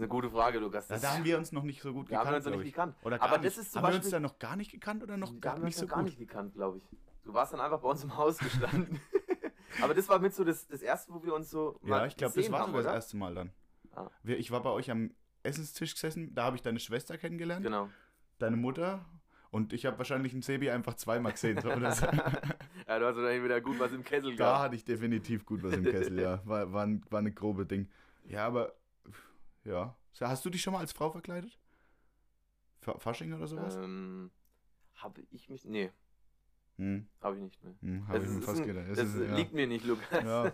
Das 0.00 0.06
ist 0.06 0.12
eine 0.12 0.20
gute 0.20 0.30
Frage, 0.30 0.58
Lukas. 0.60 0.86
Das 0.88 1.02
da 1.02 1.12
haben 1.14 1.24
wir 1.24 1.36
uns 1.36 1.52
noch 1.52 1.62
nicht 1.62 1.82
so 1.82 1.92
gut 1.92 2.10
da 2.10 2.20
haben 2.20 2.30
wir 2.30 2.36
uns 2.36 2.44
noch 2.46 2.52
nicht 2.52 2.60
ich. 2.68 2.72
gekannt. 2.72 2.96
Oder 3.02 3.18
gar 3.18 3.28
Aber 3.28 3.38
nicht. 3.38 3.46
das 3.56 3.58
ist 3.64 3.72
zum 3.72 3.82
haben 3.82 3.88
wir 3.88 3.96
uns 3.96 4.04
Beispiel- 4.06 4.10
da 4.12 4.20
noch 4.20 4.38
gar 4.38 4.56
nicht 4.56 4.70
gekannt 4.72 5.02
oder 5.02 5.16
noch 5.18 5.30
Da 5.32 5.38
gar 5.54 5.58
nicht 5.58 5.76
so 5.76 5.86
gar 5.86 5.98
gut? 5.98 6.06
nicht 6.06 6.18
gekannt, 6.18 6.54
glaube 6.54 6.78
ich. 6.78 6.84
Du 7.24 7.34
warst 7.34 7.52
dann 7.52 7.60
einfach 7.60 7.80
bei 7.80 7.88
uns 7.90 8.02
im 8.02 8.16
Haus 8.16 8.38
gestanden. 8.38 8.98
Aber 9.82 9.92
das 9.94 10.08
war 10.08 10.18
mit 10.18 10.34
so 10.34 10.42
das, 10.42 10.66
das 10.66 10.80
erste, 10.82 11.12
wo 11.12 11.22
wir 11.22 11.34
uns 11.34 11.50
so 11.50 11.78
Ja, 11.84 12.06
ich 12.06 12.16
glaube, 12.16 12.34
das 12.34 12.50
war 12.50 12.66
sogar 12.66 12.82
das 12.82 12.92
erste 12.94 13.16
Mal 13.18 13.34
dann. 13.34 13.50
Ah. 13.94 14.08
Ich 14.24 14.50
war 14.50 14.62
bei 14.62 14.70
euch 14.70 14.90
am 14.90 15.10
Essenstisch 15.42 15.92
gesessen, 15.94 16.34
da 16.34 16.44
habe 16.44 16.56
ich 16.56 16.62
deine 16.62 16.80
Schwester 16.80 17.18
kennengelernt, 17.18 17.64
Genau. 17.64 17.88
deine 18.38 18.56
Mutter 18.56 19.04
und 19.50 19.72
ich 19.74 19.84
habe 19.86 19.98
wahrscheinlich 19.98 20.32
einen 20.32 20.42
Sebi 20.42 20.70
einfach 20.70 20.94
zweimal 20.94 21.32
gesehen. 21.32 21.60
So, 21.60 21.70
oder 21.70 21.92
so. 21.92 22.06
Ja, 22.88 22.98
du 22.98 23.06
hast 23.06 23.16
dann 23.16 23.44
wieder 23.44 23.60
gut 23.60 23.78
was 23.78 23.92
im 23.92 24.02
Kessel 24.02 24.30
Da 24.34 24.44
gehabt. 24.46 24.62
hatte 24.64 24.76
ich 24.76 24.84
definitiv 24.84 25.44
gut 25.46 25.62
was 25.62 25.74
im 25.74 25.84
Kessel, 25.84 26.18
ja. 26.18 26.40
War, 26.46 26.72
war, 26.72 26.84
ein, 26.86 27.04
war 27.10 27.18
eine 27.20 27.30
grobe 27.32 27.64
Ding. 27.66 27.88
Ja, 28.24 28.46
aber 28.46 28.72
ja. 29.70 29.96
Hast 30.20 30.44
du 30.44 30.50
dich 30.50 30.60
schon 30.62 30.72
mal 30.72 30.80
als 30.80 30.92
Frau 30.92 31.10
verkleidet? 31.10 31.58
Fa- 32.80 32.98
Fasching 32.98 33.32
oder 33.32 33.46
sowas? 33.46 33.76
Ähm, 33.76 34.30
habe 34.96 35.22
ich 35.30 35.48
mich. 35.48 35.64
Nee, 35.64 35.90
Hm, 36.78 37.06
habe 37.20 37.36
ich 37.36 37.42
nicht 37.42 37.62
mehr. 37.62 37.74
hm, 37.82 38.08
habe 38.08 38.18
Das, 38.20 38.28
ich 38.28 38.34
mir 38.34 38.42
fast 38.42 38.64
gedacht. 38.64 38.86
das 38.90 38.98
ist, 38.98 39.16
ja. 39.28 39.36
liegt 39.36 39.52
mir 39.52 39.66
nicht, 39.66 39.84
Lukas. 39.84 40.24
Ja. 40.24 40.52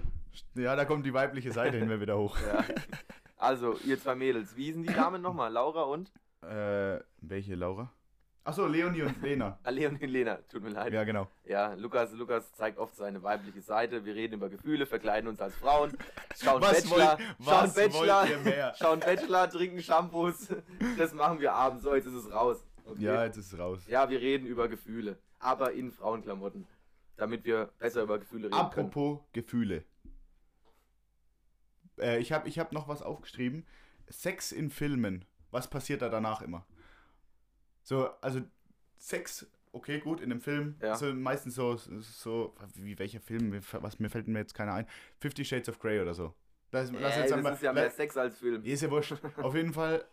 ja, 0.54 0.76
da 0.76 0.84
kommt 0.84 1.04
die 1.04 1.12
weibliche 1.12 1.52
Seite 1.52 1.78
hin 1.78 2.00
wieder 2.00 2.16
hoch. 2.16 2.36
Ja. 2.40 2.64
Also, 3.36 3.76
ihr 3.84 3.98
zwei 4.00 4.14
Mädels, 4.14 4.54
wie 4.56 4.72
sind 4.72 4.84
die 4.88 4.94
Damen 4.94 5.20
nochmal? 5.20 5.52
Laura 5.52 5.82
und? 5.82 6.12
Äh, 6.42 7.00
welche, 7.18 7.56
Laura? 7.56 7.92
Achso, 8.46 8.66
Leonie 8.66 9.02
und 9.02 9.22
Lena. 9.22 9.58
Ah, 9.64 9.70
Leon 9.70 9.94
und 9.94 10.02
Lena, 10.02 10.36
tut 10.50 10.62
mir 10.62 10.68
leid. 10.68 10.92
Ja, 10.92 11.04
genau. 11.04 11.28
Ja, 11.46 11.72
Lukas, 11.74 12.12
Lukas 12.12 12.52
zeigt 12.52 12.76
oft 12.78 12.94
seine 12.94 13.22
weibliche 13.22 13.62
Seite. 13.62 14.04
Wir 14.04 14.14
reden 14.14 14.34
über 14.34 14.50
Gefühle, 14.50 14.84
verkleiden 14.84 15.28
uns 15.30 15.40
als 15.40 15.54
Frauen, 15.54 15.96
schauen 16.36 16.60
Was 16.60 16.82
Bachelor, 16.84 17.18
wollt- 17.38 17.48
schauen 17.48 17.72
Bachelor, 17.74 18.74
schauen 18.78 19.00
Bachelor, 19.00 19.48
trinken 19.50 19.82
Shampoos. 19.82 20.48
Das 20.98 21.14
machen 21.14 21.40
wir 21.40 21.54
abends. 21.54 21.84
So, 21.84 21.94
jetzt 21.94 22.04
ist 22.06 22.14
es 22.14 22.30
raus. 22.30 22.62
Okay? 22.84 23.02
Ja, 23.02 23.24
jetzt 23.24 23.38
ist 23.38 23.50
es 23.50 23.58
raus. 23.58 23.80
Ja, 23.88 24.10
wir 24.10 24.20
reden 24.20 24.46
über 24.46 24.68
Gefühle, 24.68 25.16
aber 25.38 25.72
in 25.72 25.90
Frauenklamotten, 25.90 26.66
damit 27.16 27.46
wir 27.46 27.70
besser 27.78 28.02
über 28.02 28.18
Gefühle 28.18 28.48
reden 28.48 28.56
können. 28.70 28.88
Apropos 28.88 29.20
Gefühle. 29.32 29.84
Äh, 31.98 32.18
ich 32.18 32.30
habe 32.32 32.46
ich 32.46 32.58
hab 32.58 32.72
noch 32.72 32.88
was 32.88 33.00
aufgeschrieben. 33.00 33.64
Sex 34.10 34.52
in 34.52 34.70
Filmen. 34.70 35.24
Was 35.50 35.70
passiert 35.70 36.02
da 36.02 36.10
danach 36.10 36.42
immer? 36.42 36.66
So, 37.84 38.08
also 38.20 38.40
Sex, 38.96 39.46
okay, 39.72 40.00
gut, 40.00 40.20
in 40.20 40.32
einem 40.32 40.40
Film. 40.40 40.76
Ja. 40.82 40.96
So 40.96 41.12
meistens 41.14 41.54
so, 41.54 41.76
so, 41.76 42.54
wie 42.74 42.98
welcher 42.98 43.20
Film, 43.20 43.52
was 43.72 43.98
mir 44.00 44.08
fällt 44.10 44.26
mir 44.26 44.38
jetzt 44.40 44.54
keiner 44.54 44.72
ein. 44.74 44.86
Fifty 45.20 45.44
Shades 45.44 45.68
of 45.68 45.78
Grey 45.78 46.00
oder 46.00 46.14
so. 46.14 46.34
Das, 46.70 46.90
Äh, 46.90 47.00
das 47.00 47.30
einmal- 47.32 47.52
ist 47.52 47.62
ja 47.62 47.72
mehr 47.72 47.90
Sex 47.90 48.16
als 48.16 48.38
Film. 48.38 48.64
Ist 48.64 48.82
ja 48.82 48.90
wurscht. 48.90 49.14
Auf 49.36 49.54
jeden 49.54 49.72
Fall 49.72 50.04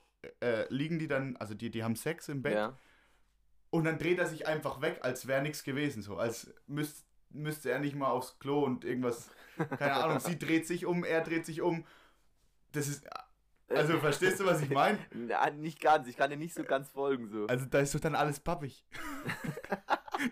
äh, 0.41 0.65
liegen 0.71 0.99
die 0.99 1.07
dann, 1.07 1.35
also 1.37 1.53
die, 1.55 1.71
die 1.71 1.83
haben 1.83 1.95
Sex 1.95 2.29
im 2.29 2.43
Bett 2.43 2.53
Ja. 2.53 2.77
und 3.71 3.85
dann 3.85 3.97
dreht 3.97 4.19
er 4.19 4.27
sich 4.27 4.45
einfach 4.45 4.81
weg, 4.81 4.99
als 5.01 5.25
wäre 5.27 5.41
nichts 5.41 5.63
gewesen. 5.63 6.03
So, 6.03 6.17
als 6.17 6.53
müsst, 6.67 7.05
müsste 7.29 7.71
er 7.71 7.79
nicht 7.79 7.95
mal 7.95 8.09
aufs 8.11 8.37
Klo 8.37 8.63
und 8.63 8.83
irgendwas, 8.85 9.31
keine 9.79 9.93
Ahnung, 9.93 10.19
sie 10.19 10.37
dreht 10.37 10.67
sich 10.67 10.85
um, 10.85 11.03
er 11.03 11.21
dreht 11.21 11.45
sich 11.47 11.61
um. 11.61 11.85
Das 12.73 12.87
ist, 12.87 13.07
also 13.75 13.99
verstehst 13.99 14.39
du, 14.39 14.45
was 14.45 14.61
ich 14.61 14.69
meine? 14.69 14.97
Nicht 15.57 15.79
ganz, 15.81 16.07
ich 16.07 16.17
kann 16.17 16.29
dir 16.29 16.37
nicht 16.37 16.53
so 16.53 16.63
ganz 16.63 16.89
folgen 16.89 17.29
so. 17.29 17.47
Also 17.47 17.65
da 17.65 17.79
ist 17.79 17.93
doch 17.95 17.99
dann 17.99 18.15
alles 18.15 18.39
pappig. 18.39 18.85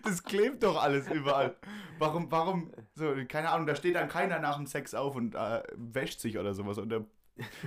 Das 0.04 0.22
klebt 0.22 0.62
doch 0.62 0.80
alles 0.80 1.08
überall. 1.10 1.56
Warum, 1.98 2.30
warum, 2.30 2.72
so, 2.94 3.12
keine 3.28 3.50
Ahnung, 3.50 3.66
da 3.66 3.74
steht 3.74 3.96
dann 3.96 4.08
keiner 4.08 4.38
nach 4.38 4.56
dem 4.56 4.66
Sex 4.66 4.94
auf 4.94 5.16
und 5.16 5.34
äh, 5.34 5.62
wäscht 5.74 6.20
sich 6.20 6.38
oder 6.38 6.54
sowas. 6.54 6.78
Und 6.78 6.90
der, 6.90 7.06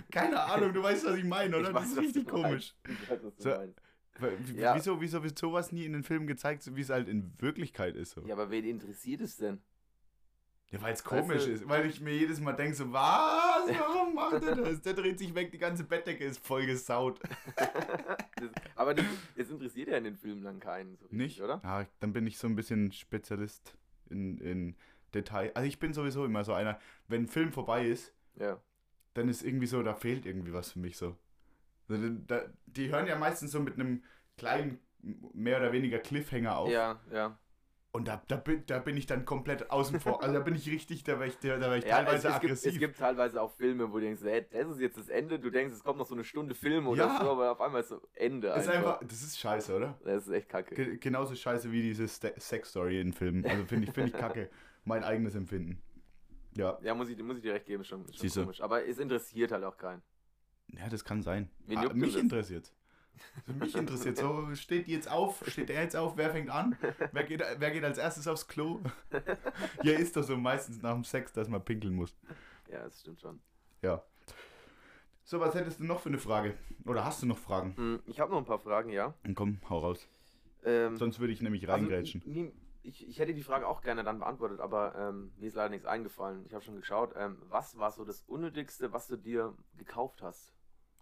keine 0.09 0.39
Ahnung, 0.39 0.73
du 0.73 0.81
weißt, 0.81 1.05
was 1.05 1.17
ich 1.17 1.25
meine, 1.25 1.57
oder? 1.57 1.67
Ich 1.69 1.73
das 1.73 1.83
weiß, 1.83 1.91
ist 1.91 1.97
richtig 1.97 2.27
komisch. 2.27 2.75
Weiß, 3.09 3.19
So. 3.37 3.49
Ja. 4.55 4.75
Wieso, 4.75 5.01
wieso 5.01 5.23
wird 5.23 5.37
sowas 5.37 5.71
nie 5.71 5.85
in 5.85 5.93
den 5.93 6.03
Filmen 6.03 6.27
gezeigt, 6.27 6.63
wie 6.75 6.81
es 6.81 6.89
halt 6.89 7.07
in 7.07 7.33
Wirklichkeit 7.39 7.95
ist? 7.95 8.11
So? 8.11 8.21
Ja, 8.25 8.35
aber 8.35 8.51
wen 8.51 8.63
interessiert 8.65 9.21
es 9.21 9.37
denn? 9.37 9.61
Ja, 10.73 10.81
weil 10.81 10.93
es 10.93 10.99
Weißt 10.99 11.05
komisch 11.05 11.45
du- 11.45 11.51
ist. 11.51 11.69
Weil 11.69 11.85
ich 11.85 12.01
mir 12.01 12.13
jedes 12.17 12.41
Mal 12.41 12.53
denke, 12.53 12.73
so, 12.75 12.91
was? 12.91 13.67
Warum 13.67 14.15
macht 14.15 14.43
er 14.43 14.55
das? 14.55 14.81
Der 14.81 14.93
dreht 14.93 15.19
sich 15.19 15.33
weg, 15.35 15.51
die 15.51 15.59
ganze 15.59 15.83
Bettdecke 15.83 16.23
ist 16.25 16.45
voll 16.45 16.65
gesaut. 16.65 17.19
Das, 18.35 18.49
aber 18.75 18.93
das, 18.93 19.05
das 19.37 19.49
interessiert 19.49 19.87
ja 19.87 19.97
in 19.97 20.03
den 20.03 20.17
Filmen 20.17 20.43
dann 20.43 20.59
keinen 20.59 20.97
so 20.97 21.05
richtig, 21.05 21.17
Nicht? 21.17 21.41
oder? 21.41 21.61
Ja, 21.63 21.85
dann 22.01 22.11
bin 22.11 22.27
ich 22.27 22.37
so 22.37 22.47
ein 22.47 22.55
bisschen 22.55 22.91
Spezialist 22.91 23.77
in, 24.09 24.37
in 24.39 24.75
Detail. 25.13 25.51
Also 25.53 25.65
ich 25.67 25.79
bin 25.79 25.93
sowieso 25.93 26.25
immer 26.25 26.43
so 26.43 26.51
einer, 26.51 26.77
wenn 27.07 27.21
ein 27.23 27.27
Film 27.29 27.53
vorbei 27.53 27.85
ist, 27.87 28.11
Ja. 28.35 28.59
dann 29.13 29.29
ist 29.29 29.43
irgendwie 29.43 29.67
so, 29.67 29.81
da 29.81 29.93
fehlt 29.93 30.25
irgendwie 30.25 30.51
was 30.51 30.71
für 30.73 30.79
mich 30.79 30.97
so. 30.97 31.15
Also, 31.87 32.09
da, 32.27 32.41
die 32.65 32.89
hören 32.89 33.07
ja 33.07 33.15
meistens 33.17 33.51
so 33.51 33.61
mit 33.61 33.75
einem 33.75 34.03
kleinen, 34.37 34.79
mehr 35.33 35.59
oder 35.59 35.71
weniger 35.71 35.99
Cliffhanger 35.99 36.57
auf. 36.57 36.69
Ja, 36.69 36.99
ja. 37.13 37.37
Und 37.95 38.07
da, 38.07 38.23
da, 38.27 38.37
bin, 38.37 38.63
da 38.65 38.79
bin 38.79 38.97
ich 38.97 39.05
dann 39.05 39.23
komplett 39.23 39.69
außen 39.69 39.99
vor. 39.99 40.23
Also 40.23 40.33
da 40.33 40.39
bin 40.39 40.55
ich 40.55 40.67
richtig, 40.67 41.03
da 41.03 41.19
wäre 41.19 41.27
ich, 41.29 41.37
da 41.37 41.59
wär 41.61 41.75
ich 41.77 41.85
Ja, 41.85 41.99
es, 41.99 42.05
teilweise 42.05 42.15
es, 42.15 42.33
gibt, 42.33 42.43
aggressiv. 42.45 42.73
es 42.73 42.79
gibt 42.79 42.97
teilweise 42.97 43.39
auch 43.39 43.51
Filme, 43.51 43.91
wo 43.91 43.99
du 43.99 44.05
denkst, 44.05 44.21
hey, 44.23 44.43
das 44.51 44.67
ist 44.67 44.79
jetzt 44.79 44.97
das 44.97 45.09
Ende, 45.09 45.37
du 45.37 45.51
denkst, 45.51 45.75
es 45.75 45.83
kommt 45.83 45.99
noch 45.99 46.07
so 46.07 46.15
eine 46.15 46.23
Stunde 46.23 46.55
Film 46.55 46.87
oder 46.87 47.05
Ja. 47.05 47.19
so, 47.21 47.29
aber 47.29 47.51
auf 47.51 47.61
einmal 47.61 47.81
ist 47.81 47.89
so 47.89 48.01
Ende 48.13 48.47
das, 48.47 48.63
ist 48.63 48.69
einfach. 48.71 48.93
einfach, 48.95 49.07
das 49.07 49.21
ist 49.21 49.39
scheiße, 49.39 49.75
oder? 49.75 49.99
Das 50.03 50.25
ist 50.25 50.33
echt 50.33 50.49
kacke. 50.49 50.73
Ge 50.73 50.97
genauso 50.97 51.35
scheiße 51.35 51.71
wie 51.71 51.83
diese 51.83 52.07
Sex-Story 52.07 52.99
in 52.99 53.13
Filmen. 53.13 53.45
Also 53.45 53.63
finde 53.65 53.87
ich, 53.87 53.93
find 53.93 54.07
ich 54.07 54.13
kacke. 54.15 54.49
Mein 54.85 55.03
eigenes 55.03 55.35
Empfinden. 55.35 55.79
Ja. 56.57 56.79
Ja, 56.81 56.95
muss 56.95 57.09
ich, 57.09 57.21
muss 57.21 57.37
ich 57.37 57.43
dir 57.43 57.53
recht 57.53 57.67
geben, 57.67 57.83
schon, 57.83 58.11
schon 58.11 58.27
komisch. 58.27 58.59
Aber 58.59 58.83
es 58.87 58.97
interessiert 58.97 59.51
halt 59.51 59.63
auch 59.63 59.77
keinen. 59.77 60.01
Ja, 60.75 60.89
das 60.89 61.05
kann 61.05 61.21
sein. 61.21 61.47
Ah, 61.75 61.93
mich 61.93 62.17
interessiert. 62.17 62.73
Also 63.47 63.59
mich 63.59 63.75
interessiert. 63.75 64.17
So, 64.17 64.53
steht 64.55 64.87
die 64.87 64.91
jetzt 64.93 65.09
auf? 65.09 65.43
Steht 65.47 65.69
er 65.69 65.81
jetzt 65.83 65.95
auf? 65.95 66.17
Wer 66.17 66.31
fängt 66.31 66.49
an? 66.49 66.77
Wer 67.11 67.23
geht, 67.23 67.41
wer 67.57 67.71
geht 67.71 67.83
als 67.83 67.97
erstes 67.97 68.27
aufs 68.27 68.47
Klo? 68.47 68.79
ja, 69.83 69.93
ist 69.93 70.15
doch 70.15 70.23
so 70.23 70.37
meistens 70.37 70.81
nach 70.81 70.93
dem 70.93 71.03
Sex, 71.03 71.31
dass 71.33 71.47
man 71.49 71.63
pinkeln 71.63 71.93
muss. 71.95 72.15
Ja, 72.69 72.83
das 72.83 73.01
stimmt 73.01 73.21
schon. 73.21 73.39
Ja. 73.81 74.03
So, 75.23 75.39
was 75.39 75.55
hättest 75.55 75.79
du 75.79 75.85
noch 75.85 75.99
für 76.01 76.09
eine 76.09 76.17
Frage? 76.17 76.55
Oder 76.85 77.05
hast 77.05 77.21
du 77.21 77.25
noch 77.25 77.37
Fragen? 77.37 77.75
Hm, 77.77 78.03
Ich 78.05 78.19
habe 78.19 78.31
noch 78.31 78.39
ein 78.39 78.45
paar 78.45 78.59
Fragen, 78.59 78.89
ja. 78.89 79.13
Dann 79.23 79.35
komm, 79.35 79.59
hau 79.69 79.79
raus. 79.79 80.07
Ähm, 80.65 80.97
Sonst 80.97 81.19
würde 81.19 81.33
ich 81.33 81.41
nämlich 81.41 81.63
also, 81.69 81.73
reingrätschen. 81.73 82.21
mir- 82.25 82.51
ich, 82.85 83.07
ich 83.07 83.19
hätte 83.19 83.33
die 83.33 83.43
Frage 83.43 83.65
auch 83.65 83.81
gerne 83.81 84.03
dann 84.03 84.19
beantwortet, 84.19 84.59
aber 84.59 84.93
ähm, 84.95 85.31
mir 85.37 85.47
ist 85.47 85.55
leider 85.55 85.69
nichts 85.69 85.85
eingefallen. 85.85 86.45
Ich 86.45 86.53
habe 86.53 86.63
schon 86.65 86.75
geschaut. 86.75 87.13
Ähm, 87.15 87.37
was 87.47 87.77
war 87.77 87.91
so 87.91 88.03
das 88.03 88.21
Unnötigste, 88.23 88.91
was 88.91 89.07
du 89.07 89.15
dir 89.15 89.55
gekauft 89.77 90.21
hast? 90.21 90.53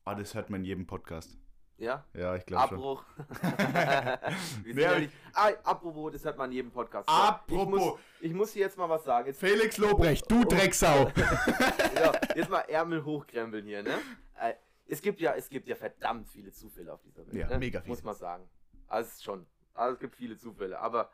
Ah, 0.05 0.14
das 0.14 0.36
hört 0.36 0.51
man 0.51 0.62
in 0.62 0.66
jedem 0.66 0.86
Podcast. 0.86 1.39
Ja? 1.82 2.05
Ja, 2.13 2.36
ich 2.36 2.45
glaube 2.45 2.67
schon. 2.67 2.77
Abbruch. 2.77 3.03
Nee, 4.65 4.82
ja 4.82 4.99
nicht, 4.99 5.13
ah, 5.34 5.49
apropos, 5.63 6.11
das 6.11 6.23
hört 6.23 6.38
man 6.38 6.51
in 6.51 6.57
jedem 6.57 6.71
Podcast. 6.71 7.09
Apropos. 7.09 7.63
Ich 7.63 7.69
muss, 7.69 7.99
ich 8.21 8.34
muss 8.34 8.53
hier 8.53 8.61
jetzt 8.63 8.77
mal 8.77 8.88
was 8.88 9.03
sagen. 9.03 9.27
Jetzt, 9.27 9.39
Felix 9.39 9.77
Lobrecht, 9.77 10.29
du 10.29 10.43
Drecksau. 10.43 11.11
ja, 11.95 12.11
jetzt 12.36 12.49
mal 12.49 12.61
Ärmel 12.61 13.03
hochkrempeln 13.03 13.65
hier, 13.65 13.82
ne? 13.82 13.97
Äh, 14.39 14.53
Es 14.88 15.01
gibt 15.01 15.19
ja, 15.19 15.34
es 15.34 15.49
gibt 15.49 15.67
ja 15.67 15.75
verdammt 15.75 16.29
viele 16.29 16.51
Zufälle 16.51 16.93
auf 16.93 17.01
dieser 17.01 17.25
Welt. 17.25 17.36
Ja, 17.36 17.47
ne? 17.47 17.57
mega 17.57 17.82
viele. 17.82 17.89
Muss 17.89 18.03
man 18.03 18.15
sagen. 18.15 18.47
Also 18.88 19.09
schon. 19.21 19.47
Also 19.73 19.93
es 19.95 19.99
gibt 19.99 20.15
viele 20.15 20.38
Zufälle, 20.38 20.79
aber 20.79 21.09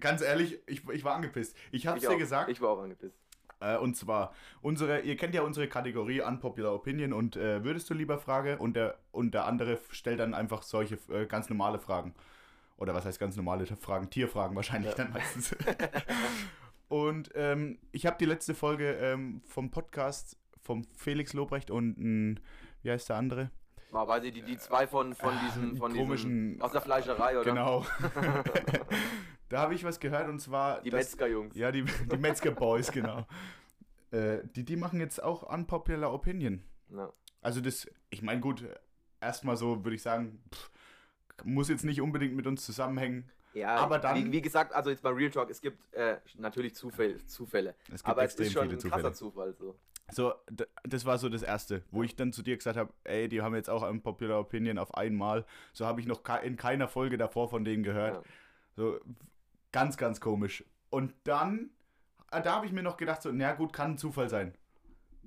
Ganz 0.00 0.22
ehrlich, 0.22 0.58
ich, 0.66 0.88
ich 0.88 1.04
war 1.04 1.16
angepisst. 1.16 1.54
Ich 1.70 1.86
hab's 1.86 2.02
ich, 2.02 2.08
dir 2.08 2.14
auch, 2.14 2.18
gesagt. 2.18 2.50
ich 2.50 2.60
war 2.60 2.70
auch 2.70 2.82
angepisst. 2.82 3.18
Äh, 3.64 3.78
und 3.78 3.96
zwar, 3.96 4.32
unsere, 4.62 5.00
ihr 5.00 5.16
kennt 5.16 5.34
ja 5.34 5.42
unsere 5.42 5.68
Kategorie 5.68 6.20
Unpopular 6.20 6.74
Opinion 6.74 7.12
und 7.12 7.36
äh, 7.36 7.64
würdest 7.64 7.88
du 7.88 7.94
lieber 7.94 8.18
Frage 8.18 8.58
und 8.58 8.74
der, 8.76 8.98
und 9.12 9.32
der 9.34 9.46
andere 9.46 9.78
stellt 9.90 10.20
dann 10.20 10.34
einfach 10.34 10.62
solche 10.62 10.98
äh, 11.10 11.26
ganz 11.26 11.48
normale 11.48 11.78
Fragen. 11.78 12.14
Oder 12.76 12.92
was 12.94 13.04
heißt 13.04 13.20
ganz 13.20 13.36
normale 13.36 13.66
Fragen? 13.66 14.10
Tierfragen 14.10 14.56
wahrscheinlich 14.56 14.90
Ja. 14.90 14.96
dann 15.04 15.12
meistens. 15.12 15.56
und 16.88 17.30
ähm, 17.34 17.78
ich 17.92 18.06
habe 18.06 18.16
die 18.18 18.24
letzte 18.26 18.54
Folge 18.54 18.92
ähm, 18.94 19.40
vom 19.46 19.70
Podcast 19.70 20.36
vom 20.60 20.82
Felix 20.96 21.32
Lobrecht 21.34 21.70
und 21.70 21.98
ein, 21.98 22.40
wie 22.82 22.90
heißt 22.90 23.08
der 23.10 23.16
andere? 23.16 23.50
Mal 23.92 24.08
weiß 24.08 24.24
ich, 24.24 24.32
die, 24.32 24.42
die 24.42 24.56
zwei 24.58 24.86
von, 24.88 25.14
von 25.14 25.30
Ah, 25.34 25.40
diesen, 25.46 25.72
die 25.74 25.78
von 25.78 25.92
komischen- 25.92 26.50
diesen, 26.52 26.62
aus 26.62 26.72
der 26.72 26.80
Fleischerei, 26.80 27.38
oder? 27.38 27.44
Genau. 27.50 27.86
da 29.48 29.60
habe 29.60 29.74
ich 29.74 29.84
was 29.84 30.00
gehört 30.00 30.28
und 30.28 30.40
zwar. 30.40 30.80
Die 30.82 30.90
Metzgerjungs. 30.90 31.56
Ja, 31.56 31.70
die, 31.72 31.84
die 31.84 32.16
Metzger 32.16 32.50
Boys, 32.52 32.90
genau. 32.90 33.26
Äh, 34.10 34.38
die, 34.54 34.64
die 34.64 34.76
machen 34.76 35.00
jetzt 35.00 35.22
auch 35.22 35.42
Unpopular 35.42 36.12
Opinion. 36.12 36.62
Ja. 36.90 37.12
Also 37.40 37.60
das, 37.60 37.90
ich 38.10 38.22
meine 38.22 38.40
gut, 38.40 38.64
erstmal 39.20 39.56
so 39.56 39.84
würde 39.84 39.96
ich 39.96 40.02
sagen, 40.02 40.40
pff, 40.52 40.70
muss 41.44 41.68
jetzt 41.68 41.84
nicht 41.84 42.00
unbedingt 42.00 42.34
mit 42.34 42.46
uns 42.46 42.64
zusammenhängen. 42.64 43.30
Ja, 43.54 43.76
Aber 43.76 43.98
dann- 43.98 44.16
wie, 44.16 44.32
wie 44.32 44.42
gesagt, 44.42 44.72
also 44.72 44.90
jetzt 44.90 45.02
bei 45.02 45.10
Real 45.10 45.30
Talk, 45.30 45.50
es 45.50 45.60
gibt 45.60 45.92
äh, 45.94 46.18
natürlich 46.36 46.74
Zufälle, 46.74 47.24
Zufälle. 47.26 47.74
Es 47.92 48.02
gibt 48.02 48.08
aber 48.08 48.24
es 48.24 48.34
ist 48.34 48.52
schon 48.52 48.68
ein 48.70 48.78
krasser. 48.78 49.12
Zufall 49.12 49.54
so. 49.54 49.76
So, 50.12 50.34
das 50.84 51.04
war 51.06 51.18
so 51.18 51.28
das 51.28 51.42
Erste, 51.42 51.82
wo 51.90 52.02
ich 52.02 52.14
dann 52.14 52.32
zu 52.32 52.42
dir 52.42 52.56
gesagt 52.56 52.76
habe, 52.76 52.92
ey, 53.04 53.28
die 53.28 53.40
haben 53.42 53.54
jetzt 53.54 53.70
auch 53.70 53.88
Unpopular 53.88 54.38
Opinion 54.38 54.78
auf 54.78 54.94
einmal. 54.94 55.46
So 55.72 55.86
habe 55.86 56.00
ich 56.00 56.06
noch 56.06 56.22
in 56.42 56.56
keiner 56.56 56.88
Folge 56.88 57.16
davor 57.16 57.48
von 57.48 57.64
denen 57.64 57.82
gehört. 57.82 58.16
Ja. 58.16 58.22
So 58.76 59.00
ganz, 59.74 59.96
ganz 59.96 60.20
komisch. 60.20 60.64
Und 60.88 61.12
dann, 61.24 61.70
äh, 62.30 62.40
da 62.40 62.54
habe 62.56 62.66
ich 62.66 62.72
mir 62.72 62.82
noch 62.82 62.96
gedacht, 62.96 63.20
so, 63.22 63.30
na 63.32 63.52
gut, 63.52 63.72
kann 63.72 63.92
ein 63.92 63.98
Zufall 63.98 64.28
sein. 64.30 64.54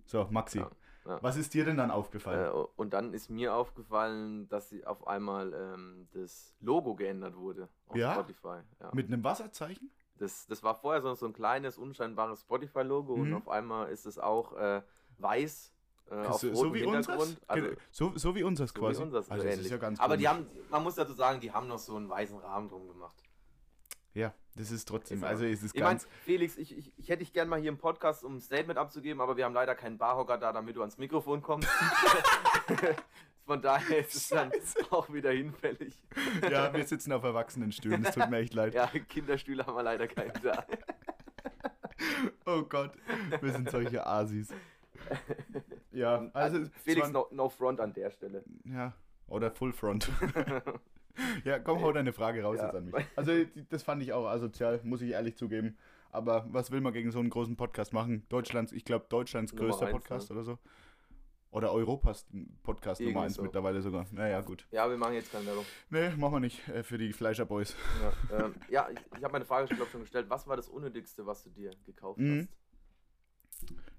So, 0.06 0.26
Maxi, 0.32 0.60
Ja, 0.60 0.72
ja. 1.06 1.20
was 1.22 1.36
ist 1.36 1.54
dir 1.54 1.66
denn 1.66 1.76
dann 1.78 1.92
aufgefallen? 1.92 2.46
Äh, 2.46 2.50
und 2.78 2.94
dann 2.94 3.14
ist 3.14 3.30
mir 3.30 3.54
aufgefallen, 3.54 4.48
dass 4.48 4.70
sie 4.70 4.86
auf 4.86 5.06
einmal 5.06 5.54
ähm, 5.54 6.08
das 6.14 6.56
Logo 6.62 6.96
geändert 6.96 7.36
wurde 7.36 7.68
auf 7.88 7.98
Ja? 7.98 8.14
Spotify. 8.14 8.60
Ja. 8.80 8.90
Mit 8.94 9.08
einem 9.08 9.24
Wasserzeichen? 9.24 9.92
Das, 10.16 10.48
das 10.48 10.64
war 10.64 10.76
vorher 10.76 11.02
so, 11.02 11.14
so 11.14 11.26
ein 11.28 11.34
kleines, 11.34 11.78
unscheinbares 11.78 12.42
Spotify-Logo 12.42 13.14
und 13.14 13.30
Mhm. 13.30 13.36
auf 13.36 13.50
einmal 13.50 13.90
ist 13.90 14.06
es 14.06 14.18
auch 14.18 14.54
äh, 14.54 14.82
weiß 15.20 15.74
äh, 16.10 16.16
auf 16.26 16.40
so, 16.40 16.48
rotem 16.48 16.56
so 16.70 16.74
wie 16.74 16.84
unseres? 16.86 17.06
Hintergrund. 17.28 17.42
Also, 17.50 17.68
so, 17.92 18.18
so 18.18 18.36
wie 18.36 18.44
unseres 18.44 18.74
quasi. 18.74 19.00
wie 19.00 19.04
unseres 19.04 19.30
also 19.30 19.44
ähnlich. 19.46 19.66
ist 19.66 19.72
ja 19.72 19.78
ganz 19.78 20.00
Aber 20.00 20.16
die 20.18 20.28
haben, 20.28 20.48
man 20.72 20.82
muss 20.84 20.96
dazu 20.96 21.14
sagen, 21.14 21.40
die 21.42 21.52
haben 21.52 21.68
noch 21.68 21.78
so 21.80 21.98
einen 21.98 22.08
weißen 22.10 22.38
Rahmen 22.40 22.70
drum 22.70 22.88
gemacht. 22.88 23.22
Ja, 24.18 24.34
das 24.56 24.72
ist 24.72 24.88
trotzdem, 24.88 25.20
Ist 25.20 25.24
also 25.24 25.44
aber- 25.44 25.54
es 25.54 25.62
ist 25.62 25.76
Ich 25.76 25.80
ganz... 25.82 26.08
Felix, 26.26 26.58
ich, 26.58 26.76
ich, 26.76 26.92
ich 26.98 27.10
hätte 27.10 27.20
dich 27.20 27.34
gerne 27.34 27.50
mal 27.52 27.60
hier 27.60 27.70
im 27.70 27.78
Podcast, 27.78 28.24
um 28.24 28.38
ein 28.38 28.42
Statement 28.42 28.80
abzugeben, 28.80 29.22
aber 29.22 29.38
wir 29.38 29.46
haben 29.46 29.54
leider 29.54 29.76
keinen 29.76 30.00
Barhocker 30.00 30.40
da, 30.40 30.52
damit 30.52 30.76
du 30.76 30.82
ans 30.82 30.98
Mikrofon 30.98 31.44
kommst. 31.44 31.70
Von 33.46 33.62
daher 33.62 34.00
ist 34.00 34.16
es 34.16 34.28
dann 34.30 34.52
auch 34.90 35.14
wieder 35.14 35.30
hinfällig. 35.32 36.04
ja, 36.50 36.74
wir 36.74 36.84
sitzen 36.88 37.12
auf 37.12 37.24
Erwachsenenstühlen, 37.24 38.04
es 38.06 38.16
tut 38.16 38.28
mir 38.32 38.40
echt 38.40 38.56
leid. 38.56 38.74
Ja, 38.78 38.88
Kinderstühle 38.88 39.68
haben 39.68 39.76
wir 39.76 39.84
leider 39.84 40.08
keinen 40.08 40.34
da. 40.42 40.66
Oh 42.48 42.64
Gott, 42.64 42.94
wir 43.40 43.52
sind 43.52 43.70
solche 43.70 44.04
Asis. 44.06 44.50
Ja, 45.92 46.28
also... 46.34 46.66
Felix, 46.84 47.04
waren- 47.06 47.14
no, 47.14 47.28
no 47.32 47.50
front 47.50 47.80
an 47.80 47.94
der 47.94 48.10
Stelle. 48.10 48.44
Ja, 48.64 48.94
oder 49.28 49.52
Full 49.52 49.74
Front. 49.74 50.10
Ja, 51.44 51.60
komm, 51.60 51.82
hau 51.82 51.92
deine 51.92 52.14
Frage 52.14 52.42
raus 52.44 52.58
Ja. 52.58 52.66
jetzt 52.66 52.76
an 52.76 52.86
mich. 52.86 53.06
Also, 53.16 53.32
das 53.70 53.84
fand 53.84 54.02
ich 54.04 54.14
auch 54.14 54.28
asozial, 54.28 54.80
muss 54.84 55.02
ich 55.02 55.12
ehrlich 55.12 55.36
zugeben. 55.36 55.78
Aber 56.12 56.46
was 56.50 56.72
will 56.72 56.82
man 56.82 56.94
gegen 56.94 57.12
so 57.12 57.20
einen 57.20 57.30
großen 57.30 57.58
Podcast 57.58 57.94
machen? 57.94 58.26
Deutschlands, 58.30 58.72
ich 58.72 58.86
glaube, 58.86 59.06
Deutschlands 59.10 59.54
Nummer 59.54 59.68
größter 59.70 59.88
eins, 59.88 59.94
Podcast 59.94 60.30
ne? 60.30 60.36
oder 60.38 60.44
so. 60.46 60.58
Oder 61.50 61.72
Europas 61.72 62.26
Podcast 62.64 63.00
Nummer 63.02 63.12
Irgendwie 63.12 63.26
1 63.26 63.34
so. 63.36 63.42
mittlerweile 63.44 63.82
sogar. 63.82 64.06
Naja, 64.12 64.42
gut. 64.42 64.68
Ja, 64.72 64.90
wir 64.90 64.98
machen 64.98 65.14
jetzt 65.14 65.32
keine 65.32 65.46
Werbung. 65.46 65.66
Nee, 65.90 66.10
machen 66.18 66.34
wir 66.34 66.40
nicht 66.42 66.68
äh, 66.70 66.84
für 66.84 66.98
die 66.98 67.14
Fleischer 67.14 67.46
Boys. 67.46 67.76
Ja, 68.32 68.46
ähm, 68.46 68.56
ja 68.70 68.90
ich, 68.90 69.00
ich 69.18 69.24
habe 69.24 69.32
meine 69.32 69.46
Frage 69.46 69.74
glaub, 69.74 69.90
schon 69.90 70.02
gestellt. 70.02 70.30
Was 70.30 70.46
war 70.48 70.56
das 70.58 70.68
Unnötigste, 70.70 71.26
was 71.26 71.44
du 71.44 71.50
dir 71.50 71.72
gekauft 71.86 72.20
Mhm. 72.20 72.48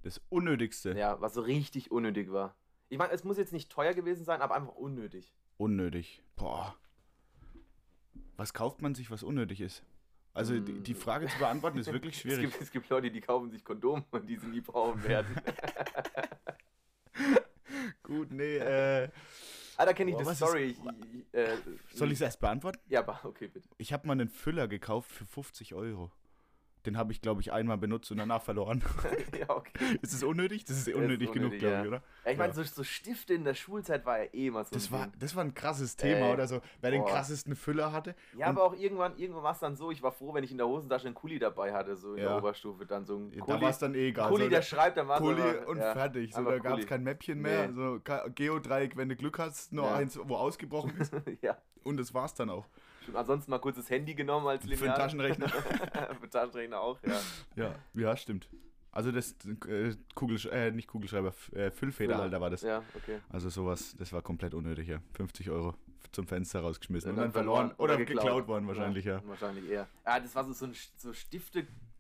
Das 0.03 0.21
Unnötigste. 0.29 0.91
hast? 0.91 0.99
Ja, 0.99 1.21
was 1.21 1.35
so 1.35 1.41
richtig 1.41 1.91
unnötig 1.91 2.31
war. 2.31 2.55
Ich 2.91 2.99
meine, 2.99 3.13
es 3.13 3.25
muss 3.25 3.37
jetzt 3.39 3.53
nicht 3.53 3.71
teuer 3.71 3.93
gewesen 3.95 4.25
sein, 4.25 4.41
aber 4.41 4.55
einfach 4.55 4.75
unnötig. 4.75 5.35
Unnötig. 5.57 6.23
Boah. 6.37 6.77
Was 8.37 8.55
kauft 8.55 8.83
man 8.83 8.95
sich, 8.95 9.11
was 9.11 9.23
unnötig 9.23 9.61
ist? 9.61 9.83
Also 10.35 10.61
die, 10.61 10.81
die 10.81 10.95
Frage 10.95 11.27
zu 11.27 11.39
beantworten 11.39 11.79
ist 11.79 11.93
wirklich 11.93 12.15
Es 12.17 12.21
schwierig. 12.21 12.51
gibt, 12.51 12.63
es 12.63 12.71
gibt 12.71 12.89
Leute, 12.89 13.11
die 13.11 13.21
kaufen 13.21 13.51
sich 13.51 13.65
Kondome 13.65 14.05
und 14.11 14.27
die 14.29 14.37
sie 14.37 14.47
nie 14.47 14.61
brauchen 14.61 15.03
werden. 15.05 15.35
Gut, 18.03 18.31
nee, 18.31 18.57
äh, 18.57 19.09
ah, 19.77 19.85
da 19.85 19.93
kenne 19.93 20.13
ich 20.13 20.17
Boah, 20.17 20.27
was 20.27 20.37
Story. 20.37 20.65
Ich, 20.65 20.79
ich, 20.79 21.35
äh, 21.35 21.57
soll 21.93 22.09
ich 22.09 22.15
es 22.15 22.21
erst 22.21 22.41
beantworten? 22.41 22.79
Ja, 22.87 23.05
okay, 23.25 23.49
bitte. 23.49 23.69
Ich 23.77 23.93
habe 23.93 24.07
mal 24.07 24.13
einen 24.13 24.29
Füller 24.29 24.69
gekauft 24.69 25.11
für 25.11 25.27
50 25.27 25.75
Euro. 25.75 26.13
Den 26.89 26.97
habe 26.97 27.13
ich, 27.13 27.21
glaube 27.21 27.43
ich, 27.43 27.53
einmal 27.53 27.77
benutzt 27.77 28.11
und 28.11 28.17
danach 28.17 28.41
verloren. 28.41 28.83
ja, 29.39 29.51
okay. 29.51 29.73
ist 30.03 30.15
es 30.15 30.23
unnötig? 30.23 30.65
Das 30.65 30.79
ist 30.79 30.89
ist 30.89 30.95
unnötig 30.95 31.31
genug, 31.33 31.53
unnötig, 31.53 31.59
glaube 31.61 31.75
ja. 31.75 31.83
ich, 31.83 31.89
oder? 31.89 32.03
Ja, 32.25 32.31
ich 32.33 32.39
meine, 32.39 32.49
Ja. 32.49 32.55
so, 32.55 32.63
so 32.63 32.83
Stifte 32.83 33.35
in 33.35 33.45
der 33.45 33.53
Schulzeit 33.53 34.07
war 34.07 34.19
ja 34.21 34.25
eh 34.33 34.47
immer 34.47 34.65
so 34.65 34.71
Das 34.75 34.91
war, 34.91 35.09
das 35.19 35.37
war 35.37 35.45
ein 35.45 35.53
krasses 35.53 35.97
Thema 35.97 36.31
Äh, 36.31 36.33
oder 36.33 36.47
so. 36.49 36.63
Wer 36.81 36.91
den 36.93 37.03
boah. 37.03 37.11
krassesten 37.11 37.55
Füller 37.57 37.93
hatte. 37.93 38.15
Ja, 38.39 38.47
aber 38.47 38.63
auch 38.65 38.75
irgendwann, 38.75 39.19
irgendwann 39.19 39.43
war 39.43 39.53
es 39.53 39.59
dann 39.59 39.77
so, 39.77 39.91
ich 39.91 40.03
war 40.03 40.13
froh, 40.13 40.33
wenn 40.33 40.45
ich 40.45 40.51
in 40.51 40.57
der 40.57 40.67
Hosentasche 40.67 41.07
einen 41.07 41.15
Kuli 41.15 41.39
dabei 41.39 41.75
hatte, 41.75 41.95
so 41.95 42.15
in 42.15 42.23
Ja. 42.23 42.29
der 42.31 42.39
Oberstufe. 42.39 42.87
Dann 42.87 43.05
so 43.05 43.19
ein 43.19 43.33
Da 43.33 43.41
Kuli, 43.45 43.61
war 43.61 43.69
es 43.71 43.79
dann 43.79 43.95
eh 43.95 44.09
egal. 44.09 44.31
Kuli 44.31 44.45
so, 44.45 44.49
der 44.51 44.63
schreibt, 44.63 44.97
dann 44.97 45.09
war 45.09 45.17
es 45.17 45.23
Kuli 45.23 45.43
aber- 45.43 45.69
und 45.69 45.77
ja, 45.77 45.93
fertig. 45.93 46.35
So, 46.35 46.43
da 46.43 46.59
gab 46.59 46.79
es 46.79 46.87
kein 46.87 47.03
Mäppchen 47.03 47.43
mehr. 47.43 47.69
Nee. 47.69 47.75
So 47.75 48.01
Geodreieck, 48.35 48.97
wenn 48.97 49.11
du 49.11 49.17
Glück 49.17 49.39
hast, 49.39 49.73
Ja. 49.73 49.95
eins, 49.95 50.19
wo 50.23 50.37
ausgebrochen 50.37 50.97
ist. 50.99 51.13
ja. 51.43 51.59
Und 51.85 51.99
das 51.99 52.15
war's 52.15 52.33
dann 52.35 52.49
auch. 52.49 52.67
Und 53.09 53.17
ansonsten 53.17 53.51
mal 53.51 53.59
kurz 53.59 53.77
das 53.77 53.91
Handy 53.91 54.15
genommen 54.15 54.47
als 54.47 54.63
Für 54.63 54.71
den 54.71 54.79
Lineal. 54.79 54.97
Taschenrechner. 54.97 55.49
Für 55.49 56.15
den 56.21 56.31
Taschenrechner 56.31 56.81
auch, 56.81 56.99
ja. 57.07 57.21
Ja, 57.57 57.75
ja, 57.95 58.17
stimmt. 58.17 58.49
Also 58.91 59.13
das 59.13 59.37
äh, 59.69 59.95
Kugelsch 60.15 60.47
äh, 60.47 60.71
nicht 60.71 60.89
Kugelschreiber, 60.89 61.33
äh, 61.53 61.71
Füllfederhalter 61.71 62.41
war 62.41 62.51
das. 62.51 62.63
Ja, 62.63 62.83
okay. 62.95 63.19
Also 63.29 63.49
sowas, 63.49 63.95
das 63.99 64.13
war 64.13 64.23
komplett 64.23 64.55
unnötig, 64.55 64.89
ja. 64.89 65.01
50 65.15 65.51
Euro 65.51 65.75
zum 66.11 66.27
Fenster 66.27 66.61
rausgeschmissen 66.61 67.11
und 67.11 67.17
Dann 67.17 67.27
dann 67.27 67.33
verloren. 67.33 67.73
Oder, 67.79 67.97
geklaut, 67.97 68.49
worden 68.49 68.65
Ja, 68.65 68.69
wahrscheinlich, 68.69 69.05
ja. 69.05 69.23
Wahrscheinlich 69.27 69.69
eher. 69.69 69.87
Ja, 70.07 70.21
das 70.21 70.35
war 70.35 70.45
so, 70.45 70.53
so 70.53 70.67
ein 70.67 70.75
so 70.97 71.13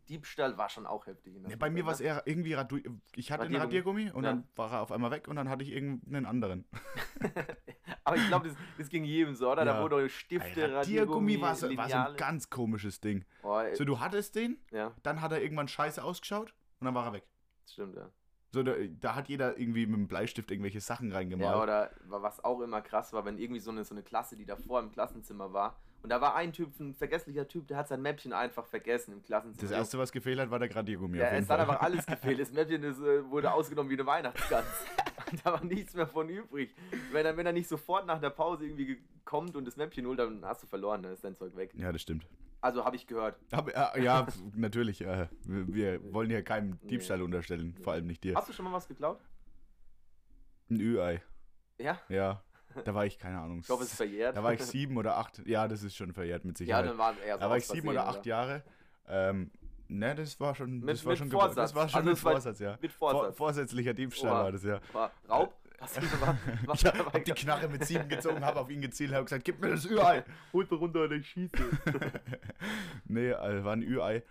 Stifte-Diebstahl, 0.08 0.58
war 0.58 0.68
schon 0.68 0.86
auch 0.86 1.06
heftig. 1.06 1.34
ja 1.48 1.56
bei 1.56 1.70
mir 1.70 1.84
war 1.84 1.92
es 1.92 2.00
ne? 2.00 2.06
eher 2.06 2.22
irgendwie 2.26 2.54
Radu 2.54 2.78
ich 3.14 3.30
hatte 3.30 3.44
einen 3.44 3.56
Radiergummi. 3.56 4.04
Radiergummi 4.06 4.10
und 4.16 4.24
Ja. 4.24 4.30
dann 4.32 4.48
war 4.56 4.72
er 4.72 4.80
auf 4.82 4.92
einmal 4.92 5.10
weg 5.10 5.28
und 5.28 5.36
dann 5.36 5.48
hatte 5.48 5.62
ich 5.64 5.70
irgendeinen 5.72 6.26
anderen. 6.26 6.64
Aber 8.04 8.16
ich 8.16 8.26
glaube, 8.28 8.48
das, 8.48 8.56
das 8.78 8.88
ging 8.88 9.04
jedem 9.04 9.34
so, 9.34 9.50
oder? 9.50 9.64
Da 9.64 9.76
Ja. 9.76 9.82
wurde 9.82 10.08
Stifte, 10.08 10.62
Ey, 10.64 10.72
Radiergummi 10.72 11.40
war 11.40 11.54
so, 11.54 11.74
war 11.76 11.88
so 11.88 11.96
ein 11.96 12.16
ganz 12.16 12.48
komisches 12.50 13.00
Ding. 13.00 13.24
Oh, 13.42 13.60
So, 13.74 13.84
du 13.84 14.00
hattest 14.00 14.34
den, 14.34 14.58
ja, 14.70 14.94
dann 15.02 15.20
hat 15.20 15.32
er 15.32 15.42
irgendwann 15.42 15.68
scheiße 15.68 16.02
ausgeschaut 16.02 16.54
und 16.80 16.84
dann 16.86 16.94
war 16.94 17.06
er 17.06 17.12
weg. 17.14 17.24
stimmt, 17.66 17.96
ja. 17.96 18.10
So, 18.50 18.62
da, 18.62 18.72
da 18.98 19.14
hat 19.14 19.28
jeder 19.28 19.58
irgendwie 19.58 19.84
mit 19.84 19.96
dem 19.96 20.08
Bleistift 20.08 20.50
irgendwelche 20.50 20.80
Sachen 20.80 21.12
reingemalt. 21.12 21.50
Ja, 21.54 21.62
oder 21.62 21.90
wa- 22.06 22.22
was 22.22 22.42
auch 22.42 22.62
immer 22.62 22.80
krass 22.80 23.12
war, 23.12 23.26
wenn 23.26 23.36
irgendwie 23.36 23.60
so 23.60 23.70
eine, 23.70 23.84
so 23.84 23.94
eine 23.94 24.02
Klasse, 24.02 24.36
die 24.38 24.46
davor 24.46 24.80
im 24.80 24.90
Klassenzimmer 24.90 25.52
war, 25.52 25.78
und 26.02 26.10
da 26.10 26.20
war 26.20 26.34
ein 26.36 26.52
Typ, 26.52 26.78
ein 26.80 26.94
vergesslicher 26.94 27.46
Typ, 27.48 27.66
der 27.68 27.76
hat 27.76 27.88
sein 27.88 28.00
Mäppchen 28.02 28.32
einfach 28.32 28.66
vergessen 28.66 29.12
im 29.12 29.22
Klassenzimmer. 29.22 29.68
das 29.70 29.76
erste, 29.78 29.98
was 29.98 30.12
gefehlt 30.12 30.38
hat, 30.38 30.50
war 30.50 30.58
der 30.58 30.74
Radiergummi. 30.74 31.18
ja, 31.18 31.28
es 31.30 31.48
hat 31.50 31.60
einfach 31.60 31.80
alles 31.80 32.06
gefehlt. 32.06 32.38
Das 32.40 32.52
Mäppchen 32.52 32.82
das, 32.82 32.98
äh, 33.00 33.28
wurde 33.30 33.52
ausgenommen 33.52 33.90
wie 33.90 33.94
eine 33.94 34.06
Weihnachtsgans. 34.06 34.66
und 35.30 35.44
da 35.44 35.52
war 35.52 35.64
nichts 35.64 35.94
mehr 35.94 36.06
von 36.06 36.28
übrig. 36.28 36.74
Wenn 37.12 37.26
er, 37.26 37.36
wenn 37.36 37.46
er 37.46 37.52
nicht 37.52 37.68
sofort 37.68 38.06
nach 38.06 38.20
der 38.20 38.30
Pause 38.30 38.64
irgendwie 38.66 38.86
ge- 38.86 38.98
kommt 39.24 39.56
und 39.56 39.64
das 39.66 39.76
Mäppchen 39.76 40.06
holt, 40.06 40.18
dann 40.18 40.44
hast 40.44 40.62
du 40.62 40.66
verloren, 40.66 41.02
dann 41.02 41.12
ist 41.12 41.24
dein 41.24 41.36
Zeug 41.36 41.54
weg. 41.56 41.72
Ja, 41.74 41.92
das 41.92 42.00
stimmt. 42.02 42.26
Also 42.60 42.84
habe 42.84 42.96
ich 42.96 43.06
gehört. 43.06 43.38
Aber, 43.52 43.70
äh, 43.96 44.02
ja, 44.02 44.26
natürlich. 44.56 45.00
Äh, 45.02 45.28
wir, 45.44 45.72
wir 46.02 46.12
wollen 46.14 46.28
hier 46.30 46.42
keinem 46.42 46.78
Diebstahl 46.88 47.22
unterstellen, 47.22 47.76
vor 47.82 47.92
allem 47.92 48.06
nicht 48.06 48.24
dir. 48.24 48.34
Hast 48.34 48.48
du 48.48 48.52
schon 48.52 48.64
mal 48.64 48.72
was 48.72 48.88
geklaut? 48.88 49.20
Ein 50.70 50.80
Ü-Ei. 50.80 51.22
Ja? 51.78 52.00
Ja, 52.08 52.42
da 52.84 52.94
war 52.94 53.06
ich, 53.06 53.18
keine 53.18 53.38
Ahnung. 53.40 53.60
Ich 53.60 53.68
hoffe, 53.68 53.82
es 53.84 53.90
ist 53.90 53.96
verjährt. 53.96 54.36
Da 54.36 54.42
war 54.42 54.52
ich 54.52 54.62
sieben 54.62 54.96
oder 54.96 55.16
acht. 55.16 55.40
Ja, 55.46 55.66
das 55.68 55.82
ist 55.82 55.96
schon 55.96 56.12
verjährt 56.12 56.44
mit 56.44 56.58
Ja, 56.60 56.64
Sicherheit. 56.64 56.86
dann 56.86 56.98
war 56.98 57.18
eher 57.18 57.34
so 57.34 57.40
da 57.40 57.50
war 57.50 57.56
ich 57.56 57.66
sieben 57.66 57.88
oder 57.88 58.06
acht 58.08 58.24
Jahre. 58.26 58.62
Ähm, 59.08 59.50
ne, 59.88 60.14
das 60.14 60.38
war 60.38 60.54
schon, 60.54 60.80
Mit- 60.80 60.88
das 60.90 61.04
war 61.04 61.10
mit 61.12 61.18
schon, 61.18 61.30
Vorsatz. 61.30 61.54
das 61.56 61.74
war 61.74 61.88
schon 61.88 61.98
Also 62.00 62.10
mit 62.10 62.24
war 62.24 62.32
Vorsatz, 62.32 62.58
ja. 62.60 62.78
mit 62.80 62.92
Vor, 62.92 63.10
Vorsatz. 63.10 63.36
vorsätzlicher 63.36 63.94
Diebstahl 63.94 64.30
Oha. 64.32 64.42
war 64.44 64.52
das, 64.52 64.62
ja. 64.64 64.80
War 64.92 65.10
Raub? 65.28 65.54
Hast 65.80 65.96
du 65.96 66.02
was, 66.66 66.82
ich 66.82 66.86
hab 66.86 67.24
die 67.24 67.30
Knarre 67.32 67.68
mit 67.68 67.84
sieben 67.84 68.08
gezogen, 68.08 68.44
habe 68.44 68.58
auf 68.58 68.68
ihn 68.68 68.80
gezielt, 68.80 69.12
habe 69.12 69.22
gesagt, 69.24 69.44
gib 69.44 69.60
mir 69.60 69.70
das 69.70 69.86
Ü-Ei. 69.86 70.24
Holt 70.52 70.70
runter 70.72 71.04
oder 71.04 71.14
ich 71.14 71.28
schieße. 71.28 71.56
nee, 73.04 73.32
also 73.32 73.64
war 73.64 73.74
ein 73.74 73.82
Ü-Ei. 73.82 74.22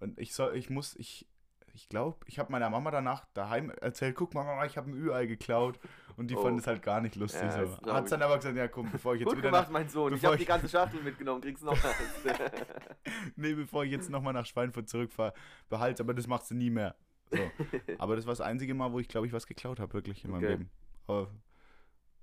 Und 0.00 0.18
ich 0.18 0.34
soll, 0.34 0.56
ich 0.56 0.68
muss, 0.70 0.96
ich, 0.96 1.28
ich 1.74 1.88
glaube, 1.88 2.18
ich 2.26 2.38
habe 2.38 2.50
meiner 2.50 2.70
Mama 2.70 2.90
danach 2.90 3.24
daheim 3.34 3.70
erzählt, 3.80 4.16
guck 4.16 4.34
mal, 4.34 4.44
Mama, 4.44 4.64
ich 4.64 4.76
habe 4.76 4.90
ein 4.90 4.94
Ü-Ei 4.94 5.26
geklaut. 5.26 5.78
Und 6.20 6.30
die 6.30 6.36
oh. 6.36 6.42
fand 6.42 6.60
es 6.60 6.66
halt 6.66 6.82
gar 6.82 7.00
nicht 7.00 7.16
lustig. 7.16 7.40
Ja, 7.40 7.64
so. 7.64 7.92
Hat 7.94 8.12
dann 8.12 8.20
aber 8.20 8.36
gesagt, 8.36 8.54
ja 8.54 8.68
komm, 8.68 8.90
bevor 8.92 9.14
ich 9.14 9.20
jetzt 9.20 9.30
Gut 9.30 9.38
wieder 9.38 9.48
gemacht, 9.48 9.68
nach, 9.68 9.72
mein 9.72 9.88
Sohn. 9.88 10.12
Ich 10.12 10.22
habe 10.22 10.36
die 10.36 10.44
ganze 10.44 10.68
Schachtel 10.68 11.02
mitgenommen, 11.02 11.40
kriegst 11.40 11.64
noch 11.64 11.82
eins. 11.82 12.38
nee, 13.36 13.54
bevor 13.54 13.84
ich 13.84 13.90
jetzt 13.90 14.10
nochmal 14.10 14.34
nach 14.34 14.44
Schweinfurt 14.44 14.86
zurückfahre, 14.86 15.32
behalte, 15.70 16.02
aber 16.02 16.12
das 16.12 16.26
machst 16.26 16.50
du 16.50 16.56
nie 16.56 16.68
mehr. 16.68 16.94
So. 17.30 17.38
Aber 17.98 18.16
das 18.16 18.26
war 18.26 18.32
das 18.32 18.42
einzige 18.42 18.74
Mal, 18.74 18.92
wo 18.92 18.98
ich, 18.98 19.08
glaube 19.08 19.26
ich, 19.26 19.32
was 19.32 19.46
geklaut 19.46 19.80
habe, 19.80 19.94
wirklich 19.94 20.22
in 20.24 20.30
meinem 20.30 20.44
okay. 20.44 20.52
Leben. 20.52 20.70
Aber 21.06 21.30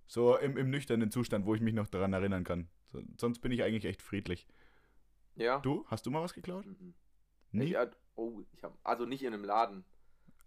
so 0.06 0.38
im, 0.38 0.58
im 0.58 0.70
nüchternen 0.70 1.10
Zustand, 1.10 1.48
wo 1.48 1.56
ich 1.56 1.62
mich 1.62 1.74
noch 1.74 1.88
daran 1.88 2.14
erinnern 2.14 2.44
kann. 2.44 2.68
So, 2.92 3.02
sonst 3.20 3.40
bin 3.40 3.52
ich 3.52 3.64
eigentlich 3.64 3.86
echt 3.86 4.04
friedlich. 4.04 4.46
Ja. 5.36 5.58
Du, 5.60 5.86
hast 5.88 6.06
du 6.06 6.12
mal 6.12 6.22
was 6.22 6.36
geklaut? 6.36 6.68
Mhm. 6.68 6.94
Nie? 7.52 7.74
Ich, 7.74 7.78
oh, 8.16 8.44
ich 8.54 8.64
habe 8.64 8.78
also 8.84 9.06
nicht 9.06 9.24
in 9.24 9.34
einem 9.34 9.44
Laden. 9.44 9.86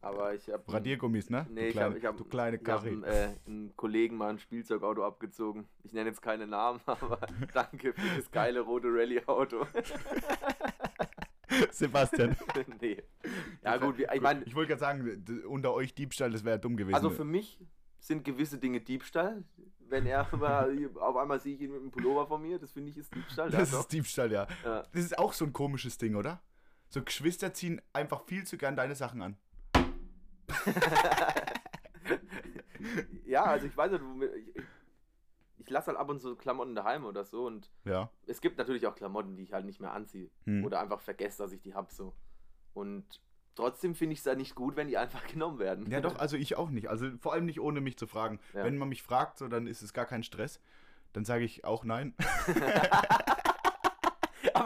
Aber 0.03 0.35
ich 0.35 0.49
habe. 0.49 0.73
Radiergummis, 0.73 1.29
ne? 1.29 1.47
Nee, 1.51 1.69
ich 1.69 1.79
habe. 1.79 2.01
Hab, 2.03 2.17
du 2.17 2.25
kleine 2.25 2.59
Karre. 2.59 2.89
Ich 2.89 2.97
habe 2.97 3.07
äh, 3.07 3.35
einen 3.47 3.77
Kollegen 3.77 4.17
mal 4.17 4.31
ein 4.31 4.39
Spielzeugauto 4.39 5.05
abgezogen. 5.05 5.69
Ich 5.83 5.93
nenne 5.93 6.09
jetzt 6.09 6.23
keine 6.23 6.47
Namen, 6.47 6.81
aber 6.87 7.19
danke 7.53 7.93
für 7.93 8.17
das 8.17 8.31
geile 8.31 8.61
rote 8.61 8.89
Rallye-Auto. 8.89 9.67
Sebastian. 11.73 12.37
nee. 12.81 13.03
Ja, 13.63 13.77
gut, 13.77 13.97
ich 13.99 14.21
meine. 14.21 14.45
Ich 14.45 14.55
wollte 14.55 14.69
gerade 14.69 14.81
sagen, 14.81 15.25
unter 15.47 15.75
euch 15.75 15.95
Diebstahl, 15.95 16.31
das 16.31 16.45
wäre 16.45 16.59
dumm 16.59 16.77
gewesen. 16.77 16.95
Also 16.95 17.11
für 17.11 17.25
mich 17.25 17.59
sind 17.99 18.25
gewisse 18.25 18.59
Dinge 18.59 18.81
Diebstahl. 18.81 19.45
Wenn 19.81 20.07
er 20.07 20.29
mal, 20.37 20.89
auf 20.95 21.17
einmal 21.17 21.41
sehe 21.41 21.57
ich 21.57 21.61
ihn 21.61 21.73
mit 21.73 21.81
einem 21.81 21.91
Pullover 21.91 22.29
von 22.29 22.41
mir, 22.41 22.61
das 22.61 22.71
finde 22.71 22.91
ich 22.91 22.97
ist 22.97 23.13
Diebstahl. 23.13 23.51
Das 23.51 23.73
ist 23.73 23.93
Diebstahl, 23.93 24.31
ja. 24.31 24.47
ja. 24.65 24.85
Das 24.93 25.05
ist 25.05 25.19
auch 25.19 25.33
so 25.33 25.45
ein 25.45 25.53
komisches 25.53 25.99
Ding, 25.99 26.15
oder? 26.15 26.41
So 26.89 27.03
Geschwister 27.03 27.53
ziehen 27.53 27.83
einfach 27.93 28.25
viel 28.25 28.45
zu 28.45 28.57
gern 28.57 28.77
deine 28.77 28.95
Sachen 28.95 29.21
an. 29.21 29.37
ja, 33.27 33.45
also 33.45 33.67
ich 33.67 33.77
weiß 33.77 33.93
nicht, 33.93 34.03
ich, 34.57 34.63
ich 35.59 35.71
lasse 35.71 35.89
halt 35.89 35.99
ab 35.99 36.09
und 36.09 36.21
zu 36.21 36.37
Klamotten 36.37 36.75
daheim 36.75 37.05
oder 37.05 37.25
so 37.25 37.47
und 37.47 37.71
ja. 37.85 38.11
es 38.27 38.41
gibt 38.41 38.59
natürlich 38.59 38.87
auch 38.87 38.95
Klamotten, 38.95 39.37
die 39.37 39.43
ich 39.43 39.53
halt 39.53 39.67
nicht 39.67 39.81
mehr 39.81 39.93
anziehe 39.93 40.31
hm. 40.45 40.65
oder 40.65 40.81
einfach 40.81 41.01
vergesse, 41.01 41.43
dass 41.43 41.53
ich 41.53 41.61
die 41.61 41.75
habe 41.75 41.93
so. 41.93 42.15
Und 42.75 43.05
trotzdem 43.55 43.95
finde 43.95 44.15
ich 44.15 44.21
es 44.21 44.25
ja 44.25 44.35
nicht 44.35 44.55
gut, 44.55 44.77
wenn 44.77 44.89
die 44.89 44.97
einfach 44.97 45.27
genommen 45.27 45.59
werden. 45.59 45.91
Ja, 45.91 46.01
doch, 46.01 46.19
also 46.19 46.37
ich 46.37 46.57
auch 46.57 46.71
nicht. 46.71 46.89
Also 46.89 47.11
vor 47.19 47.33
allem 47.33 47.47
nicht 47.47 47.61
ohne 47.61 47.81
mich 47.81 47.97
zu 47.97 48.07
fragen. 48.07 48.41
Ja. 48.55 48.65
Wenn 48.65 48.79
man 48.79 48.89
mich 48.89 49.03
fragt, 49.03 49.39
so, 49.39 49.49
dann 49.49 49.67
ist 49.67 49.83
es 49.83 49.93
gar 49.93 50.07
kein 50.07 50.23
Stress. 50.23 50.61
Dann 51.13 51.25
sage 51.25 51.45
ich 51.45 51.65
auch 51.65 51.85
nein. 51.85 52.15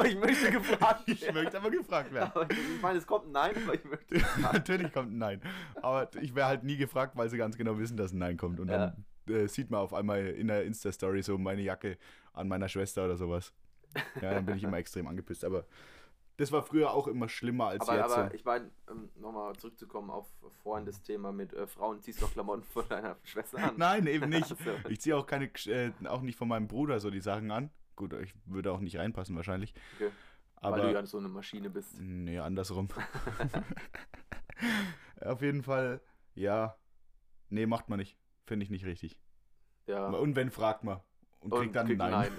aber 0.04 0.12
ich 0.12 0.18
möchte 0.18 0.50
gefragt 0.50 1.06
werden. 1.06 1.18
Ich 1.24 1.32
möchte 1.32 1.56
aber 1.58 1.70
gefragt 1.70 2.12
werden. 2.12 2.30
Aber 2.34 2.50
ich 2.50 2.82
meine, 2.82 2.98
es 2.98 3.06
kommt 3.06 3.26
ein 3.26 3.32
Nein, 3.32 3.54
aber 3.64 3.74
ich 3.74 3.84
möchte. 3.84 4.22
Natürlich 4.40 4.92
kommt 4.92 5.12
ein 5.12 5.18
Nein. 5.18 5.40
Aber 5.80 6.10
ich 6.20 6.34
wäre 6.34 6.46
halt 6.46 6.64
nie 6.64 6.76
gefragt, 6.76 7.16
weil 7.16 7.28
sie 7.28 7.36
ganz 7.36 7.56
genau 7.56 7.78
wissen, 7.78 7.96
dass 7.96 8.12
ein 8.12 8.18
Nein 8.18 8.36
kommt. 8.36 8.60
Und 8.60 8.68
ja. 8.68 8.92
dann 9.26 9.34
äh, 9.34 9.48
sieht 9.48 9.70
man 9.70 9.80
auf 9.80 9.94
einmal 9.94 10.26
in 10.26 10.48
der 10.48 10.64
Insta-Story 10.64 11.22
so 11.22 11.38
meine 11.38 11.62
Jacke 11.62 11.98
an 12.32 12.48
meiner 12.48 12.68
Schwester 12.68 13.04
oder 13.04 13.16
sowas. 13.16 13.52
Ja, 14.20 14.34
dann 14.34 14.44
bin 14.44 14.56
ich 14.56 14.64
immer 14.64 14.78
extrem 14.78 15.06
angepisst. 15.06 15.44
Aber 15.44 15.66
das 16.36 16.50
war 16.50 16.62
früher 16.62 16.92
auch 16.92 17.06
immer 17.06 17.28
schlimmer 17.28 17.68
als 17.68 17.88
aber, 17.88 17.98
jetzt. 17.98 18.12
Aber 18.12 18.34
ich 18.34 18.44
meine, 18.44 18.70
um 18.90 19.08
nochmal 19.16 19.54
zurückzukommen 19.56 20.10
auf 20.10 20.26
vorhin 20.62 20.84
das 20.84 21.00
Thema 21.02 21.32
mit 21.32 21.52
äh, 21.52 21.66
Frauen, 21.66 22.02
ziehst 22.02 22.20
du 22.20 22.26
doch 22.26 22.32
Klamotten 22.32 22.64
von 22.64 22.88
deiner 22.88 23.16
Schwester 23.22 23.58
an? 23.58 23.74
Nein, 23.76 24.06
eben 24.06 24.28
nicht. 24.28 24.44
Also. 24.64 24.88
Ich 24.88 25.00
ziehe 25.00 25.16
auch 25.16 25.26
keine, 25.26 25.46
äh, 25.66 25.92
auch 26.06 26.22
nicht 26.22 26.36
von 26.36 26.48
meinem 26.48 26.68
Bruder 26.68 27.00
so 27.00 27.10
die 27.10 27.20
Sachen 27.20 27.50
an. 27.50 27.70
Gut, 27.96 28.12
ich 28.14 28.34
würde 28.46 28.72
auch 28.72 28.80
nicht 28.80 28.96
reinpassen 28.96 29.36
wahrscheinlich. 29.36 29.74
Okay. 29.94 30.10
Aber, 30.56 30.76
Weil 30.78 30.82
du 30.82 30.92
ja 30.92 31.06
so 31.06 31.18
eine 31.18 31.28
Maschine 31.28 31.70
bist. 31.70 32.00
Nee, 32.00 32.38
andersrum. 32.38 32.88
Auf 35.20 35.42
jeden 35.42 35.62
Fall, 35.62 36.00
ja. 36.34 36.76
Nee, 37.50 37.66
macht 37.66 37.88
man 37.88 37.98
nicht. 37.98 38.16
Finde 38.46 38.64
ich 38.64 38.70
nicht 38.70 38.84
richtig. 38.84 39.18
Ja. 39.86 40.06
Und 40.08 40.36
wenn, 40.36 40.50
fragt 40.50 40.84
man. 40.84 41.00
Und, 41.40 41.52
und 41.52 41.60
kriegt 41.60 41.76
dann 41.76 41.86
kriegt 41.86 41.98
Nein. 41.98 42.32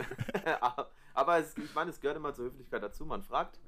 nein. 0.43 0.57
Aber 1.13 1.37
es, 1.37 1.55
ich 1.57 1.73
meine, 1.73 1.91
es 1.91 1.99
gehört 1.99 2.17
immer 2.17 2.33
zur 2.33 2.45
Höflichkeit 2.45 2.83
dazu. 2.83 3.05
Man 3.05 3.21
fragt, 3.23 3.59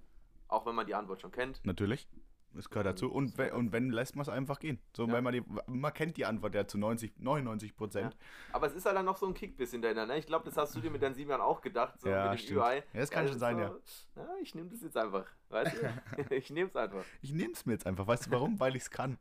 auch 0.48 0.66
wenn 0.66 0.76
man 0.76 0.86
die 0.86 0.96
Antwort 0.96 1.22
schon 1.22 1.32
kennt. 1.32 1.64
Natürlich. 1.64 2.10
Das 2.58 2.72
gehört 2.72 2.88
dazu. 2.88 3.12
Und, 3.12 3.38
wenn, 3.38 3.52
und 3.52 3.72
wenn, 3.72 3.92
lässt 3.92 4.16
man 4.16 4.24
es 4.24 4.30
einfach 4.30 4.58
gehen. 4.60 4.80
So, 4.96 5.06
ja. 5.06 5.14
wenn 5.14 5.24
man, 5.24 5.34
die, 5.34 5.44
man 5.68 5.94
kennt 5.94 6.18
die 6.18 6.26
Antwort 6.26 6.56
ja 6.56 6.68
zu 6.68 6.80
90, 6.80 7.20
99 7.20 7.76
Prozent. 7.76 8.14
Ja. 8.14 8.20
Aber 8.54 8.66
es 8.66 8.74
ist 8.74 8.84
halt 8.88 8.98
dann 8.98 9.06
noch 9.06 9.16
so 9.16 9.28
ein 9.28 9.36
Kick 9.36 9.56
bisschen 9.58 9.84
dahinter. 9.84 10.08
Ne? 10.08 10.18
Ich 10.18 10.26
glaube, 10.26 10.44
das 10.46 10.58
hast 10.58 10.76
du 10.76 10.80
dir 10.80 10.90
mit 10.90 11.04
deinen 11.04 11.14
sieben 11.14 11.30
Jahren 11.30 11.42
auch 11.42 11.62
gedacht. 11.62 12.02
So 12.02 12.10
ja, 12.10 12.32
mit 12.32 12.50
dem 12.50 12.58
UI. 12.58 12.78
Ja, 12.78 12.82
das 12.94 13.12
kann 13.12 13.26
ja, 13.26 13.30
schon 13.30 13.40
sein, 13.40 13.58
so, 13.58 13.62
ja. 13.62 13.78
ja. 14.16 14.28
Ich 14.42 14.56
nehme 14.56 14.70
das 14.70 14.82
jetzt 14.82 14.98
einfach. 14.98 15.28
Weißt 15.50 15.78
du? 15.78 16.34
ich 16.36 16.50
nehme 16.50 16.70
es 16.70 16.76
einfach. 16.76 17.06
Ich 17.22 17.32
nehme 17.32 17.54
es 17.54 17.64
mir 17.68 17.74
jetzt 17.74 17.86
einfach. 17.86 18.08
Weißt 18.08 18.26
du 18.26 18.32
warum? 18.32 18.60
Weil 18.60 18.76
ich 18.76 18.84
es 18.84 18.90
kann. 18.90 19.20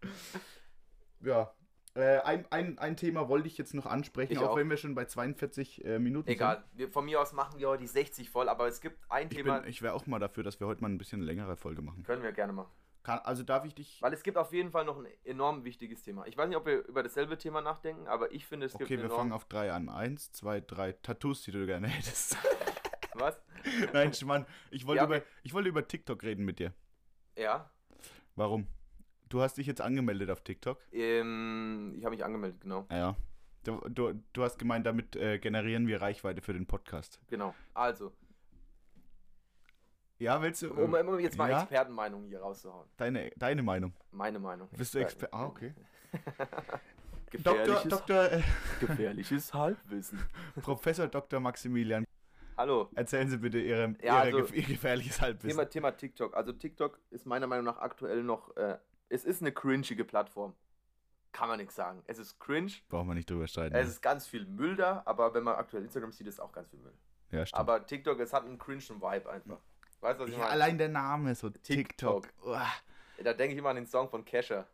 ja, 1.20 1.52
äh, 1.94 2.18
ein, 2.20 2.46
ein, 2.50 2.78
ein 2.78 2.96
Thema 2.96 3.28
wollte 3.28 3.48
ich 3.48 3.58
jetzt 3.58 3.74
noch 3.74 3.84
ansprechen, 3.86 4.38
auch, 4.38 4.50
auch, 4.50 4.56
wenn 4.56 4.70
wir 4.70 4.78
schon 4.78 4.94
bei 4.94 5.04
42 5.04 5.84
äh, 5.84 5.98
Minuten 5.98 6.28
Egal. 6.28 6.56
sind. 6.56 6.80
Egal, 6.80 6.92
von 6.92 7.04
mir 7.04 7.20
aus 7.20 7.32
machen 7.32 7.58
wir 7.58 7.68
heute 7.68 7.82
die 7.82 7.88
60 7.88 8.30
voll, 8.30 8.48
aber 8.48 8.66
es 8.66 8.80
gibt 8.80 8.98
ein 9.10 9.28
ich 9.28 9.36
Thema. 9.36 9.60
Bin, 9.60 9.68
ich 9.68 9.82
wäre 9.82 9.92
auch 9.92 10.06
mal 10.06 10.18
dafür, 10.18 10.42
dass 10.42 10.58
wir 10.58 10.66
heute 10.66 10.80
mal 10.80 10.88
ein 10.88 10.98
bisschen 10.98 11.20
längere 11.20 11.56
Folge 11.56 11.82
machen. 11.82 12.02
Können 12.04 12.22
wir 12.22 12.32
gerne 12.32 12.54
machen. 12.54 12.70
Kann, 13.02 13.18
also 13.18 13.42
darf 13.42 13.64
ich 13.64 13.74
dich. 13.74 14.00
Weil 14.00 14.12
es 14.12 14.22
gibt 14.22 14.38
auf 14.38 14.52
jeden 14.52 14.70
Fall 14.70 14.84
noch 14.84 14.96
ein 14.96 15.06
enorm 15.24 15.64
wichtiges 15.64 16.02
Thema. 16.02 16.26
Ich 16.26 16.36
weiß 16.36 16.48
nicht, 16.48 16.56
ob 16.56 16.66
wir 16.66 16.86
über 16.86 17.02
dasselbe 17.02 17.36
Thema 17.36 17.60
nachdenken, 17.60 18.06
aber 18.06 18.32
ich 18.32 18.46
finde, 18.46 18.66
es 18.66 18.74
okay, 18.74 18.84
gibt. 18.84 19.00
Okay, 19.00 19.10
wir 19.10 19.14
fangen 19.14 19.32
auf 19.32 19.44
drei 19.44 19.72
an. 19.72 19.88
Eins, 19.88 20.32
zwei, 20.32 20.60
drei 20.60 20.92
Tattoos, 20.92 21.42
die 21.42 21.50
du 21.50 21.66
gerne 21.66 21.88
hättest. 21.88 22.36
Was? 23.14 23.38
Nein, 23.92 24.12
Mann, 24.24 24.46
ich 24.70 24.86
wollte, 24.86 25.02
ja, 25.02 25.04
okay. 25.04 25.18
über, 25.18 25.26
ich 25.42 25.52
wollte 25.52 25.68
über 25.68 25.86
TikTok 25.86 26.22
reden 26.22 26.44
mit 26.44 26.58
dir. 26.58 26.72
Ja. 27.36 27.70
Warum? 28.34 28.66
Du 29.32 29.40
hast 29.40 29.56
dich 29.56 29.66
jetzt 29.66 29.80
angemeldet 29.80 30.28
auf 30.28 30.42
TikTok? 30.42 30.78
Ähm, 30.92 31.94
ich 31.96 32.04
habe 32.04 32.14
mich 32.14 32.22
angemeldet, 32.22 32.60
genau. 32.60 32.86
Ja. 32.90 33.16
Du, 33.64 33.80
du, 33.88 34.12
du 34.34 34.42
hast 34.42 34.58
gemeint, 34.58 34.84
damit 34.84 35.16
äh, 35.16 35.38
generieren 35.38 35.86
wir 35.86 36.02
Reichweite 36.02 36.42
für 36.42 36.52
den 36.52 36.66
Podcast. 36.66 37.18
Genau. 37.28 37.54
Also. 37.72 38.12
Ja, 40.18 40.42
willst 40.42 40.60
du. 40.60 40.74
Um, 40.74 40.92
um 40.92 41.18
jetzt 41.18 41.38
mal 41.38 41.48
ja? 41.48 41.62
Expertenmeinung 41.62 42.26
hier 42.26 42.40
rauszuhauen. 42.40 42.86
Deine, 42.98 43.30
deine 43.36 43.62
Meinung. 43.62 43.94
Meine 44.10 44.38
Meinung. 44.38 44.68
Bist 44.76 44.92
du 44.92 44.98
Experte? 44.98 45.32
Ah, 45.32 45.46
okay. 45.46 45.72
Gefährliches, 47.30 47.82
Doktor, 47.84 47.88
Doktor, 47.88 48.32
äh, 48.32 48.42
gefährliches 48.80 49.54
Halbwissen. 49.54 50.22
Professor 50.60 51.06
Dr. 51.06 51.40
Maximilian. 51.40 52.04
Hallo. 52.58 52.90
Erzählen 52.94 53.30
Sie 53.30 53.38
bitte 53.38 53.60
Ihre, 53.60 53.94
ja, 54.02 54.26
Ihre 54.26 54.42
also, 54.42 54.52
gefährliches 54.52 55.22
Halbwissen. 55.22 55.56
Thema, 55.56 55.70
Thema 55.70 55.90
TikTok. 55.92 56.36
Also 56.36 56.52
TikTok 56.52 57.00
ist 57.08 57.24
meiner 57.24 57.46
Meinung 57.46 57.64
nach 57.64 57.78
aktuell 57.78 58.22
noch 58.22 58.54
äh, 58.58 58.76
es 59.12 59.24
ist 59.24 59.42
eine 59.42 59.52
cringige 59.52 60.04
Plattform. 60.04 60.54
Kann 61.32 61.48
man 61.48 61.58
nichts 61.58 61.74
sagen. 61.74 62.02
Es 62.06 62.18
ist 62.18 62.38
cringe. 62.40 62.72
Braucht 62.88 63.06
man 63.06 63.16
nicht 63.16 63.28
drüber 63.30 63.46
streiten. 63.46 63.74
Es 63.74 63.88
ist 63.88 64.02
ganz 64.02 64.26
viel 64.26 64.44
Müll 64.44 64.76
da, 64.76 65.02
aber 65.06 65.32
wenn 65.34 65.44
man 65.44 65.54
aktuell 65.54 65.82
Instagram 65.82 66.12
sieht, 66.12 66.26
ist 66.26 66.40
auch 66.40 66.52
ganz 66.52 66.68
viel 66.68 66.78
Müll. 66.78 66.94
Ja, 67.30 67.46
stimmt. 67.46 67.58
Aber 67.58 67.86
TikTok, 67.86 68.20
es 68.20 68.32
hat 68.32 68.44
einen 68.44 68.58
cringe 68.58 68.82
Vibe 68.82 69.30
einfach. 69.30 69.58
Weißt 70.00 70.18
du, 70.18 70.24
was 70.24 70.30
ich 70.30 70.36
ja, 70.36 70.42
meine? 70.42 70.52
Allein 70.52 70.78
der 70.78 70.88
Name, 70.88 71.34
so 71.34 71.48
TikTok. 71.48 72.24
TikTok. 72.24 72.64
Da 73.22 73.32
denke 73.32 73.52
ich 73.52 73.58
immer 73.58 73.70
an 73.70 73.76
den 73.76 73.86
Song 73.86 74.08
von 74.08 74.24
Kesha. 74.24 74.66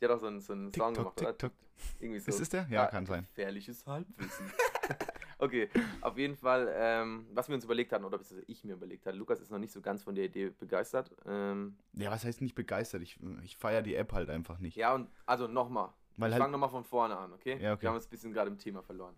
Die 0.00 0.04
hat 0.04 0.12
auch 0.12 0.18
so 0.18 0.26
einen, 0.26 0.40
so 0.40 0.52
einen 0.52 0.72
TikTok, 0.72 0.86
Song 0.86 0.94
gemacht, 0.94 1.16
TikTok. 1.16 1.50
oder? 1.50 1.52
Irgendwie 2.00 2.20
so. 2.20 2.30
Ist 2.30 2.40
es 2.40 2.48
der? 2.48 2.62
Ja, 2.62 2.82
ja 2.82 2.86
kann 2.86 3.06
sein. 3.06 3.26
Gefährliches 3.34 3.86
Halbwissen. 3.86 4.52
Okay, 5.38 5.68
auf 6.00 6.16
jeden 6.16 6.36
Fall, 6.36 6.72
ähm, 6.74 7.26
was 7.32 7.48
wir 7.48 7.54
uns 7.54 7.64
überlegt 7.64 7.92
hatten, 7.92 8.04
oder 8.04 8.18
was 8.18 8.32
ich 8.46 8.64
mir 8.64 8.74
überlegt 8.74 9.06
hatte, 9.06 9.16
Lukas 9.16 9.40
ist 9.40 9.50
noch 9.50 9.58
nicht 9.58 9.72
so 9.72 9.80
ganz 9.80 10.02
von 10.02 10.14
der 10.14 10.24
Idee 10.24 10.50
begeistert. 10.50 11.14
Ähm, 11.26 11.76
ja, 11.92 12.10
was 12.10 12.24
heißt 12.24 12.40
nicht 12.40 12.54
begeistert? 12.54 13.02
Ich, 13.02 13.18
ich 13.42 13.56
feiere 13.56 13.82
die 13.82 13.94
App 13.94 14.12
halt 14.12 14.30
einfach 14.30 14.58
nicht. 14.58 14.76
Ja, 14.76 14.94
und 14.94 15.08
also 15.26 15.46
nochmal. 15.46 15.90
Ich 16.16 16.22
halt 16.22 16.36
fange 16.36 16.52
nochmal 16.52 16.70
von 16.70 16.84
vorne 16.84 17.16
an, 17.16 17.32
okay? 17.32 17.58
Ja, 17.60 17.72
okay. 17.72 17.82
Wir 17.82 17.88
haben 17.88 17.96
uns 17.96 18.06
ein 18.06 18.10
bisschen 18.10 18.32
gerade 18.32 18.50
im 18.50 18.58
Thema 18.58 18.82
verloren. 18.82 19.14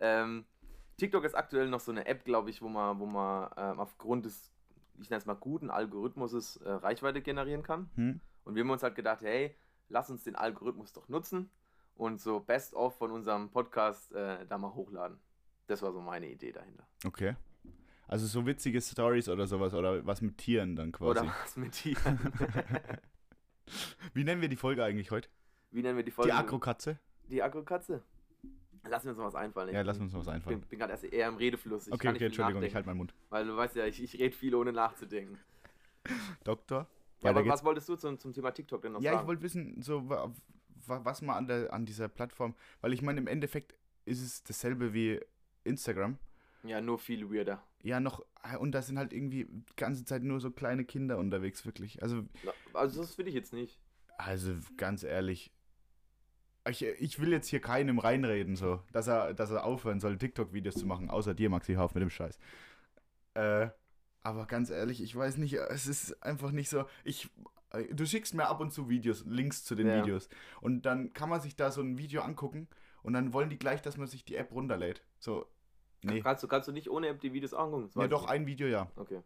Ähm, 0.00 0.44
TikTok 0.98 1.24
ist 1.24 1.34
aktuell 1.34 1.68
noch 1.68 1.80
so 1.80 1.90
eine 1.90 2.06
App, 2.06 2.24
glaube 2.24 2.50
ich, 2.50 2.62
wo 2.62 2.68
man, 2.68 2.98
wo 2.98 3.06
man 3.06 3.50
ähm, 3.56 3.80
aufgrund 3.80 4.26
des, 4.26 4.52
ich 5.00 5.10
nenne 5.10 5.18
es 5.18 5.26
mal, 5.26 5.34
guten 5.34 5.70
Algorithmuses 5.70 6.56
äh, 6.58 6.70
Reichweite 6.70 7.22
generieren 7.22 7.62
kann. 7.62 7.90
Hm. 7.94 8.20
Und 8.44 8.54
wir 8.54 8.62
haben 8.62 8.70
uns 8.70 8.82
halt 8.82 8.94
gedacht, 8.94 9.22
hey, 9.22 9.56
lass 9.88 10.10
uns 10.10 10.24
den 10.24 10.36
Algorithmus 10.36 10.92
doch 10.92 11.08
nutzen 11.08 11.50
und 11.96 12.20
so 12.20 12.40
Best-of 12.40 12.96
von 12.96 13.10
unserem 13.10 13.50
Podcast 13.50 14.12
äh, 14.12 14.44
da 14.46 14.58
mal 14.58 14.74
hochladen. 14.74 15.18
Das 15.66 15.82
war 15.82 15.92
so 15.92 16.00
meine 16.00 16.28
Idee 16.28 16.52
dahinter. 16.52 16.86
Okay. 17.04 17.36
Also 18.06 18.26
so 18.26 18.46
witzige 18.46 18.80
Stories 18.80 19.28
oder 19.28 19.46
sowas 19.46 19.72
oder 19.72 20.04
was 20.04 20.20
mit 20.20 20.36
Tieren 20.36 20.76
dann 20.76 20.92
quasi. 20.92 21.20
Oder 21.20 21.34
was 21.42 21.56
mit 21.56 21.72
Tieren. 21.72 22.18
Wie 24.12 24.24
nennen 24.24 24.42
wir 24.42 24.48
die 24.48 24.56
Folge 24.56 24.84
eigentlich 24.84 25.10
heute? 25.10 25.28
Wie 25.70 25.82
nennen 25.82 25.96
wir 25.96 26.04
die 26.04 26.10
Folge? 26.10 26.30
Die 26.30 26.36
Agrokatze. 26.36 26.98
Die 27.30 27.42
Agrokatze. 27.42 28.02
Lass 28.86 29.04
mir 29.04 29.10
uns 29.10 29.18
noch 29.18 29.26
was 29.26 29.34
einfallen. 29.34 29.74
Ja, 29.74 29.80
lass 29.80 29.98
uns 29.98 30.12
noch 30.12 30.20
was 30.20 30.28
einfallen. 30.28 30.56
Ich 30.56 30.60
bin, 30.62 30.68
bin 30.68 30.78
gerade 30.78 30.92
erst 30.92 31.04
eher 31.04 31.28
im 31.28 31.36
Redefluss. 31.36 31.86
Ich 31.86 31.92
okay, 31.94 32.08
okay, 32.08 32.26
Entschuldigung, 32.26 32.62
ich 32.62 32.74
halte 32.74 32.86
meinen 32.86 32.98
Mund. 32.98 33.14
Weil 33.30 33.46
du 33.46 33.56
weißt 33.56 33.76
ja, 33.76 33.86
ich, 33.86 34.02
ich 34.02 34.18
rede 34.18 34.36
viel 34.36 34.54
ohne 34.54 34.72
nachzudenken. 34.72 35.38
Doktor? 36.44 36.86
Ja, 37.22 37.30
aber 37.30 37.46
was 37.46 37.64
wolltest 37.64 37.88
du 37.88 37.96
zum, 37.96 38.18
zum 38.18 38.34
Thema 38.34 38.50
TikTok 38.50 38.82
denn 38.82 38.92
noch 38.92 39.00
ja, 39.00 39.12
sagen? 39.12 39.16
Ja, 39.16 39.22
ich 39.22 39.26
wollte 39.28 39.42
wissen, 39.42 39.80
so 39.80 40.06
was 40.86 41.22
man 41.22 41.36
an, 41.36 41.46
der, 41.46 41.72
an 41.72 41.86
dieser 41.86 42.08
Plattform, 42.08 42.54
weil 42.82 42.92
ich 42.92 43.00
meine, 43.00 43.18
im 43.18 43.26
Endeffekt 43.26 43.74
ist 44.04 44.20
es 44.20 44.42
dasselbe 44.42 44.92
wie 44.92 45.18
Instagram. 45.64 46.18
Ja, 46.62 46.80
nur 46.80 46.98
viel 46.98 47.30
weirder. 47.30 47.62
Ja, 47.82 48.00
noch, 48.00 48.24
und 48.58 48.72
da 48.72 48.80
sind 48.80 48.98
halt 48.98 49.12
irgendwie 49.12 49.44
die 49.44 49.76
ganze 49.76 50.04
Zeit 50.04 50.22
nur 50.22 50.40
so 50.40 50.50
kleine 50.50 50.84
Kinder 50.84 51.18
unterwegs, 51.18 51.66
wirklich. 51.66 52.02
Also, 52.02 52.24
also 52.72 53.02
das 53.02 53.18
will 53.18 53.28
ich 53.28 53.34
jetzt 53.34 53.52
nicht. 53.52 53.78
Also, 54.16 54.54
ganz 54.76 55.02
ehrlich, 55.02 55.52
ich, 56.68 56.82
ich 56.82 57.20
will 57.20 57.30
jetzt 57.32 57.48
hier 57.48 57.60
keinem 57.60 57.98
reinreden, 57.98 58.56
so, 58.56 58.82
dass 58.92 59.06
er, 59.06 59.34
dass 59.34 59.50
er 59.50 59.64
aufhören 59.64 60.00
soll, 60.00 60.16
TikTok-Videos 60.16 60.74
zu 60.76 60.86
machen, 60.86 61.10
außer 61.10 61.34
dir, 61.34 61.50
Maxi 61.50 61.74
Hauf, 61.74 61.94
mit 61.94 62.02
dem 62.02 62.10
Scheiß. 62.10 62.38
Äh, 63.34 63.68
aber 64.22 64.46
ganz 64.46 64.70
ehrlich, 64.70 65.02
ich 65.02 65.14
weiß 65.14 65.36
nicht, 65.36 65.54
es 65.54 65.86
ist 65.86 66.22
einfach 66.22 66.50
nicht 66.50 66.70
so. 66.70 66.86
Ich, 67.04 67.28
äh, 67.70 67.94
du 67.94 68.06
schickst 68.06 68.32
mir 68.32 68.46
ab 68.46 68.60
und 68.60 68.72
zu 68.72 68.88
Videos, 68.88 69.24
Links 69.26 69.64
zu 69.64 69.74
den 69.74 69.88
ja. 69.88 70.02
Videos. 70.02 70.30
Und 70.62 70.86
dann 70.86 71.12
kann 71.12 71.28
man 71.28 71.42
sich 71.42 71.56
da 71.56 71.70
so 71.70 71.82
ein 71.82 71.98
Video 71.98 72.22
angucken 72.22 72.68
und 73.02 73.12
dann 73.12 73.34
wollen 73.34 73.50
die 73.50 73.58
gleich, 73.58 73.82
dass 73.82 73.98
man 73.98 74.06
sich 74.06 74.24
die 74.24 74.36
App 74.36 74.52
runterlädt. 74.52 75.04
So, 75.18 75.46
nee. 76.04 76.20
Kannst 76.20 76.42
du, 76.42 76.48
kannst 76.48 76.68
du 76.68 76.72
nicht 76.72 76.90
ohne 76.90 77.08
App 77.08 77.20
die 77.20 77.32
Videos 77.32 77.54
angucken? 77.54 77.90
Ja, 77.94 78.08
doch, 78.08 78.26
ein 78.26 78.46
Video 78.46 78.66
ja. 78.66 78.88
Okay. 78.96 79.22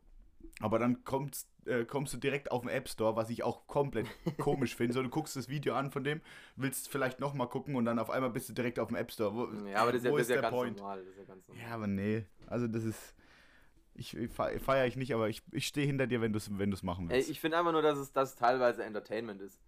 Aber 0.61 0.79
dann 0.79 1.05
kommst, 1.05 1.49
äh, 1.67 1.85
kommst 1.85 2.13
du 2.15 2.17
direkt 2.19 2.51
auf 2.51 2.63
den 2.63 2.71
App 2.71 2.89
Store, 2.89 3.15
was 3.15 3.31
ich 3.31 3.45
auch 3.45 3.67
komplett 3.67 4.07
komisch 4.39 4.75
finde. 4.75 4.95
So, 4.95 5.03
du 5.03 5.09
guckst 5.09 5.37
das 5.37 5.49
Video 5.49 5.75
an 5.75 5.91
von 5.91 6.03
dem, 6.03 6.21
willst 6.57 6.89
vielleicht 6.89 7.21
nochmal 7.21 7.49
gucken 7.49 7.77
und 7.77 7.85
dann 7.85 7.99
auf 7.99 8.11
einmal 8.11 8.31
bist 8.31 8.49
du 8.49 8.53
direkt 8.53 8.79
auf 8.79 8.89
dem 8.89 8.97
App 8.97 9.13
Store. 9.13 9.35
Wo, 9.35 9.69
ja, 9.69 9.83
aber 9.83 9.93
das 9.93 10.03
ist 10.03 10.07
ja, 10.07 10.13
das 10.13 10.21
ist 10.23 10.31
ja 10.31 10.41
ganz 10.41 10.55
Point? 10.55 10.79
normal. 10.79 10.99
Das 10.99 11.09
ist 11.09 11.19
ja, 11.19 11.25
ganz 11.25 11.49
normal. 11.49 11.65
ja, 11.65 11.75
aber 11.75 11.87
nee. 11.87 12.25
Also 12.47 12.67
das 12.67 12.85
ist. 12.85 13.15
Ich, 13.95 14.17
ich 14.17 14.31
feiere 14.31 14.87
ich 14.87 14.95
nicht, 14.95 15.13
aber 15.13 15.29
ich, 15.29 15.43
ich 15.51 15.67
stehe 15.67 15.85
hinter 15.85 16.07
dir, 16.07 16.21
wenn 16.21 16.33
du 16.33 16.37
es 16.37 16.57
wenn 16.57 16.71
machen 16.83 17.09
willst. 17.09 17.27
Ey, 17.27 17.33
ich 17.33 17.41
finde 17.41 17.59
einfach 17.59 17.73
nur, 17.73 17.83
dass 17.83 17.99
es, 17.99 18.13
dass 18.13 18.31
es 18.31 18.37
teilweise 18.37 18.85
Entertainment 18.85 19.43
ist. 19.43 19.61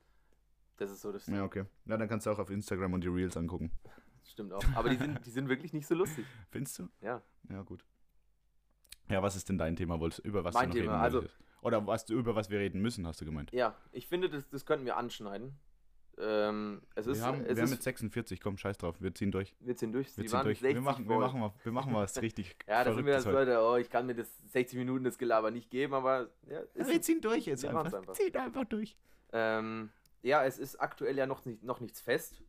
Das 0.76 0.90
ist 0.90 1.00
so 1.00 1.10
das. 1.10 1.26
Ja, 1.26 1.44
okay. 1.44 1.64
Ja, 1.86 1.96
dann 1.96 2.08
kannst 2.08 2.26
du 2.26 2.30
auch 2.30 2.38
auf 2.38 2.48
Instagram 2.48 2.92
und 2.92 3.02
die 3.02 3.08
Reels 3.08 3.36
angucken. 3.36 3.72
Stimmt 4.30 4.52
auch. 4.52 4.62
Aber 4.74 4.88
die 4.88 4.96
sind, 4.96 5.24
die 5.26 5.30
sind 5.30 5.48
wirklich 5.48 5.72
nicht 5.72 5.86
so 5.86 5.94
lustig. 5.94 6.24
Findest 6.50 6.78
du? 6.78 6.88
Ja. 7.00 7.20
Ja, 7.48 7.62
gut. 7.62 7.84
Ja, 9.08 9.22
was 9.22 9.34
ist 9.34 9.48
denn 9.48 9.58
dein 9.58 9.74
Thema? 9.74 9.98
Wolltest, 9.98 10.24
über 10.24 10.44
was 10.44 10.54
mein 10.54 10.70
du 10.70 10.78
noch 10.78 10.84
Thema, 10.84 11.00
also, 11.00 11.24
Oder 11.62 11.84
was, 11.86 12.08
über 12.08 12.36
was 12.36 12.48
wir 12.48 12.60
reden 12.60 12.80
müssen, 12.80 13.06
hast 13.06 13.20
du 13.20 13.24
gemeint? 13.24 13.50
Ja, 13.52 13.74
ich 13.90 14.06
finde, 14.06 14.30
das, 14.30 14.48
das 14.48 14.64
könnten 14.64 14.86
wir 14.86 14.96
anschneiden. 14.96 15.58
Ähm, 16.18 16.82
es 16.94 17.06
wir 17.06 17.12
ist, 17.12 17.22
haben, 17.22 17.40
es 17.44 17.56
wir 17.56 17.62
haben 17.62 17.70
mit 17.70 17.82
46, 17.82 18.40
komm, 18.40 18.56
scheiß 18.56 18.78
drauf, 18.78 19.00
wir 19.00 19.14
ziehen 19.14 19.32
durch. 19.32 19.54
Wir 19.58 19.74
ziehen 19.74 19.90
durch. 19.92 20.16
Wir, 20.16 20.26
ziehen 20.26 20.42
durch. 20.44 20.62
wir, 20.62 20.80
machen, 20.80 21.08
wir, 21.08 21.18
machen 21.18 21.40
mal, 21.40 21.52
wir 21.62 21.72
machen 21.72 21.94
was 21.94 22.20
richtig 22.22 22.56
Ja, 22.68 22.84
da 22.84 22.92
sind 22.92 23.06
wir 23.06 23.14
das 23.14 23.24
Leute, 23.24 23.58
oh, 23.60 23.76
ich 23.76 23.88
kann 23.90 24.06
mir 24.06 24.14
das 24.14 24.28
60 24.48 24.78
Minuten 24.78 25.04
das 25.04 25.18
Gelaber 25.18 25.50
nicht 25.50 25.70
geben, 25.70 25.94
aber 25.94 26.28
ja, 26.46 26.60
wir 26.74 27.00
ziehen 27.02 27.20
durch 27.20 27.46
jetzt 27.46 27.64
einfach. 27.64 27.92
einfach. 27.92 28.12
Ziehen 28.12 28.36
einfach 28.36 28.64
durch. 28.66 28.96
Ähm, 29.32 29.90
ja, 30.22 30.44
es 30.44 30.58
ist 30.58 30.76
aktuell 30.76 31.16
ja 31.16 31.26
noch, 31.26 31.44
nicht, 31.44 31.62
noch 31.62 31.80
nichts 31.80 32.00
fest. 32.00 32.42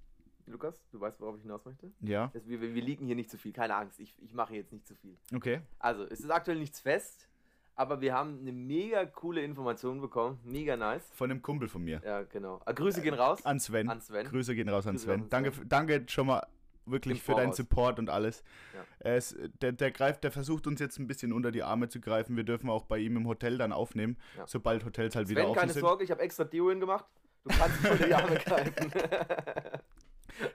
Lukas, 0.52 0.84
du 0.92 1.00
weißt, 1.00 1.20
worauf 1.20 1.38
ich 1.38 1.44
hinaus 1.44 1.66
möchte? 1.66 1.92
Ja. 2.02 2.30
Das, 2.34 2.48
wir, 2.48 2.62
wir 2.62 2.82
liegen 2.82 3.06
hier 3.06 3.16
nicht 3.16 3.30
zu 3.30 3.38
viel, 3.38 3.54
keine 3.54 3.76
Angst, 3.76 4.00
ich, 4.00 4.16
ich 4.22 4.34
mache 4.34 4.56
jetzt 4.56 4.72
nicht 4.72 4.88
zu 4.88 4.96
viel. 4.96 5.18
Okay. 5.36 5.62
Also, 5.80 6.04
es 6.04 6.20
ist 6.20 6.30
aktuell 6.30 6.60
nichts 6.60 6.80
fest, 6.80 7.28
aber 7.76 8.02
wir 8.02 8.14
haben 8.14 8.40
eine 8.40 8.52
mega 8.52 9.06
coole 9.06 9.42
Information 9.42 10.02
bekommen, 10.02 10.40
mega 10.44 10.76
nice. 10.76 11.10
Von 11.14 11.32
einem 11.32 11.42
Kumpel 11.42 11.68
von 11.68 11.84
mir. 11.84 12.02
Ja, 12.04 12.24
genau. 12.24 12.62
Ah, 12.66 12.74
Grüße 12.74 13.02
gehen 13.02 13.14
raus. 13.14 13.46
An 13.46 13.60
Sven. 13.60 13.90
An 13.90 14.02
Sven. 14.02 14.28
Grüße 14.28 14.54
gehen 14.56 14.70
raus 14.70 14.86
an 14.88 14.98
Sven. 14.98 15.30
Danke, 15.30 15.52
danke 15.66 16.04
schon 16.08 16.28
mal 16.28 16.46
wirklich 16.86 17.22
für 17.22 17.36
deinen 17.36 17.54
Support 17.54 18.00
und 18.00 18.10
alles. 18.10 18.44
Ja. 18.74 18.84
Es, 19.00 19.36
der, 19.62 19.72
der, 19.72 19.92
greift, 19.92 20.24
der 20.24 20.32
versucht 20.32 20.68
uns 20.68 20.80
jetzt 20.80 21.00
ein 21.00 21.08
bisschen 21.08 21.34
unter 21.34 21.52
die 21.52 21.64
Arme 21.64 21.90
zu 21.90 22.00
greifen. 22.00 22.36
Wir 22.36 22.44
dürfen 22.44 22.70
auch 22.70 22.86
bei 22.86 22.98
ihm 23.00 23.18
im 23.18 23.28
Hotel 23.28 23.58
dann 23.58 23.72
aufnehmen, 23.72 24.18
ja. 24.38 24.46
sobald 24.48 24.86
Hotels 24.86 25.16
halt 25.16 25.28
Sven, 25.28 25.38
wieder 25.38 25.48
offen 25.48 25.60
keine 25.60 25.74
sind. 25.74 25.82
keine 25.82 25.90
Sorge, 25.90 26.04
ich 26.04 26.12
habe 26.12 26.22
extra 26.22 26.44
Deo 26.44 26.68
gemacht. 26.68 27.06
Du 27.44 27.50
kannst 27.58 27.90
unter 27.90 28.06
die 28.06 28.14
Arme 28.14 28.36
greifen. 28.46 28.74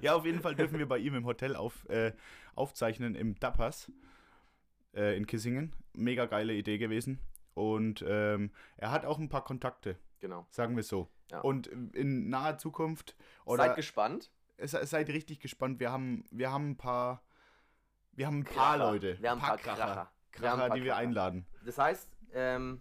ja, 0.00 0.14
auf 0.14 0.24
jeden 0.24 0.40
Fall 0.40 0.54
dürfen 0.54 0.78
wir 0.78 0.88
bei 0.88 0.98
ihm 0.98 1.14
im 1.14 1.26
Hotel 1.26 1.56
auf, 1.56 1.88
äh, 1.88 2.12
aufzeichnen 2.54 3.14
im 3.14 3.38
Dappers 3.38 3.90
äh, 4.94 5.16
in 5.16 5.26
Kissingen. 5.26 5.72
Mega 5.92 6.26
geile 6.26 6.54
Idee 6.54 6.78
gewesen. 6.78 7.20
Und 7.54 8.04
ähm, 8.06 8.50
er 8.76 8.90
hat 8.90 9.04
auch 9.06 9.18
ein 9.18 9.28
paar 9.28 9.44
Kontakte. 9.44 9.98
Genau. 10.20 10.46
Sagen 10.50 10.76
wir 10.76 10.82
so. 10.82 11.08
Ja. 11.30 11.40
Und 11.40 11.66
in 11.66 12.28
naher 12.28 12.58
Zukunft. 12.58 13.16
Oder 13.44 13.64
seid 13.64 13.76
gespannt. 13.76 14.30
Seid 14.58 15.08
richtig 15.08 15.40
gespannt. 15.40 15.80
Wir 15.80 15.90
haben, 15.90 16.24
wir 16.30 16.50
haben 16.50 16.70
ein 16.70 16.76
paar. 16.76 17.22
Wir 18.12 18.26
haben 18.26 18.40
ein 18.40 18.44
paar 18.44 18.76
Kracher. 18.76 18.92
Leute. 18.92 19.18
Wir 19.20 19.30
haben 19.30 19.40
ein 19.40 19.46
paar, 19.46 19.58
Kracher. 19.58 19.76
Kracher, 19.76 20.12
Kracher 20.32 20.68
wir 20.68 20.74
die 20.74 20.84
wir 20.84 20.96
einladen. 20.96 21.46
Das 21.64 21.76
heißt, 21.76 22.10
ähm, 22.32 22.80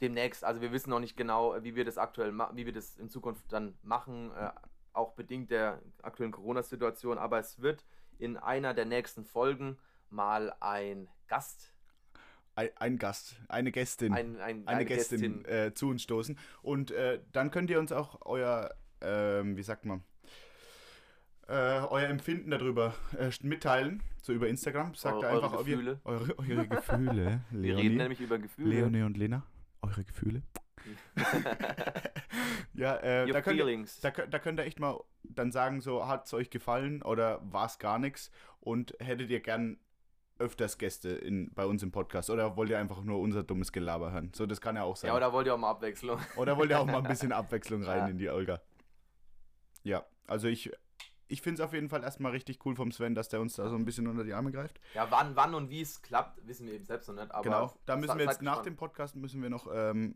demnächst, 0.00 0.44
also 0.44 0.60
wir 0.60 0.72
wissen 0.72 0.90
noch 0.90 0.98
nicht 0.98 1.16
genau, 1.16 1.62
wie 1.62 1.76
wir 1.76 1.84
das 1.84 1.98
aktuell 1.98 2.32
wie 2.54 2.66
wir 2.66 2.72
das 2.72 2.98
in 2.98 3.08
Zukunft 3.08 3.52
dann 3.52 3.78
machen. 3.82 4.32
Äh, 4.32 4.50
auch 4.92 5.14
bedingt 5.14 5.50
der 5.50 5.80
aktuellen 6.02 6.32
Corona-Situation, 6.32 7.18
aber 7.18 7.38
es 7.38 7.60
wird 7.60 7.84
in 8.18 8.36
einer 8.36 8.74
der 8.74 8.84
nächsten 8.84 9.24
Folgen 9.24 9.78
mal 10.10 10.54
ein 10.60 11.08
Gast. 11.28 11.72
Ein, 12.54 12.68
ein 12.76 12.98
Gast, 12.98 13.36
eine 13.48 13.72
Gästin, 13.72 14.12
ein, 14.12 14.36
ein, 14.36 14.40
eine, 14.40 14.66
eine, 14.66 14.84
Gästin, 14.84 15.42
Gästin. 15.42 15.44
Äh, 15.46 15.74
zu 15.74 15.88
uns 15.88 16.02
stoßen. 16.02 16.38
Und 16.60 16.90
äh, 16.90 17.20
dann 17.32 17.50
könnt 17.50 17.70
ihr 17.70 17.78
uns 17.78 17.92
auch 17.92 18.20
euer, 18.26 18.74
ähm, 19.00 19.56
wie 19.56 19.62
sagt 19.62 19.86
man, 19.86 20.04
äh, 21.48 21.52
euer 21.52 22.08
Empfinden 22.08 22.50
darüber 22.50 22.94
äh, 23.18 23.30
mitteilen, 23.42 24.02
so 24.20 24.32
über 24.32 24.48
Instagram. 24.48 24.94
Sagt 24.94 25.16
eure, 25.16 25.28
einfach 25.28 25.52
eure 25.54 25.64
Gefühle. 25.64 26.00
Eure, 26.04 26.38
eure 26.38 26.68
Gefühle. 26.68 27.40
Wir 27.50 27.76
reden 27.76 27.96
nämlich 27.96 28.20
über 28.20 28.38
Gefühle. 28.38 28.68
Leonie 28.68 29.02
und 29.02 29.16
Lena, 29.16 29.44
eure 29.80 30.04
Gefühle. 30.04 30.42
ja, 32.74 32.96
äh, 32.96 33.30
da, 33.30 33.42
könnt 33.42 33.58
ihr, 33.58 33.86
da, 34.02 34.10
da, 34.10 34.38
könnt 34.38 34.58
ihr 34.60 34.64
echt 34.64 34.80
mal 34.80 35.00
dann 35.22 35.52
sagen, 35.52 35.80
so 35.80 36.06
hat 36.06 36.26
es 36.26 36.34
euch 36.34 36.50
gefallen 36.50 37.02
oder 37.02 37.40
war 37.42 37.66
es 37.66 37.78
gar 37.78 37.98
nichts 37.98 38.30
und 38.60 38.94
hättet 39.00 39.30
ihr 39.30 39.40
gern 39.40 39.78
öfters 40.38 40.78
Gäste 40.78 41.10
in, 41.10 41.52
bei 41.54 41.64
uns 41.64 41.82
im 41.82 41.92
Podcast 41.92 42.30
oder 42.30 42.56
wollt 42.56 42.70
ihr 42.70 42.78
einfach 42.78 43.02
nur 43.02 43.20
unser 43.20 43.42
dummes 43.42 43.72
Gelaber 43.72 44.12
hören? 44.12 44.32
So, 44.34 44.46
das 44.46 44.60
kann 44.60 44.76
ja 44.76 44.82
auch 44.82 44.96
sein. 44.96 45.08
Ja, 45.08 45.16
oder 45.16 45.32
wollt 45.32 45.46
ihr 45.46 45.54
auch 45.54 45.58
mal 45.58 45.70
Abwechslung? 45.70 46.18
Oder 46.36 46.56
wollt 46.56 46.70
ihr 46.70 46.80
auch 46.80 46.86
mal 46.86 46.98
ein 46.98 47.02
bisschen 47.08 47.32
Abwechslung 47.32 47.84
rein 47.84 47.98
ja. 47.98 48.08
in 48.08 48.18
die 48.18 48.28
Olga? 48.28 48.60
Ja, 49.84 50.04
also 50.26 50.48
ich 50.48 50.72
ich 51.32 51.40
finde 51.40 51.62
es 51.62 51.66
auf 51.66 51.72
jeden 51.72 51.88
Fall 51.88 52.02
erstmal 52.04 52.32
richtig 52.32 52.64
cool 52.66 52.76
vom 52.76 52.92
Sven, 52.92 53.14
dass 53.14 53.30
der 53.30 53.40
uns 53.40 53.56
da 53.56 53.66
so 53.70 53.74
ein 53.74 53.86
bisschen 53.86 54.06
unter 54.06 54.22
die 54.22 54.34
Arme 54.34 54.52
greift. 54.52 54.78
Ja, 54.92 55.10
wann, 55.10 55.34
wann 55.34 55.54
und 55.54 55.70
wie 55.70 55.80
es 55.80 56.02
klappt, 56.02 56.46
wissen 56.46 56.66
wir 56.66 56.74
eben 56.74 56.84
selbst 56.84 57.08
noch 57.08 57.14
nicht. 57.14 57.32
genau, 57.42 57.74
da 57.86 57.96
müssen 57.96 58.18
wir 58.18 58.26
jetzt 58.26 58.42
nach 58.42 58.60
dem 58.60 58.76
Podcast 58.76 59.16
müssen 59.16 59.42
wir 59.42 59.48
noch 59.48 59.66
ähm, 59.72 60.14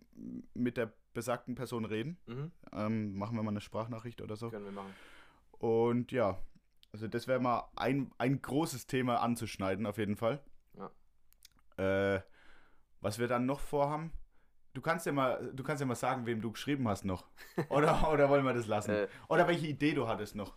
mit 0.52 0.76
der 0.76 0.92
besagten 1.14 1.54
Person 1.54 1.86
reden. 1.86 2.18
Mhm. 2.26 2.52
Ähm, 2.70 3.16
machen 3.16 3.34
wir 3.34 3.42
mal 3.42 3.50
eine 3.50 3.62
Sprachnachricht 3.62 4.20
oder 4.20 4.36
so. 4.36 4.50
Können 4.50 4.66
wir 4.66 4.72
machen. 4.72 4.94
Und 5.52 6.12
ja, 6.12 6.38
also 6.92 7.08
das 7.08 7.26
wäre 7.26 7.40
mal 7.40 7.66
ein, 7.76 8.10
ein 8.18 8.42
großes 8.42 8.86
Thema 8.86 9.22
anzuschneiden, 9.22 9.86
auf 9.86 9.96
jeden 9.96 10.16
Fall. 10.16 10.42
Ja. 10.76 12.14
Äh, 12.14 12.20
was 13.00 13.18
wir 13.18 13.26
dann 13.26 13.46
noch 13.46 13.60
vorhaben, 13.60 14.12
Du 14.74 14.82
kannst 14.82 15.06
ja 15.06 15.12
mal, 15.12 15.52
du 15.54 15.64
kannst 15.64 15.80
ja 15.80 15.86
mal 15.86 15.94
sagen, 15.94 16.26
wem 16.26 16.42
du 16.42 16.52
geschrieben 16.52 16.86
hast 16.86 17.06
noch. 17.06 17.24
Oder, 17.70 18.12
oder 18.12 18.28
wollen 18.28 18.44
wir 18.44 18.52
das 18.52 18.66
lassen? 18.66 18.90
Äh, 18.90 19.08
oder 19.26 19.48
welche 19.48 19.66
Idee 19.66 19.94
du 19.94 20.06
hattest 20.06 20.36
noch. 20.36 20.54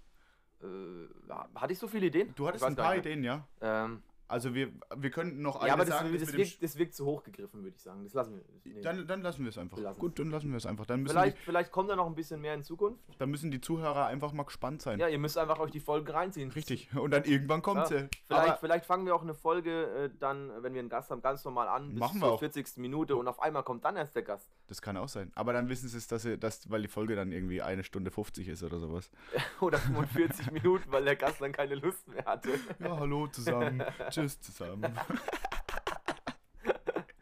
Äh, 0.62 1.34
hatte 1.56 1.74
ich 1.74 1.80
so 1.80 1.88
viele 1.88 2.08
Ideen? 2.08 2.34
Du 2.36 2.48
hattest 2.48 2.64
ein 2.64 2.76
paar 2.76 2.96
Ideen, 2.96 3.24
ja. 3.24 3.48
Ähm, 3.62 4.02
also 4.30 4.54
wir, 4.54 4.72
wir 4.96 5.10
könnten 5.10 5.42
noch 5.42 5.56
eine 5.56 5.70
ja, 5.70 5.74
aber 5.74 5.86
das, 5.86 5.98
sagen. 5.98 6.14
Das, 6.14 6.22
das, 6.22 6.34
wirkt, 6.34 6.62
das 6.62 6.78
wirkt 6.78 6.94
zu 6.94 7.04
hoch 7.04 7.24
gegriffen, 7.24 7.64
würde 7.64 7.76
ich 7.76 7.82
sagen. 7.82 8.04
Das 8.04 8.14
lassen 8.14 8.36
wir. 8.36 8.74
Nee. 8.74 8.82
Dann, 8.82 9.08
dann 9.08 9.24
lassen 9.24 9.44
wir 9.44 9.50
es 9.50 9.58
einfach. 9.58 9.80
Gut, 9.98 10.20
dann 10.20 10.30
lassen 10.30 10.52
wir 10.52 10.58
es 10.58 10.68
einfach. 10.68 10.86
Dann 10.86 11.08
vielleicht, 11.08 11.36
die, 11.36 11.42
vielleicht 11.42 11.72
kommt 11.72 11.90
da 11.90 11.96
noch 11.96 12.06
ein 12.06 12.14
bisschen 12.14 12.40
mehr 12.40 12.54
in 12.54 12.62
Zukunft. 12.62 13.02
Dann 13.18 13.32
müssen 13.32 13.50
die 13.50 13.60
Zuhörer 13.60 14.06
einfach 14.06 14.32
mal 14.32 14.44
gespannt 14.44 14.84
sein. 14.84 15.00
Ja, 15.00 15.08
ihr 15.08 15.18
müsst 15.18 15.36
einfach 15.36 15.58
euch 15.58 15.72
die 15.72 15.80
Folgen 15.80 16.12
reinziehen. 16.12 16.52
Richtig. 16.52 16.96
Und 16.96 17.10
dann 17.10 17.24
irgendwann 17.24 17.64
kommt 17.64 17.80
ja. 17.80 17.86
sie. 17.88 18.08
Vielleicht, 18.28 18.60
vielleicht 18.60 18.86
fangen 18.86 19.08
wir 19.08 19.16
auch 19.16 19.24
eine 19.24 19.34
Folge 19.34 19.86
äh, 19.96 20.10
dann, 20.20 20.52
wenn 20.62 20.76
wir 20.76 20.80
einen 20.80 20.90
Gast 20.90 21.10
haben, 21.10 21.24
ganz 21.24 21.44
normal 21.44 21.68
an. 21.68 21.90
Bis 21.90 22.00
machen 22.00 22.20
wir 22.20 22.28
zur 22.28 22.34
auch. 22.34 22.40
40. 22.40 22.78
Minute 22.78 23.16
und 23.16 23.28
auf 23.28 23.42
einmal 23.42 23.64
kommt 23.64 23.84
dann 23.84 23.96
erst 23.96 24.16
der 24.16 24.22
Gast. 24.22 24.52
Das 24.70 24.84
kann 24.84 24.98
auch 24.98 25.10
sein. 25.10 25.32
Aber 25.34 25.52
dann 25.52 25.68
wissen 25.68 25.90
sie 25.90 25.98
es, 25.98 26.06
dass, 26.06 26.22
sie, 26.22 26.38
dass 26.38 26.70
weil 26.70 26.84
die 26.84 26.88
Folge 26.88 27.16
dann 27.16 27.32
irgendwie 27.32 27.60
eine 27.64 27.84
Stunde 27.84 28.12
50 28.12 28.48
ist 28.48 28.62
oder 28.62 28.80
sowas. 28.80 29.10
oder 29.62 29.80
45 29.80 30.52
Minuten, 30.52 30.92
weil 30.92 31.04
der 31.04 31.16
Gast 31.16 31.42
dann 31.42 31.52
keine 31.52 31.74
Lust 31.74 32.08
mehr 32.08 32.24
hatte. 32.24 32.52
Ja, 32.78 33.00
hallo 33.00 33.26
zusammen. 33.26 33.84
Tschüss 34.12 34.40
zusammen. 34.40 34.96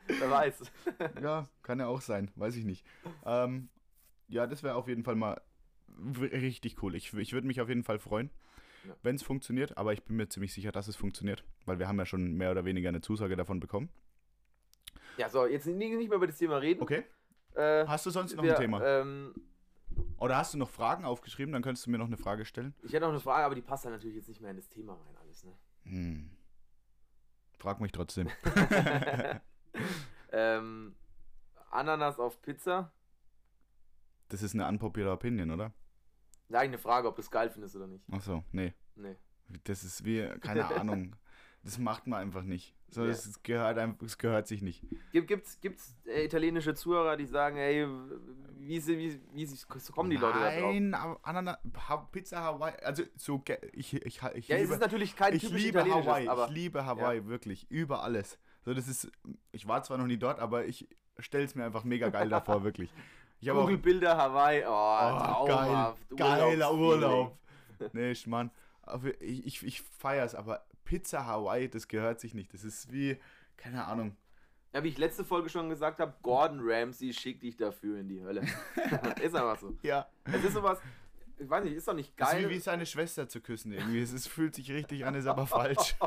Wer 0.07 0.29
weiß. 0.29 0.61
ja, 1.21 1.47
kann 1.63 1.79
ja 1.79 1.87
auch 1.87 2.01
sein, 2.01 2.31
weiß 2.35 2.57
ich 2.57 2.65
nicht. 2.65 2.85
Ähm, 3.25 3.69
ja, 4.27 4.45
das 4.45 4.61
wäre 4.61 4.75
auf 4.75 4.89
jeden 4.89 5.05
Fall 5.05 5.15
mal 5.15 5.41
richtig 6.19 6.83
cool. 6.83 6.95
Ich, 6.95 7.13
ich 7.13 7.31
würde 7.31 7.47
mich 7.47 7.61
auf 7.61 7.69
jeden 7.69 7.85
Fall 7.85 7.99
freuen, 7.99 8.29
ja. 8.85 8.93
wenn 9.03 9.15
es 9.15 9.23
funktioniert, 9.23 9.77
aber 9.77 9.93
ich 9.93 10.03
bin 10.03 10.17
mir 10.17 10.27
ziemlich 10.27 10.51
sicher, 10.51 10.73
dass 10.73 10.89
es 10.89 10.97
funktioniert, 10.97 11.45
weil 11.65 11.79
wir 11.79 11.87
haben 11.87 11.97
ja 11.97 12.05
schon 12.05 12.33
mehr 12.33 12.51
oder 12.51 12.65
weniger 12.65 12.89
eine 12.89 12.99
Zusage 12.99 13.37
davon 13.37 13.61
bekommen. 13.61 13.87
Ja, 15.15 15.29
so, 15.29 15.45
jetzt 15.45 15.65
nicht 15.65 15.77
mehr 15.79 16.17
über 16.17 16.27
das 16.27 16.37
Thema 16.37 16.57
reden. 16.57 16.81
Okay. 16.81 17.05
Äh, 17.57 17.87
hast 17.87 18.05
du 18.05 18.11
sonst 18.11 18.35
noch 18.35 18.43
wir, 18.43 18.55
ein 18.55 18.61
Thema? 18.61 18.83
Ähm, 18.83 19.33
Oder 20.17 20.37
hast 20.37 20.53
du 20.53 20.57
noch 20.57 20.69
Fragen 20.69 21.05
aufgeschrieben? 21.05 21.51
Dann 21.51 21.63
könntest 21.63 21.87
du 21.87 21.89
mir 21.89 21.97
noch 21.97 22.05
eine 22.05 22.17
Frage 22.17 22.45
stellen. 22.45 22.75
Ich 22.83 22.93
hätte 22.93 23.01
noch 23.01 23.09
eine 23.09 23.19
Frage, 23.19 23.45
aber 23.45 23.55
die 23.55 23.63
passt 23.63 23.85
dann 23.85 23.93
natürlich 23.93 24.15
jetzt 24.15 24.27
nicht 24.29 24.41
mehr 24.41 24.51
in 24.51 24.57
das 24.57 24.69
Thema 24.69 24.93
rein, 24.93 25.17
alles, 25.21 25.43
ne? 25.43 25.53
Hm. 25.83 26.29
Frag 27.57 27.81
mich 27.81 27.91
trotzdem. 27.91 28.29
ähm, 30.31 30.95
Ananas 31.71 32.19
auf 32.19 32.41
Pizza. 32.43 32.91
Das 34.29 34.43
ist 34.43 34.53
eine 34.53 34.67
unpopular 34.67 35.13
Opinion, 35.13 35.49
oder? 35.49 35.73
Da 36.49 36.59
eine 36.59 36.77
Frage, 36.77 37.07
ob 37.07 37.15
du 37.15 37.21
es 37.21 37.31
geil 37.31 37.49
findest 37.49 37.75
oder 37.75 37.87
nicht. 37.87 38.05
Ach 38.11 38.21
so, 38.21 38.43
nee. 38.51 38.73
Nee. 38.95 39.15
Das 39.63 39.83
ist 39.83 40.05
wie, 40.05 40.27
keine 40.41 40.65
Ahnung. 40.75 41.15
Das 41.63 41.77
macht 41.77 42.07
man 42.07 42.19
einfach 42.21 42.43
nicht. 42.43 42.73
So, 42.89 43.01
Ja. 43.01 43.07
das 43.09 43.43
gehört 43.43 43.77
einfach, 43.77 44.05
es 44.05 44.17
gehört 44.17 44.47
sich 44.47 44.61
nicht. 44.61 44.81
Gibt, 45.11 45.27
gibt's 45.27 45.59
gibt's 45.59 45.95
äh, 46.05 46.23
italienische 46.23 46.73
Zuhörer, 46.73 47.17
die 47.17 47.25
sagen, 47.25 47.57
ey, 47.57 47.85
wie, 48.59 48.79
sie- 48.79 48.97
wie, 48.97 49.19
wie, 49.33 49.51
wie 49.51 49.91
kommen 49.91 50.09
die 50.09 50.15
Leute 50.15 50.39
da 50.39 50.57
drauf? 50.57 50.73
Nein, 50.73 50.93
Anana, 51.23 51.57
Pizza 52.13 52.41
Hawaii, 52.41 52.73
also 52.83 53.03
so, 53.17 53.43
ich, 53.73 53.93
ich, 53.93 54.05
ich, 54.05 54.21
ich 54.35 54.47
Ja, 54.47 54.55
es 54.55 54.61
liebe, 54.61 54.73
ist 54.75 54.79
natürlich 54.79 55.15
kein 55.17 55.35
ich 55.35 55.49
liebe 55.49 55.83
Hawaii, 55.83 56.29
aber 56.29 56.45
ich 56.47 56.51
liebe 56.53 56.85
Hawaii, 56.85 57.25
wirklich, 57.25 57.69
über 57.69 58.03
alles. 58.03 58.39
So, 58.63 58.73
das 58.73 58.87
ist, 58.87 59.11
ich 59.51 59.67
war 59.67 59.83
zwar 59.83 59.97
noch 59.97 60.07
nie 60.07 60.17
dort, 60.17 60.39
aber 60.39 60.65
ich 60.65 60.87
stell's 61.19 61.55
mir 61.55 61.65
einfach 61.65 61.83
mega 61.83 62.07
geil 62.09 62.29
davor, 62.29 62.63
wirklich. 62.63 62.89
Ich 63.41 63.49
habe 63.49 63.59
auch, 63.59 63.63
Google 63.63 63.77
Bilder 63.79 64.15
Hawaii, 64.17 64.63
oh, 64.65 65.41
oh, 65.41 65.45
geil, 65.45 65.93
geiler. 66.15 66.73
Urlaub. 66.73 67.37
Nee, 67.91 68.13
Mann, 68.27 68.49
ich, 69.19 69.45
ich, 69.45 69.65
ich 69.65 69.81
feier's, 69.81 70.33
aber 70.35 70.65
Pizza 70.87 71.25
Hawaii, 71.25 71.69
das 71.69 71.89
gehört 71.89 72.21
sich 72.21 72.33
nicht. 72.33 72.53
Das 72.53 72.63
ist 72.63 72.93
wie, 72.93 73.17
keine 73.57 73.85
Ahnung. 73.85 74.15
Ja, 74.73 74.81
wie 74.83 74.87
ich 74.87 74.97
letzte 74.97 75.25
Folge 75.25 75.49
schon 75.49 75.69
gesagt 75.69 75.99
habe, 75.99 76.13
Gordon 76.21 76.61
Ramsay 76.63 77.11
schickt 77.11 77.43
dich 77.43 77.57
dafür 77.57 77.99
in 77.99 78.07
die 78.07 78.23
Hölle. 78.23 78.41
ist 79.21 79.35
einfach 79.35 79.59
so. 79.59 79.77
Ja, 79.81 80.07
Es 80.23 80.45
ist 80.45 80.53
sowas, 80.53 80.79
ich 81.37 81.49
weiß 81.49 81.65
nicht, 81.65 81.73
ist 81.73 81.89
doch 81.89 81.93
nicht 81.93 82.13
das 82.17 82.29
ist 82.29 82.35
geil. 82.35 82.49
wie, 82.49 82.55
wie 82.55 82.59
seine 82.59 82.85
Schwester 82.85 83.27
zu 83.27 83.41
küssen 83.41 83.73
irgendwie. 83.73 84.01
Es 84.01 84.13
ist, 84.13 84.29
fühlt 84.29 84.55
sich 84.55 84.71
richtig 84.71 85.05
an, 85.05 85.13
ist 85.15 85.27
aber 85.27 85.45
falsch. 85.45 85.97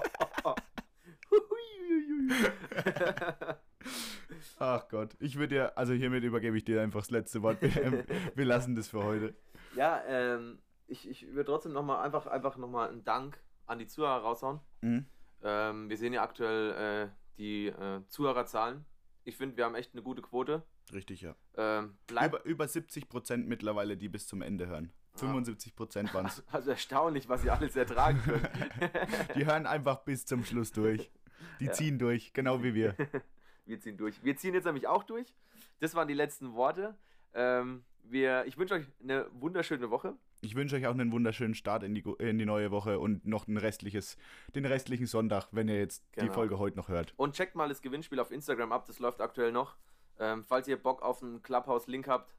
Ach 4.58 4.88
Gott, 4.88 5.14
ich 5.20 5.36
würde 5.36 5.54
dir, 5.56 5.76
also 5.76 5.92
hiermit 5.92 6.24
übergebe 6.24 6.56
ich 6.56 6.64
dir 6.64 6.80
einfach 6.80 7.00
das 7.00 7.10
letzte 7.10 7.42
Wort. 7.42 7.60
Wir, 7.60 8.04
wir 8.34 8.44
lassen 8.46 8.74
das 8.74 8.88
für 8.88 9.04
heute. 9.04 9.34
ja, 9.76 10.02
ähm, 10.06 10.58
ich, 10.86 11.06
ich 11.08 11.26
würde 11.28 11.44
trotzdem 11.44 11.72
nochmal 11.72 12.02
einfach, 12.04 12.26
einfach 12.26 12.56
nochmal 12.56 12.88
einen 12.88 13.04
Dank 13.04 13.38
an 13.70 13.78
die 13.78 13.86
Zuhörer 13.86 14.18
raushauen. 14.22 14.60
Mhm. 14.82 15.06
Ähm, 15.42 15.88
wir 15.88 15.96
sehen 15.96 16.12
ja 16.12 16.22
aktuell 16.22 17.08
äh, 17.08 17.36
die 17.38 17.68
äh, 17.68 18.02
Zuhörerzahlen. 18.08 18.84
Ich 19.24 19.36
finde, 19.36 19.56
wir 19.56 19.64
haben 19.64 19.74
echt 19.74 19.92
eine 19.94 20.02
gute 20.02 20.22
Quote. 20.22 20.62
Richtig, 20.92 21.22
ja. 21.22 21.34
Ähm, 21.56 21.96
Über, 22.10 22.44
über 22.44 22.66
70 22.68 23.08
Prozent 23.08 23.46
mittlerweile, 23.46 23.96
die 23.96 24.08
bis 24.08 24.26
zum 24.26 24.42
Ende 24.42 24.66
hören. 24.66 24.92
75 25.14 25.74
Prozent 25.74 26.12
waren 26.14 26.26
es. 26.26 26.42
also 26.52 26.70
erstaunlich, 26.70 27.28
was 27.28 27.44
ihr 27.44 27.52
alles 27.52 27.76
ertragen 27.76 28.20
könnt. 28.24 28.48
Die 29.34 29.44
hören 29.44 29.66
einfach 29.66 29.98
bis 30.04 30.24
zum 30.24 30.44
Schluss 30.44 30.72
durch. 30.72 31.10
Die 31.58 31.66
Ja. 31.66 31.72
ziehen 31.72 31.98
durch, 31.98 32.32
genau 32.32 32.62
wie 32.62 32.74
wir. 32.74 32.94
Wir 33.66 33.78
ziehen 33.78 33.96
durch. 33.96 34.22
Wir 34.24 34.36
ziehen 34.36 34.54
jetzt 34.54 34.64
nämlich 34.64 34.88
auch 34.88 35.04
durch. 35.04 35.32
Das 35.78 35.94
waren 35.94 36.08
die 36.08 36.14
letzten 36.14 36.54
Worte. 36.54 36.96
Ähm, 37.34 37.84
wir, 38.02 38.44
ich 38.46 38.58
wünsche 38.58 38.74
euch 38.74 38.86
eine 39.00 39.26
wunderschöne 39.32 39.90
Woche. 39.90 40.16
Ich 40.42 40.54
wünsche 40.54 40.76
euch 40.76 40.86
auch 40.86 40.92
einen 40.92 41.12
wunderschönen 41.12 41.54
Start 41.54 41.82
in 41.82 41.94
die, 41.94 42.02
in 42.18 42.38
die 42.38 42.46
neue 42.46 42.70
Woche 42.70 42.98
und 42.98 43.26
noch 43.26 43.46
ein 43.46 43.58
restliches, 43.58 44.16
den 44.54 44.64
restlichen 44.64 45.06
Sonntag, 45.06 45.48
wenn 45.52 45.68
ihr 45.68 45.78
jetzt 45.78 46.02
die 46.16 46.20
Genau. 46.20 46.32
Folge 46.32 46.58
heute 46.58 46.76
noch 46.78 46.88
hört. 46.88 47.12
Und 47.16 47.34
checkt 47.34 47.54
mal 47.54 47.68
das 47.68 47.82
Gewinnspiel 47.82 48.18
auf 48.20 48.30
Instagram 48.30 48.72
ab. 48.72 48.86
Das 48.86 48.98
läuft 49.00 49.20
aktuell 49.20 49.52
noch. 49.52 49.76
Ähm, 50.18 50.44
falls 50.44 50.66
ihr 50.68 50.76
Bock 50.82 51.02
auf 51.02 51.22
einen 51.22 51.42
Clubhouse-Link 51.42 52.08
habt, 52.08 52.34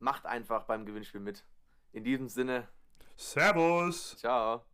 macht 0.00 0.26
einfach 0.26 0.64
beim 0.64 0.84
Gewinnspiel 0.84 1.20
mit. 1.20 1.44
In 1.92 2.04
diesem 2.04 2.28
Sinne, 2.28 2.68
Servus! 3.16 4.16
ciao. 4.18 4.64